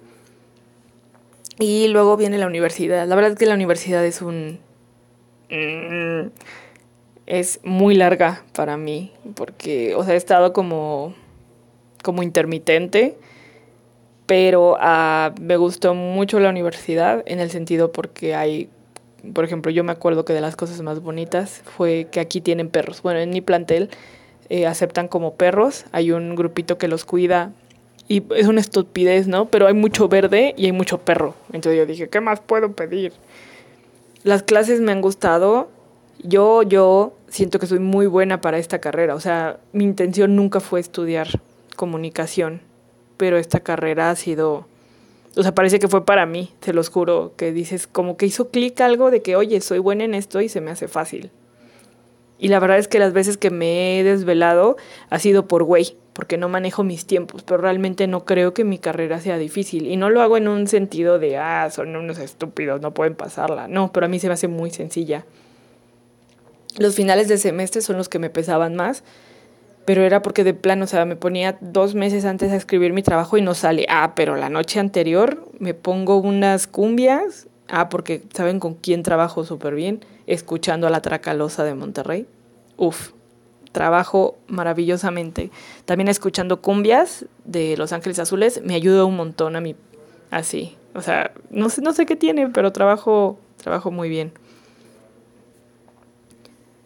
Y 1.60 1.90
luego 1.90 2.16
viene 2.16 2.38
la 2.38 2.48
universidad. 2.48 3.06
La 3.06 3.14
verdad 3.14 3.32
es 3.34 3.38
que 3.38 3.46
la 3.46 3.56
universidad 3.56 4.04
es 4.06 4.22
un... 4.22 4.60
Mm, 5.50 6.30
es 7.26 7.60
muy 7.64 7.96
larga 7.96 8.44
para 8.54 8.78
mí, 8.78 9.12
porque, 9.36 9.96
o 9.96 10.04
sea, 10.04 10.14
he 10.14 10.18
estado 10.18 10.54
como, 10.54 11.14
como 12.04 12.24
intermitente, 12.24 13.18
pero 14.26 14.74
uh, 14.74 15.40
me 15.42 15.58
gustó 15.58 15.94
mucho 15.94 16.40
la 16.40 16.50
universidad 16.50 17.24
en 17.26 17.40
el 17.40 17.50
sentido 17.50 17.92
porque 17.92 18.36
hay, 18.36 18.70
por 19.34 19.46
ejemplo, 19.46 19.72
yo 19.72 19.84
me 19.84 19.92
acuerdo 19.92 20.26
que 20.26 20.34
de 20.34 20.42
las 20.42 20.56
cosas 20.56 20.82
más 20.82 21.02
bonitas 21.02 21.62
fue 21.66 22.08
que 22.12 22.20
aquí 22.20 22.42
tienen 22.42 22.70
perros. 22.70 23.02
Bueno, 23.02 23.20
en 23.20 23.30
mi 23.30 23.42
plantel 23.42 23.90
eh, 24.50 24.66
aceptan 24.66 25.08
como 25.08 25.36
perros, 25.36 25.86
hay 25.92 26.12
un 26.12 26.36
grupito 26.36 26.78
que 26.78 26.88
los 26.88 27.06
cuida 27.06 27.52
y 28.08 28.24
es 28.36 28.48
una 28.48 28.62
estupidez, 28.62 29.28
¿no? 29.28 29.46
Pero 29.46 29.68
hay 29.68 29.74
mucho 29.74 30.08
verde 30.08 30.54
y 30.58 30.66
hay 30.66 30.72
mucho 30.72 31.00
perro. 31.00 31.36
Entonces 31.54 31.78
yo 31.78 31.86
dije, 31.86 32.10
¿qué 32.10 32.20
más 32.20 32.42
puedo 32.42 32.74
pedir? 32.74 33.14
Las 34.24 34.44
clases 34.44 34.82
me 34.82 34.92
han 34.92 35.02
gustado. 35.02 35.70
Yo, 36.24 36.64
yo 36.64 37.14
siento 37.28 37.60
que 37.60 37.68
soy 37.68 37.80
muy 37.80 38.08
buena 38.08 38.42
para 38.42 38.58
esta 38.58 38.80
carrera. 38.80 39.16
O 39.16 39.20
sea, 39.20 39.60
mi 39.74 39.84
intención 39.84 40.36
nunca 40.36 40.60
fue 40.60 40.80
estudiar 40.80 41.28
comunicación, 41.76 42.62
pero 43.18 43.38
esta 43.38 43.60
carrera 43.60 44.10
ha 44.10 44.16
sido... 44.16 44.66
O 45.36 45.42
sea, 45.42 45.56
parece 45.56 45.80
que 45.80 45.88
fue 45.88 46.06
para 46.06 46.26
mí, 46.26 46.52
te 46.60 46.74
los 46.74 46.90
juro, 46.90 47.34
que 47.36 47.52
dices 47.52 47.88
como 47.88 48.18
que 48.18 48.28
hizo 48.28 48.50
clic 48.50 48.80
algo 48.82 49.10
de 49.10 49.24
que, 49.24 49.36
oye, 49.36 49.62
soy 49.62 49.80
buena 49.80 50.04
en 50.04 50.14
esto 50.14 50.42
y 50.42 50.50
se 50.50 50.62
me 50.62 50.70
hace 50.70 50.88
fácil. 50.88 51.32
Y 52.38 52.50
la 52.50 52.60
verdad 52.60 52.78
es 52.78 52.88
que 52.88 53.00
las 53.00 53.14
veces 53.14 53.38
que 53.38 53.50
me 53.50 54.00
he 54.00 54.04
desvelado 54.04 54.78
ha 55.10 55.18
sido 55.18 55.48
por 55.48 55.64
güey, 55.64 55.98
porque 56.14 56.38
no 56.38 56.50
manejo 56.50 56.84
mis 56.84 57.08
tiempos, 57.08 57.42
pero 57.44 57.58
realmente 57.58 58.06
no 58.06 58.26
creo 58.26 58.54
que 58.54 58.64
mi 58.64 58.78
carrera 58.78 59.20
sea 59.20 59.38
difícil. 59.38 59.88
Y 59.88 59.98
no 59.98 60.10
lo 60.10 60.22
hago 60.22 60.38
en 60.38 60.48
un 60.48 60.68
sentido 60.68 61.20
de, 61.20 61.38
ah, 61.38 61.70
son 61.72 61.96
unos 61.96 62.20
estúpidos, 62.20 62.82
no 62.82 62.94
pueden 62.94 63.16
pasarla. 63.16 63.68
No, 63.68 63.92
pero 63.92 64.06
a 64.06 64.10
mí 64.10 64.20
se 64.20 64.28
me 64.28 64.34
hace 64.34 64.48
muy 64.48 64.70
sencilla. 64.70 65.26
Los 66.78 66.96
finales 66.96 67.28
de 67.28 67.38
semestre 67.38 67.82
son 67.82 67.98
los 67.98 68.10
que 68.10 68.20
me 68.20 68.30
pesaban 68.30 68.76
más, 68.76 69.04
pero 69.86 70.04
era 70.04 70.22
porque 70.22 70.44
de 70.44 70.54
plano, 70.54 70.86
o 70.86 70.88
sea, 70.88 71.06
me 71.06 71.16
ponía 71.16 71.58
dos 71.62 71.94
meses 71.94 72.26
antes 72.26 72.52
a 72.52 72.56
escribir 72.56 72.94
mi 72.94 73.04
trabajo 73.04 73.38
y 73.38 73.42
no 73.42 73.54
sale. 73.54 73.86
Ah, 73.90 74.14
pero 74.16 74.36
la 74.36 74.50
noche 74.50 74.80
anterior 74.80 75.46
me 75.60 75.74
pongo 75.74 76.18
unas 76.18 76.68
cumbias. 76.68 77.48
Ah, 77.68 77.90
porque 77.90 78.24
saben 78.34 78.60
con 78.60 78.76
quién 78.76 79.04
trabajo 79.04 79.46
súper 79.46 79.74
bien, 79.74 80.06
escuchando 80.28 80.88
a 80.88 80.90
la 80.90 81.02
Tracalosa 81.02 81.64
de 81.64 81.74
Monterrey. 81.74 82.28
Uf, 82.78 83.12
trabajo 83.72 84.38
maravillosamente. 84.48 85.50
También 85.86 86.08
escuchando 86.08 86.62
cumbias 86.62 87.26
de 87.44 87.76
Los 87.76 87.92
Ángeles 87.92 88.20
Azules 88.20 88.62
me 88.64 88.76
ayuda 88.76 89.06
un 89.06 89.16
montón 89.18 89.56
a 89.56 89.62
mí, 89.62 89.76
así. 90.32 90.78
O 90.94 91.02
sea, 91.02 91.32
no 91.50 91.70
sé, 91.70 91.82
no 91.82 91.92
sé 91.94 92.06
qué 92.06 92.16
tiene, 92.16 92.48
pero 92.50 92.72
trabajo, 92.72 93.40
trabajo 93.58 93.92
muy 93.92 94.10
bien. 94.10 94.32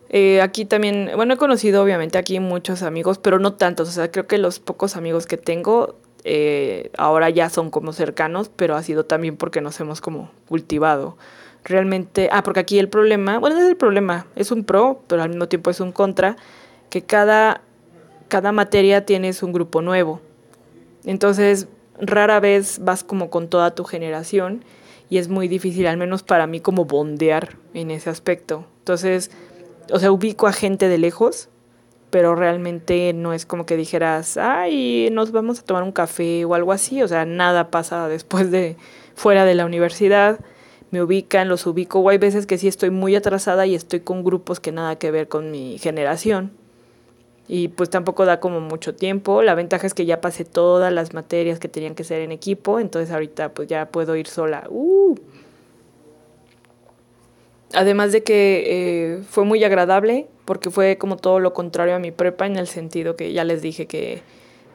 Eh, 0.10 0.41
aquí 0.41 0.66
también, 0.66 1.12
bueno, 1.16 1.34
he 1.34 1.38
conocido 1.38 1.84
obviamente 1.84 2.18
aquí 2.18 2.39
muchos 2.39 2.82
amigos, 2.82 3.18
pero 3.18 3.39
no 3.39 3.53
tantos. 3.53 3.89
O 3.89 3.91
sea, 3.91 4.12
creo 4.12 4.28
que 4.28 4.38
los 4.38 4.60
pocos 4.60 4.95
amigos 4.95 5.26
que 5.26 5.38
tengo 5.38 5.95
eh, 6.24 6.91
ahora 6.97 7.30
ya 7.30 7.49
son 7.49 7.70
como 7.70 7.93
cercanos, 7.93 8.49
pero 8.53 8.76
ha 8.76 8.84
sido 8.84 9.05
también 9.05 9.38
porque 9.38 9.62
nos 9.62 9.80
hemos 9.80 10.01
como 10.01 10.32
cultivado. 10.47 11.18
Realmente, 11.64 12.30
ah, 12.32 12.43
porque 12.43 12.62
aquí 12.62 12.80
el 12.80 12.89
problema, 12.89 13.39
bueno, 13.39 13.58
no 13.58 13.62
es 13.62 13.70
el 13.70 13.78
problema, 13.78 14.28
es 14.36 14.51
un 14.51 14.64
pro, 14.64 15.01
pero 15.08 15.24
al 15.24 15.30
mismo 15.30 15.47
tiempo 15.47 15.70
es 15.70 15.80
un 15.80 15.91
contra, 15.91 16.38
que 16.89 17.01
cada, 17.01 17.62
cada 18.30 18.51
materia 18.51 19.05
tienes 19.05 19.43
un 19.43 19.51
grupo 19.51 19.82
nuevo. 19.82 20.22
Entonces, 21.05 21.68
rara 21.99 22.39
vez 22.39 22.80
vas 22.80 23.03
como 23.03 23.30
con 23.30 23.49
toda 23.49 23.76
tu 23.76 23.84
generación 23.84 24.64
y 25.10 25.18
es 25.18 25.30
muy 25.30 25.47
difícil, 25.47 25.88
al 25.88 25.97
menos 25.97 26.24
para 26.24 26.47
mí, 26.47 26.60
como 26.60 26.86
bondear 26.86 27.58
en 27.74 27.91
ese 27.91 28.10
aspecto. 28.10 28.66
Entonces, 28.80 29.32
o 29.91 29.99
sea, 29.99 30.11
ubico 30.11 30.47
a 30.47 30.53
gente 30.53 30.88
de 30.88 30.97
lejos, 30.97 31.49
pero 32.09 32.35
realmente 32.35 33.13
no 33.13 33.33
es 33.33 33.45
como 33.45 33.65
que 33.65 33.77
dijeras, 33.77 34.38
ay, 34.38 35.09
nos 35.11 35.31
vamos 35.31 35.59
a 35.59 35.63
tomar 35.63 35.83
un 35.83 35.91
café 35.91 36.45
o 36.45 36.53
algo 36.53 36.71
así. 36.71 37.03
O 37.03 37.07
sea, 37.07 37.25
nada 37.25 37.69
pasa 37.71 38.07
después 38.09 38.51
de 38.51 38.77
fuera 39.15 39.45
de 39.45 39.55
la 39.55 39.65
universidad. 39.65 40.39
Me 40.91 41.01
ubican, 41.01 41.49
los 41.49 41.65
ubico. 41.67 41.99
O 41.99 42.09
hay 42.09 42.17
veces 42.17 42.45
que 42.45 42.57
sí 42.57 42.67
estoy 42.67 42.91
muy 42.91 43.15
atrasada 43.15 43.65
y 43.65 43.75
estoy 43.75 43.99
con 44.01 44.23
grupos 44.23 44.59
que 44.59 44.71
nada 44.71 44.97
que 44.97 45.11
ver 45.11 45.27
con 45.27 45.51
mi 45.51 45.77
generación 45.79 46.51
y 47.47 47.69
pues 47.69 47.89
tampoco 47.89 48.25
da 48.25 48.39
como 48.39 48.59
mucho 48.59 48.93
tiempo. 48.95 49.41
La 49.41 49.55
ventaja 49.55 49.88
es 49.88 49.93
que 49.93 50.05
ya 50.05 50.21
pasé 50.21 50.45
todas 50.45 50.91
las 50.91 51.13
materias 51.13 51.59
que 51.59 51.69
tenían 51.69 51.95
que 51.95 52.03
ser 52.03 52.21
en 52.21 52.31
equipo, 52.31 52.79
entonces 52.79 53.11
ahorita 53.11 53.53
pues 53.53 53.67
ya 53.67 53.88
puedo 53.88 54.15
ir 54.15 54.27
sola. 54.27 54.67
Uh. 54.69 55.15
Además 57.74 58.11
de 58.11 58.24
que 58.24 58.63
eh, 58.65 59.22
fue 59.30 59.43
muy 59.43 59.63
agradable 59.63 60.28
porque 60.45 60.72
fue 60.72 60.97
como 60.97 61.18
todo 61.18 61.39
lo 61.39 61.53
contrario 61.53 61.95
a 61.95 61.99
mi 61.99 62.11
prepa 62.11 62.45
en 62.45 62.55
el 62.55 62.68
sentido 62.68 63.15
que 63.18 63.34
ya 63.34 63.43
les 63.43 63.61
dije 63.61 63.88
que, 63.88 64.22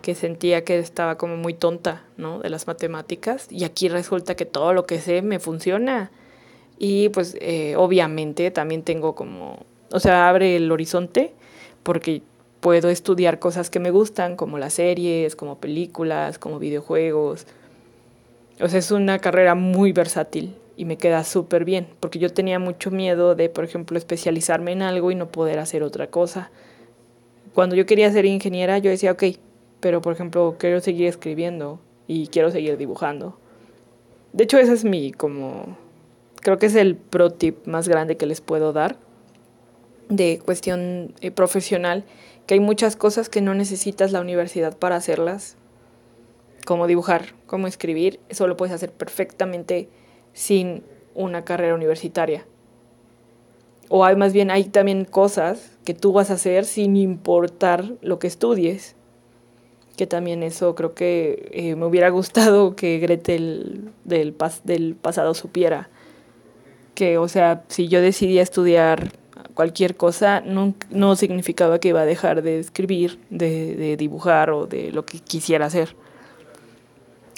que 0.02 0.14
sentía 0.14 0.64
que 0.64 0.78
estaba 0.78 1.16
como 1.16 1.36
muy 1.36 1.54
tonta, 1.54 2.04
¿no? 2.18 2.40
De 2.40 2.50
las 2.50 2.66
matemáticas 2.66 3.46
y 3.50 3.64
aquí 3.64 3.88
resulta 3.88 4.34
que 4.34 4.44
todo 4.44 4.74
lo 4.74 4.84
que 4.84 5.00
sé 5.00 5.22
me 5.22 5.38
funciona. 5.38 6.10
Y 6.78 7.08
pues 7.10 7.36
eh, 7.40 7.74
obviamente 7.76 8.50
también 8.50 8.82
tengo 8.82 9.14
como, 9.14 9.64
o 9.90 10.00
sea, 10.00 10.28
abre 10.28 10.56
el 10.56 10.70
horizonte 10.70 11.32
porque 11.82 12.22
puedo 12.60 12.90
estudiar 12.90 13.38
cosas 13.38 13.70
que 13.70 13.80
me 13.80 13.90
gustan, 13.90 14.36
como 14.36 14.58
las 14.58 14.74
series, 14.74 15.34
como 15.34 15.58
películas, 15.58 16.38
como 16.38 16.58
videojuegos. 16.58 17.46
O 18.60 18.68
sea, 18.68 18.78
es 18.78 18.90
una 18.90 19.18
carrera 19.18 19.54
muy 19.54 19.92
versátil 19.92 20.56
y 20.76 20.84
me 20.84 20.96
queda 20.96 21.24
súper 21.24 21.64
bien, 21.64 21.88
porque 22.00 22.18
yo 22.18 22.30
tenía 22.30 22.58
mucho 22.58 22.90
miedo 22.90 23.34
de, 23.34 23.48
por 23.48 23.64
ejemplo, 23.64 23.98
especializarme 23.98 24.72
en 24.72 24.82
algo 24.82 25.10
y 25.10 25.14
no 25.14 25.30
poder 25.30 25.58
hacer 25.58 25.82
otra 25.82 26.08
cosa. 26.08 26.50
Cuando 27.54 27.76
yo 27.76 27.86
quería 27.86 28.10
ser 28.10 28.24
ingeniera, 28.24 28.78
yo 28.78 28.90
decía, 28.90 29.12
ok, 29.12 29.24
pero 29.80 30.00
por 30.00 30.12
ejemplo, 30.12 30.56
quiero 30.58 30.80
seguir 30.80 31.06
escribiendo 31.06 31.80
y 32.06 32.28
quiero 32.28 32.50
seguir 32.50 32.76
dibujando. 32.76 33.38
De 34.32 34.44
hecho, 34.44 34.58
ese 34.58 34.72
es 34.72 34.84
mi, 34.84 35.12
como, 35.12 35.76
creo 36.36 36.58
que 36.58 36.66
es 36.66 36.74
el 36.74 36.96
pro 36.96 37.30
tip 37.30 37.66
más 37.66 37.88
grande 37.88 38.16
que 38.16 38.26
les 38.26 38.40
puedo 38.40 38.72
dar 38.72 38.96
de 40.08 40.40
cuestión 40.44 41.14
eh, 41.20 41.30
profesional 41.30 42.04
que 42.46 42.54
hay 42.54 42.60
muchas 42.60 42.96
cosas 42.96 43.28
que 43.28 43.40
no 43.40 43.54
necesitas 43.54 44.12
la 44.12 44.20
universidad 44.20 44.76
para 44.76 44.96
hacerlas, 44.96 45.56
como 46.66 46.86
dibujar, 46.86 47.34
como 47.46 47.66
escribir, 47.66 48.20
eso 48.28 48.46
lo 48.46 48.56
puedes 48.56 48.74
hacer 48.74 48.92
perfectamente 48.92 49.88
sin 50.32 50.82
una 51.14 51.44
carrera 51.44 51.74
universitaria. 51.74 52.46
o 53.88 54.04
hay 54.04 54.16
más 54.16 54.32
bien 54.32 54.50
hay 54.50 54.64
también 54.64 55.04
cosas 55.04 55.76
que 55.84 55.94
tú 55.94 56.12
vas 56.12 56.30
a 56.30 56.34
hacer 56.34 56.64
sin 56.64 56.96
importar 56.96 57.92
lo 58.00 58.18
que 58.18 58.26
estudies. 58.26 58.96
Que 59.96 60.06
también 60.06 60.42
eso 60.42 60.74
creo 60.74 60.94
que 60.94 61.50
eh, 61.52 61.76
me 61.76 61.84
hubiera 61.84 62.08
gustado 62.08 62.74
que 62.76 62.98
Gretel 62.98 63.90
del, 64.04 64.34
del 64.64 64.94
pasado 64.94 65.34
supiera. 65.34 65.90
Que, 66.94 67.18
o 67.18 67.28
sea, 67.28 67.64
si 67.68 67.88
yo 67.88 68.00
decidía 68.00 68.42
estudiar 68.42 69.12
cualquier 69.54 69.96
cosa, 69.96 70.40
no, 70.40 70.74
no 70.90 71.14
significaba 71.16 71.78
que 71.78 71.88
iba 71.88 72.00
a 72.00 72.06
dejar 72.06 72.42
de 72.42 72.58
escribir, 72.58 73.18
de 73.28 73.96
dibujar 73.98 74.50
o 74.50 74.66
de 74.66 74.92
lo 74.92 75.04
que 75.04 75.18
quisiera 75.18 75.66
hacer. 75.66 75.94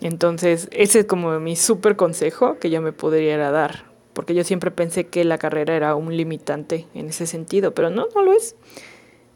Entonces, 0.01 0.69
ese 0.73 1.01
es 1.01 1.05
como 1.07 1.39
mi 1.41 1.57
súper 1.57 1.97
consejo 1.97 2.59
que 2.59 2.71
yo 2.71 2.83
me 2.83 2.93
podría 2.93 3.39
dar 3.51 3.95
porque 4.15 4.35
yo 4.35 4.45
siempre 4.45 4.71
pensé 4.71 5.09
que 5.09 5.25
la 5.25 5.37
carrera 5.37 5.77
era 5.77 5.95
un 5.95 6.17
limitante 6.17 6.87
en 6.95 7.09
ese 7.09 7.27
sentido, 7.27 7.75
pero 7.75 7.91
no, 7.91 8.07
no 8.15 8.23
lo 8.23 8.33
es. 8.33 8.57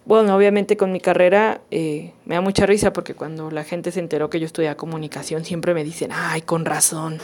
Bueno, 0.07 0.35
obviamente 0.35 0.79
con 0.79 0.91
mi 0.91 1.01
carrera 1.01 1.61
eh, 1.71 2.15
me 2.25 2.37
da 2.37 2.41
mucha 2.41 2.65
risa 2.65 2.95
porque 2.95 3.15
cuando 3.15 3.51
la 3.51 3.65
gente 3.65 3.93
se 3.93 4.01
enteró 4.01 4.31
que 4.31 4.41
yo 4.41 4.47
estudiaba 4.47 4.77
comunicación 4.77 5.45
siempre 5.45 5.75
me 5.75 5.85
dicen, 5.85 6.11
ay, 6.15 6.41
con 6.41 6.65
razón, 6.65 7.19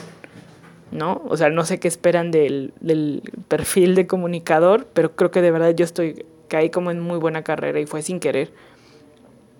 ¿no? 0.90 1.22
O 1.26 1.38
sea, 1.38 1.48
no 1.48 1.64
sé 1.64 1.80
qué 1.80 1.88
esperan 1.88 2.30
del, 2.30 2.74
del 2.80 3.22
perfil 3.48 3.94
de 3.94 4.06
comunicador, 4.06 4.86
pero 4.92 5.16
creo 5.16 5.30
que 5.30 5.40
de 5.40 5.50
verdad 5.50 5.74
yo 5.74 5.84
estoy, 5.84 6.26
caí 6.48 6.68
como 6.68 6.90
en 6.90 7.00
muy 7.00 7.18
buena 7.18 7.42
carrera 7.42 7.80
y 7.80 7.86
fue 7.86 8.02
sin 8.02 8.20
querer. 8.20 8.52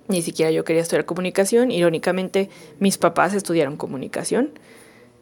Ni 0.08 0.22
siquiera 0.22 0.50
yo 0.50 0.64
quería 0.64 0.82
estudiar 0.82 1.04
comunicación. 1.04 1.70
Irónicamente, 1.70 2.50
mis 2.78 2.98
papás 2.98 3.34
estudiaron 3.34 3.76
comunicación 3.76 4.50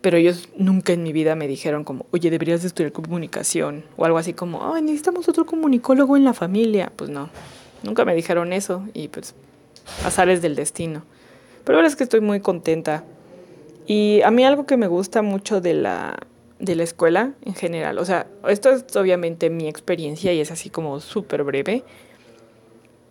pero 0.02 0.16
ellos 0.16 0.48
nunca 0.56 0.92
en 0.92 1.02
mi 1.02 1.12
vida 1.12 1.36
me 1.36 1.48
dijeron 1.48 1.84
como, 1.84 2.06
oye, 2.10 2.28
deberías 2.28 2.64
estudiar 2.64 2.92
comunicación, 2.92 3.84
o 3.96 4.04
algo 4.04 4.18
así 4.18 4.34
como, 4.34 4.74
ay, 4.74 4.82
necesitamos 4.82 5.28
otro 5.28 5.46
comunicólogo 5.46 6.16
en 6.16 6.24
la 6.24 6.34
familia. 6.34 6.92
Pues 6.94 7.08
no, 7.08 7.30
nunca 7.84 8.04
me 8.04 8.14
dijeron 8.14 8.52
eso, 8.52 8.82
y 8.92 9.08
pues, 9.08 9.34
azares 10.04 10.42
del 10.42 10.56
destino. 10.56 11.04
Pero 11.64 11.76
la 11.76 11.82
verdad 11.82 11.92
es 11.92 11.96
que 11.96 12.04
estoy 12.04 12.20
muy 12.20 12.40
contenta. 12.40 13.04
Y 13.86 14.20
a 14.22 14.30
mí 14.32 14.44
algo 14.44 14.66
que 14.66 14.76
me 14.76 14.88
gusta 14.88 15.22
mucho 15.22 15.60
de 15.60 15.74
la, 15.74 16.18
de 16.58 16.74
la 16.74 16.82
escuela 16.82 17.32
en 17.44 17.54
general, 17.54 17.98
o 17.98 18.04
sea, 18.04 18.26
esto 18.48 18.70
es 18.70 18.96
obviamente 18.96 19.50
mi 19.50 19.68
experiencia 19.68 20.32
y 20.32 20.40
es 20.40 20.50
así 20.50 20.68
como 20.68 20.98
súper 21.00 21.44
breve, 21.44 21.84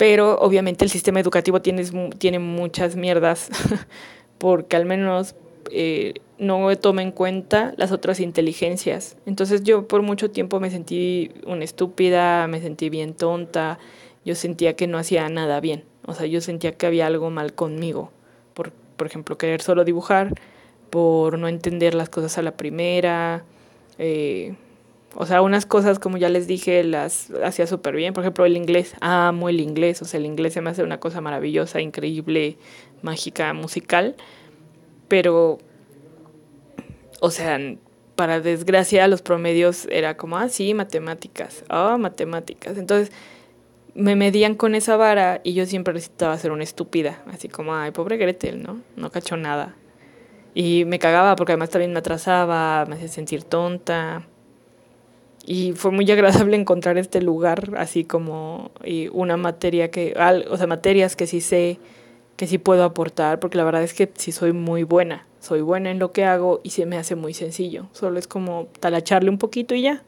pero 0.02 0.40
obviamente 0.40 0.84
el 0.84 0.90
sistema 0.90 1.20
educativo 1.20 1.62
tiene, 1.62 1.86
tiene 2.18 2.40
muchas 2.40 2.96
mierdas, 2.96 3.52
porque 4.40 4.76
al 4.76 4.88
menos 4.88 5.36
eh, 5.70 6.16
no 6.40 6.76
toma 6.78 7.04
en 7.04 7.12
cuenta 7.12 7.76
las 7.78 7.92
otras 7.92 8.20
inteligencias. 8.20 9.16
Entonces 9.28 9.62
yo 9.62 9.88
por 9.88 10.02
mucho 10.02 10.32
tiempo 10.32 10.60
me 10.60 10.72
sentí 10.72 11.30
una 11.46 11.64
estúpida, 11.64 12.48
me 12.48 12.62
sentí 12.62 12.90
bien 12.90 13.14
tonta, 13.14 13.78
yo 14.26 14.34
sentía 14.34 14.76
que 14.76 14.88
no 14.88 14.98
hacía 14.98 15.30
nada 15.30 15.60
bien, 15.60 15.84
o 16.08 16.16
sea, 16.16 16.26
yo 16.26 16.42
sentía 16.42 16.72
que 16.72 16.88
había 16.88 17.06
algo 17.06 17.30
mal 17.30 17.54
conmigo, 17.54 18.10
por, 18.56 18.72
por 18.72 19.06
ejemplo, 19.06 19.38
querer 19.38 19.62
solo 19.62 19.84
dibujar, 19.84 20.34
por 20.90 21.38
no 21.38 21.48
entender 21.48 21.94
las 21.94 22.10
cosas 22.10 22.40
a 22.40 22.42
la 22.42 22.58
primera, 22.58 23.44
eh, 24.00 24.56
o 25.16 25.26
sea, 25.26 25.42
unas 25.42 25.66
cosas, 25.66 26.00
como 26.00 26.18
ya 26.18 26.30
les 26.30 26.48
dije, 26.48 26.84
las 26.84 27.32
hacía 27.44 27.68
súper 27.68 27.96
bien. 27.96 28.14
Por 28.14 28.24
ejemplo, 28.24 28.46
el 28.46 28.56
inglés. 28.56 28.96
Amo 29.02 29.50
el 29.50 29.60
inglés. 29.60 30.02
O 30.02 30.06
sea, 30.06 30.20
el 30.20 30.26
inglés 30.26 30.54
se 30.54 30.62
me 30.62 30.70
hace 30.70 30.84
una 30.84 31.00
cosa 31.00 31.22
maravillosa, 31.22 31.82
increíble, 31.82 32.58
mágica, 33.02 33.54
musical 33.54 34.16
pero, 35.12 35.58
o 37.20 37.32
sea, 37.32 37.60
para 38.16 38.40
desgracia 38.40 39.10
los 39.10 39.22
promedios 39.22 39.86
era 39.92 40.16
como, 40.16 40.38
ah, 40.38 40.48
sí, 40.48 40.74
matemáticas, 40.74 41.66
ah, 41.68 41.98
matemáticas. 42.00 42.78
Entonces 42.78 43.12
me 43.94 44.16
medían 44.16 44.56
con 44.56 44.74
esa 44.74 44.96
vara 44.96 45.42
y 45.44 45.54
yo 45.54 45.66
siempre 45.66 45.94
necesitaba 45.94 46.38
ser 46.38 46.54
una 46.54 46.64
estúpida, 46.64 47.24
así 47.28 47.50
como, 47.50 47.76
ay, 47.76 47.92
pobre 47.92 48.16
Gretel, 48.16 48.64
¿no? 48.64 48.80
No 48.96 49.12
cachó 49.12 49.36
nada. 49.36 49.76
Y 50.54 50.86
me 50.86 50.98
cagaba 50.98 51.36
porque 51.36 51.52
además 51.52 51.72
también 51.72 51.92
me 51.92 52.00
atrasaba, 52.00 52.86
me 52.88 52.96
hacía 52.96 53.10
sentir 53.10 53.44
tonta. 53.44 54.26
Y 55.46 55.74
fue 55.74 55.92
muy 55.92 56.10
agradable 56.12 56.56
encontrar 56.56 56.98
este 56.98 57.22
lugar, 57.22 57.74
así 57.78 58.04
como 58.04 58.72
y 58.84 59.08
una 59.10 59.38
materia 59.38 59.90
que, 59.90 60.14
o 60.50 60.58
sea, 60.58 60.68
materias 60.68 61.16
que 61.16 61.28
sí 61.28 61.42
sé 61.42 61.80
que 62.42 62.48
sí 62.48 62.58
puedo 62.58 62.84
aportar, 62.84 63.40
porque 63.40 63.58
la 63.58 63.64
verdad 63.64 63.84
es 63.84 63.94
que 63.94 64.12
sí 64.16 64.32
soy 64.32 64.52
muy 64.52 64.82
buena, 64.82 65.28
soy 65.40 65.62
buena 65.62 65.92
en 65.92 66.00
lo 66.00 66.12
que 66.12 66.26
hago 66.26 66.60
y 66.64 66.72
se 66.72 66.88
me 66.88 66.98
hace 66.98 67.16
muy 67.16 67.36
sencillo, 67.36 67.88
solo 67.92 68.18
es 68.18 68.28
como 68.28 68.68
talacharle 68.80 69.30
un 69.30 69.38
poquito 69.38 69.76
y 69.76 69.84
ya. 69.84 70.02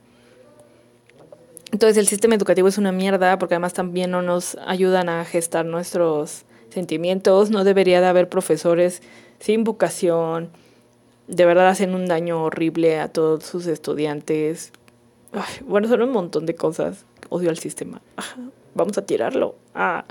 Entonces 1.72 1.98
el 1.98 2.08
sistema 2.08 2.34
educativo 2.34 2.68
es 2.68 2.80
una 2.80 2.92
mierda 2.92 3.38
porque 3.38 3.54
además 3.54 3.74
también 3.74 4.10
no 4.10 4.24
nos 4.24 4.58
ayudan 4.66 5.10
a 5.10 5.26
gestar 5.26 5.66
nuestros 5.66 6.46
sentimientos, 6.70 7.52
no 7.52 7.64
debería 7.64 8.02
de 8.02 8.08
haber 8.08 8.30
profesores 8.30 9.04
sin 9.40 9.64
vocación, 9.64 10.50
de 11.28 11.46
verdad 11.46 11.68
hacen 11.68 11.94
un 11.94 12.08
daño 12.08 12.44
horrible 12.44 13.00
a 13.00 13.10
todos 13.10 13.44
sus 13.44 13.68
estudiantes. 13.68 14.72
Bueno, 15.66 15.88
son 15.88 16.02
un 16.02 16.12
montón 16.12 16.46
de 16.46 16.56
cosas. 16.56 17.06
Odio 17.30 17.50
al 17.50 17.58
sistema. 17.58 18.02
Vamos 18.76 18.98
a 18.98 19.06
tirarlo. 19.06 19.56
Ah 19.74 20.06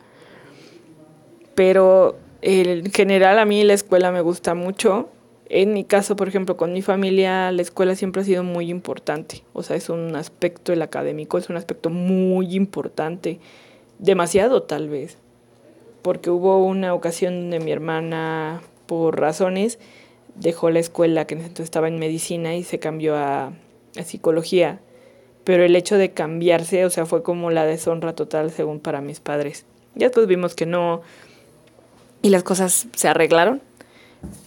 pero 1.54 2.16
en 2.40 2.90
general 2.90 3.38
a 3.38 3.44
mí 3.44 3.62
la 3.64 3.74
escuela 3.74 4.10
me 4.12 4.20
gusta 4.20 4.54
mucho. 4.54 5.08
En 5.48 5.74
mi 5.74 5.84
caso, 5.84 6.16
por 6.16 6.28
ejemplo, 6.28 6.56
con 6.56 6.72
mi 6.72 6.80
familia, 6.80 7.52
la 7.52 7.62
escuela 7.62 7.94
siempre 7.94 8.22
ha 8.22 8.24
sido 8.24 8.42
muy 8.42 8.70
importante. 8.70 9.44
O 9.52 9.62
sea, 9.62 9.76
es 9.76 9.90
un 9.90 10.16
aspecto, 10.16 10.72
el 10.72 10.80
académico 10.80 11.36
es 11.36 11.50
un 11.50 11.56
aspecto 11.56 11.90
muy 11.90 12.56
importante. 12.56 13.38
Demasiado, 13.98 14.62
tal 14.62 14.88
vez. 14.88 15.18
Porque 16.00 16.30
hubo 16.30 16.64
una 16.64 16.94
ocasión 16.94 17.34
donde 17.34 17.60
mi 17.60 17.70
hermana, 17.70 18.62
por 18.86 19.20
razones, 19.20 19.78
dejó 20.36 20.70
la 20.70 20.78
escuela, 20.78 21.26
que 21.26 21.34
entonces 21.34 21.64
estaba 21.64 21.88
en 21.88 21.98
medicina, 21.98 22.56
y 22.56 22.62
se 22.62 22.78
cambió 22.78 23.14
a, 23.14 23.52
a 23.98 24.02
psicología. 24.04 24.80
Pero 25.44 25.64
el 25.64 25.74
hecho 25.74 25.96
de 25.96 26.12
cambiarse, 26.12 26.84
o 26.84 26.90
sea, 26.90 27.06
fue 27.06 27.22
como 27.22 27.50
la 27.50 27.64
deshonra 27.64 28.14
total, 28.14 28.50
según 28.50 28.80
para 28.80 29.00
mis 29.00 29.20
padres. 29.20 29.64
Ya 29.94 30.06
después 30.06 30.26
vimos 30.26 30.54
que 30.54 30.66
no, 30.66 31.02
y 32.22 32.30
las 32.30 32.44
cosas 32.44 32.86
se 32.94 33.08
arreglaron. 33.08 33.60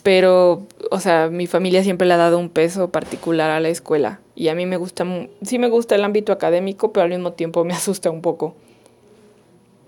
Pero, 0.03 0.65
o 0.89 0.99
sea, 1.01 1.27
mi 1.29 1.47
familia 1.47 1.83
siempre 1.83 2.07
le 2.07 2.13
ha 2.13 2.17
dado 2.17 2.39
un 2.39 2.49
peso 2.49 2.89
particular 2.91 3.51
a 3.51 3.59
la 3.59 3.67
escuela. 3.67 4.21
Y 4.33 4.47
a 4.47 4.55
mí 4.55 4.65
me 4.65 4.77
gusta, 4.77 5.05
sí 5.41 5.59
me 5.59 5.67
gusta 5.67 5.95
el 5.95 6.05
ámbito 6.05 6.31
académico, 6.31 6.93
pero 6.93 7.03
al 7.03 7.09
mismo 7.09 7.33
tiempo 7.33 7.65
me 7.65 7.73
asusta 7.75 8.09
un 8.09 8.21
poco. 8.21 8.55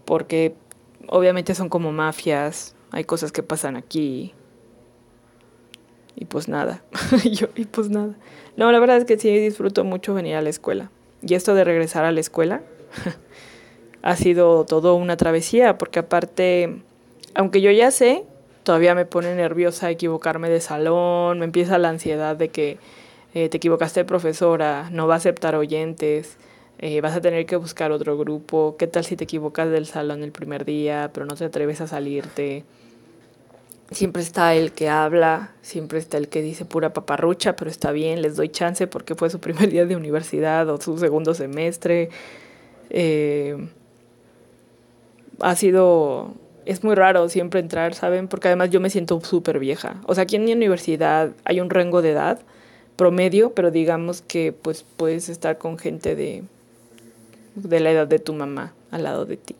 Porque 0.04 0.54
obviamente 1.08 1.56
son 1.56 1.70
como 1.70 1.94
mafias, 1.94 2.76
hay 2.92 3.06
cosas 3.06 3.32
que 3.32 3.44
pasan 3.44 3.78
aquí. 3.78 4.34
Y 6.16 6.26
pues 6.26 6.50
nada, 6.50 6.84
y 7.24 7.66
pues 7.66 7.90
nada. 7.90 8.16
No, 8.58 8.72
la 8.72 8.80
verdad 8.80 8.98
es 8.98 9.06
que 9.06 9.18
sí 9.18 9.30
disfruto 9.38 9.84
mucho 9.86 10.14
venir 10.14 10.36
a 10.36 10.42
la 10.42 10.50
escuela. 10.50 10.92
Y 11.28 11.36
esto 11.36 11.56
de 11.56 11.64
regresar 11.64 12.06
a 12.06 12.12
la 12.12 12.20
escuela 12.20 12.62
ha 14.02 14.16
sido 14.16 14.66
todo 14.66 14.96
una 14.96 15.18
travesía, 15.18 15.78
porque 15.78 16.00
aparte 16.00 16.82
aunque 17.38 17.62
yo 17.62 17.70
ya 17.70 17.92
sé, 17.92 18.24
todavía 18.64 18.96
me 18.96 19.06
pone 19.06 19.36
nerviosa 19.36 19.92
equivocarme 19.92 20.50
de 20.50 20.60
salón, 20.60 21.38
me 21.38 21.46
empieza 21.46 21.78
la 21.78 21.90
ansiedad 21.90 22.36
de 22.36 22.50
que 22.50 22.80
eh, 23.36 23.48
te 23.48 23.58
equivocaste 23.58 24.04
profesora, 24.06 24.90
no 24.92 25.06
va 25.06 25.14
a 25.14 25.18
aceptar 25.18 25.56
oyentes, 25.56 26.38
eh, 26.80 27.00
vas 27.00 27.16
a 27.16 27.22
tener 27.22 27.46
que 27.46 27.56
buscar 27.56 27.92
otro 27.92 28.18
grupo, 28.18 28.76
qué 28.80 28.88
tal 28.88 29.06
si 29.06 29.16
te 29.16 29.26
equivocas 29.26 29.70
del 29.70 29.86
salón 29.86 30.24
el 30.24 30.32
primer 30.32 30.66
día, 30.66 31.12
pero 31.14 31.28
no 31.28 31.36
te 31.36 31.46
atreves 31.46 31.80
a 31.80 31.86
salirte. 31.86 32.66
Siempre 33.92 34.22
está 34.22 34.54
el 34.54 34.74
que 34.74 34.90
habla, 34.90 35.54
siempre 35.62 36.00
está 36.00 36.18
el 36.18 36.28
que 36.28 36.42
dice 36.42 36.66
pura 36.66 36.94
paparrucha, 36.94 37.56
pero 37.56 37.72
está 37.72 37.92
bien, 37.92 38.22
les 38.22 38.36
doy 38.36 38.50
chance 38.50 38.86
porque 38.88 39.16
fue 39.16 39.30
su 39.30 39.40
primer 39.40 39.70
día 39.70 39.86
de 39.86 39.96
universidad 39.96 40.70
o 40.70 40.80
su 40.80 40.98
segundo 40.98 41.34
semestre. 41.34 42.10
Eh, 42.90 43.70
ha 45.40 45.56
sido 45.56 46.34
es 46.68 46.84
muy 46.84 46.96
raro 46.96 47.30
siempre 47.30 47.62
entrar, 47.62 47.94
¿saben? 47.94 48.28
Porque 48.28 48.50
además 48.50 48.70
yo 48.72 48.82
me 48.82 48.90
siento 48.90 49.22
súper 49.22 49.58
vieja. 49.58 50.02
O 50.06 50.14
sea, 50.14 50.24
aquí 50.24 50.36
en 50.36 50.44
mi 50.44 50.52
universidad 50.52 51.32
hay 51.46 51.62
un 51.62 51.70
rango 51.70 52.02
de 52.02 52.12
edad 52.12 52.42
promedio, 52.98 53.54
pero 53.54 53.72
digamos 53.72 54.22
que 54.22 54.52
pues 54.52 54.84
puedes 54.98 55.30
estar 55.30 55.58
con 55.60 55.78
gente 55.78 56.16
de, 56.16 56.44
de 57.56 57.80
la 57.80 57.92
edad 57.92 58.08
de 58.08 58.20
tu 58.20 58.34
mamá 58.34 58.74
al 58.92 59.04
lado 59.04 59.26
de 59.26 59.38
ti. 59.38 59.56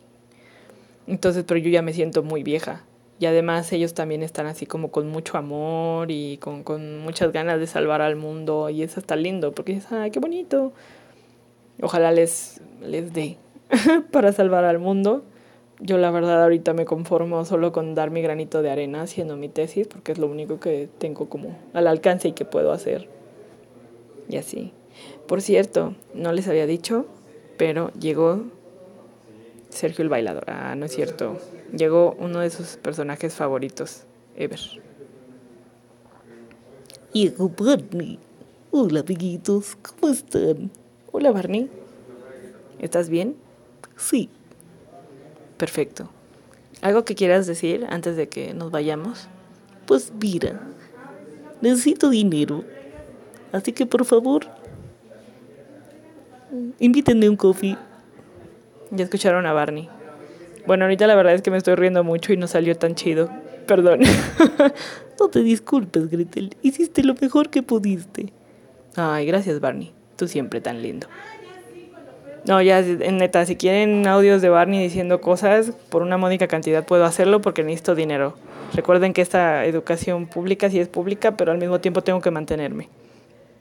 Entonces, 1.06 1.44
pero 1.48 1.58
yo 1.58 1.70
ya 1.70 1.80
me 1.80 1.94
siento 1.94 2.22
muy 2.22 2.42
vieja. 2.42 2.82
Y 3.20 3.26
además 3.26 3.72
ellos 3.72 3.94
también 3.94 4.22
están 4.22 4.46
así 4.46 4.66
como 4.66 4.90
con 4.90 5.08
mucho 5.08 5.38
amor 5.38 6.10
y 6.10 6.38
con, 6.38 6.62
con 6.62 7.00
muchas 7.00 7.32
ganas 7.32 7.58
de 7.58 7.66
salvar 7.66 8.00
al 8.00 8.16
mundo. 8.16 8.70
Y 8.70 8.82
eso 8.82 9.00
está 9.00 9.16
lindo 9.16 9.52
porque 9.52 9.72
es, 9.72 9.90
ay, 9.90 10.10
qué 10.10 10.20
bonito. 10.20 10.72
Ojalá 11.82 12.12
les, 12.12 12.60
les 12.80 13.12
dé 13.12 13.38
para 14.12 14.32
salvar 14.32 14.64
al 14.64 14.78
mundo. 14.78 15.24
Yo 15.80 15.96
la 15.98 16.10
verdad 16.10 16.42
ahorita 16.42 16.74
me 16.74 16.84
conformo 16.84 17.44
solo 17.44 17.70
con 17.72 17.94
dar 17.94 18.10
mi 18.10 18.20
granito 18.20 18.62
de 18.62 18.70
arena 18.70 19.02
haciendo 19.02 19.36
mi 19.36 19.48
tesis 19.48 19.86
porque 19.86 20.12
es 20.12 20.18
lo 20.18 20.26
único 20.26 20.58
que 20.58 20.88
tengo 20.98 21.28
como 21.28 21.56
al 21.72 21.86
alcance 21.86 22.28
y 22.28 22.32
que 22.32 22.44
puedo 22.44 22.72
hacer. 22.72 23.08
Y 24.28 24.36
así. 24.36 24.72
Por 25.26 25.40
cierto, 25.40 25.94
no 26.14 26.32
les 26.32 26.48
había 26.48 26.66
dicho, 26.66 27.06
pero 27.56 27.92
llegó 27.92 28.44
Sergio 29.70 30.02
el 30.02 30.08
bailador. 30.08 30.44
Ah, 30.48 30.74
no 30.74 30.86
es 30.86 30.94
cierto. 30.94 31.38
Llegó 31.72 32.16
uno 32.18 32.40
de 32.40 32.50
sus 32.50 32.76
personajes 32.76 33.34
favoritos 33.34 34.04
ever. 34.36 34.60
Llegó 37.12 37.48
Barney. 37.48 38.18
Hola, 38.70 39.00
amiguitos, 39.00 39.76
¿cómo 39.76 40.12
están? 40.12 40.70
Hola, 41.10 41.32
Barney. 41.32 41.70
¿Estás 42.78 43.08
bien? 43.08 43.36
Sí. 43.96 44.28
Perfecto. 45.56 46.10
¿Algo 46.80 47.04
que 47.04 47.14
quieras 47.14 47.46
decir 47.46 47.86
antes 47.88 48.16
de 48.16 48.28
que 48.28 48.54
nos 48.54 48.70
vayamos? 48.70 49.26
Pues 49.86 50.12
mira, 50.20 50.60
necesito 51.60 52.10
dinero. 52.10 52.62
Así 53.50 53.72
que 53.72 53.86
por 53.86 54.04
favor, 54.04 54.46
invítenme 56.78 57.28
un 57.28 57.36
coffee. 57.36 57.76
Ya 58.90 59.04
escucharon 59.04 59.46
a 59.46 59.52
Barney. 59.52 59.88
Bueno, 60.66 60.84
ahorita 60.84 61.06
la 61.06 61.14
verdad 61.14 61.34
es 61.34 61.42
que 61.42 61.50
me 61.50 61.56
estoy 61.56 61.74
riendo 61.74 62.04
mucho 62.04 62.32
y 62.32 62.36
no 62.36 62.46
salió 62.46 62.76
tan 62.76 62.94
chido. 62.94 63.30
Perdón. 63.66 64.00
no 65.20 65.28
te 65.28 65.42
disculpes, 65.42 66.10
Gretel. 66.10 66.56
Hiciste 66.62 67.02
lo 67.04 67.14
mejor 67.20 67.50
que 67.50 67.62
pudiste. 67.62 68.32
Ay, 68.96 69.26
gracias, 69.26 69.60
Barney. 69.60 69.92
Tú 70.16 70.28
siempre 70.28 70.60
tan 70.60 70.82
lindo. 70.82 71.06
No, 72.46 72.62
ya, 72.62 72.78
en 72.80 73.18
neta, 73.18 73.44
si 73.44 73.56
quieren 73.56 74.06
audios 74.06 74.40
de 74.40 74.48
Barney 74.48 74.82
diciendo 74.82 75.20
cosas, 75.20 75.72
por 75.90 76.02
una 76.02 76.16
módica 76.16 76.48
cantidad 76.48 76.84
puedo 76.84 77.04
hacerlo 77.04 77.40
porque 77.40 77.62
necesito 77.62 77.94
dinero. 77.94 78.34
Recuerden 78.74 79.12
que 79.12 79.22
esta 79.22 79.64
educación 79.64 80.26
pública 80.26 80.70
sí 80.70 80.80
es 80.80 80.88
pública, 80.88 81.36
pero 81.36 81.52
al 81.52 81.58
mismo 81.58 81.80
tiempo 81.80 82.02
tengo 82.02 82.20
que 82.20 82.30
mantenerme. 82.30 82.88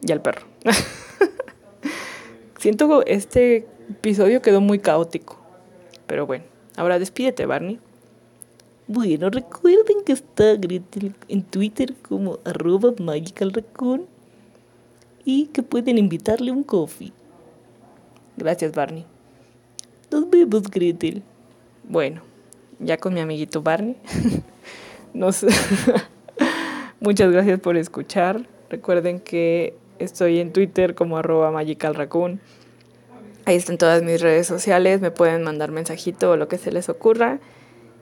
Y 0.02 0.12
al 0.12 0.22
perro. 0.22 0.46
Siento 2.60 3.06
este 3.06 3.68
episodio 3.90 4.42
quedó 4.42 4.62
muy 4.62 4.80
caótico. 4.80 5.38
Pero 6.06 6.26
bueno, 6.26 6.46
ahora 6.76 7.00
despídete, 7.00 7.46
Barney. 7.46 7.80
Bueno, 8.88 9.30
recuerden 9.30 9.98
que 10.06 10.14
está 10.14 10.56
Gretel 10.56 11.14
en 11.28 11.44
Twitter 11.44 11.94
como 12.08 12.40
arroba 12.46 12.94
magicalraccoon 12.98 14.06
y 15.26 15.48
que 15.48 15.62
pueden 15.62 15.98
invitarle 15.98 16.52
un 16.52 16.64
coffee. 16.64 17.12
Gracias, 18.38 18.72
Barney. 18.74 19.06
Nos 20.10 20.30
vemos, 20.30 20.64
Gretel. 20.72 21.22
Bueno, 21.84 22.22
ya 22.80 22.98
con 22.98 23.14
mi 23.14 23.20
amiguito 23.20 23.62
Barney. 23.62 23.98
Nos... 25.14 25.46
Muchas 27.00 27.32
gracias 27.32 27.60
por 27.60 27.78
escuchar. 27.78 28.48
Recuerden 28.70 29.20
que 29.20 29.76
estoy 30.00 30.40
en 30.40 30.54
Twitter 30.54 30.96
como 30.96 31.18
arroba 31.18 31.52
magicalraccoon. 31.52 32.40
Ahí 33.48 33.56
están 33.56 33.78
todas 33.78 34.04
mis 34.04 34.20
redes 34.20 34.46
sociales, 34.46 35.00
me 35.00 35.10
pueden 35.10 35.42
mandar 35.42 35.72
mensajito 35.72 36.32
o 36.32 36.36
lo 36.36 36.50
que 36.50 36.58
se 36.58 36.70
les 36.70 36.90
ocurra. 36.90 37.40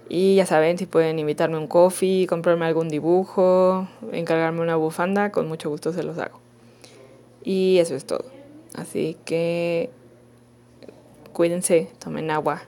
Y 0.09 0.33
ya 0.33 0.47
saben, 0.47 0.79
si 0.79 0.87
pueden 0.87 1.19
invitarme 1.19 1.59
un 1.59 1.67
coffee, 1.67 2.25
comprarme 2.25 2.65
algún 2.65 2.89
dibujo, 2.89 3.87
encargarme 4.11 4.61
una 4.61 4.75
bufanda, 4.75 5.31
con 5.31 5.47
mucho 5.47 5.69
gusto 5.69 5.93
se 5.93 6.01
los 6.01 6.17
hago. 6.17 6.39
Y 7.43 7.77
eso 7.77 7.93
es 7.93 8.05
todo. 8.05 8.25
Así 8.73 9.17
que 9.23 9.91
cuídense, 11.31 11.89
tomen 11.99 12.31
agua, 12.31 12.63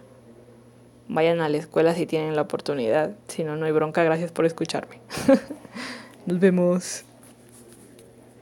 vayan 1.07 1.41
a 1.41 1.49
la 1.49 1.57
escuela 1.57 1.95
si 1.95 2.05
tienen 2.05 2.35
la 2.35 2.43
oportunidad. 2.43 3.15
Si 3.27 3.43
no, 3.43 3.55
no 3.55 3.65
hay 3.65 3.71
bronca. 3.71 4.03
Gracias 4.03 4.31
por 4.31 4.45
escucharme. 4.45 4.99
Nos 6.27 6.39
vemos. 6.39 7.06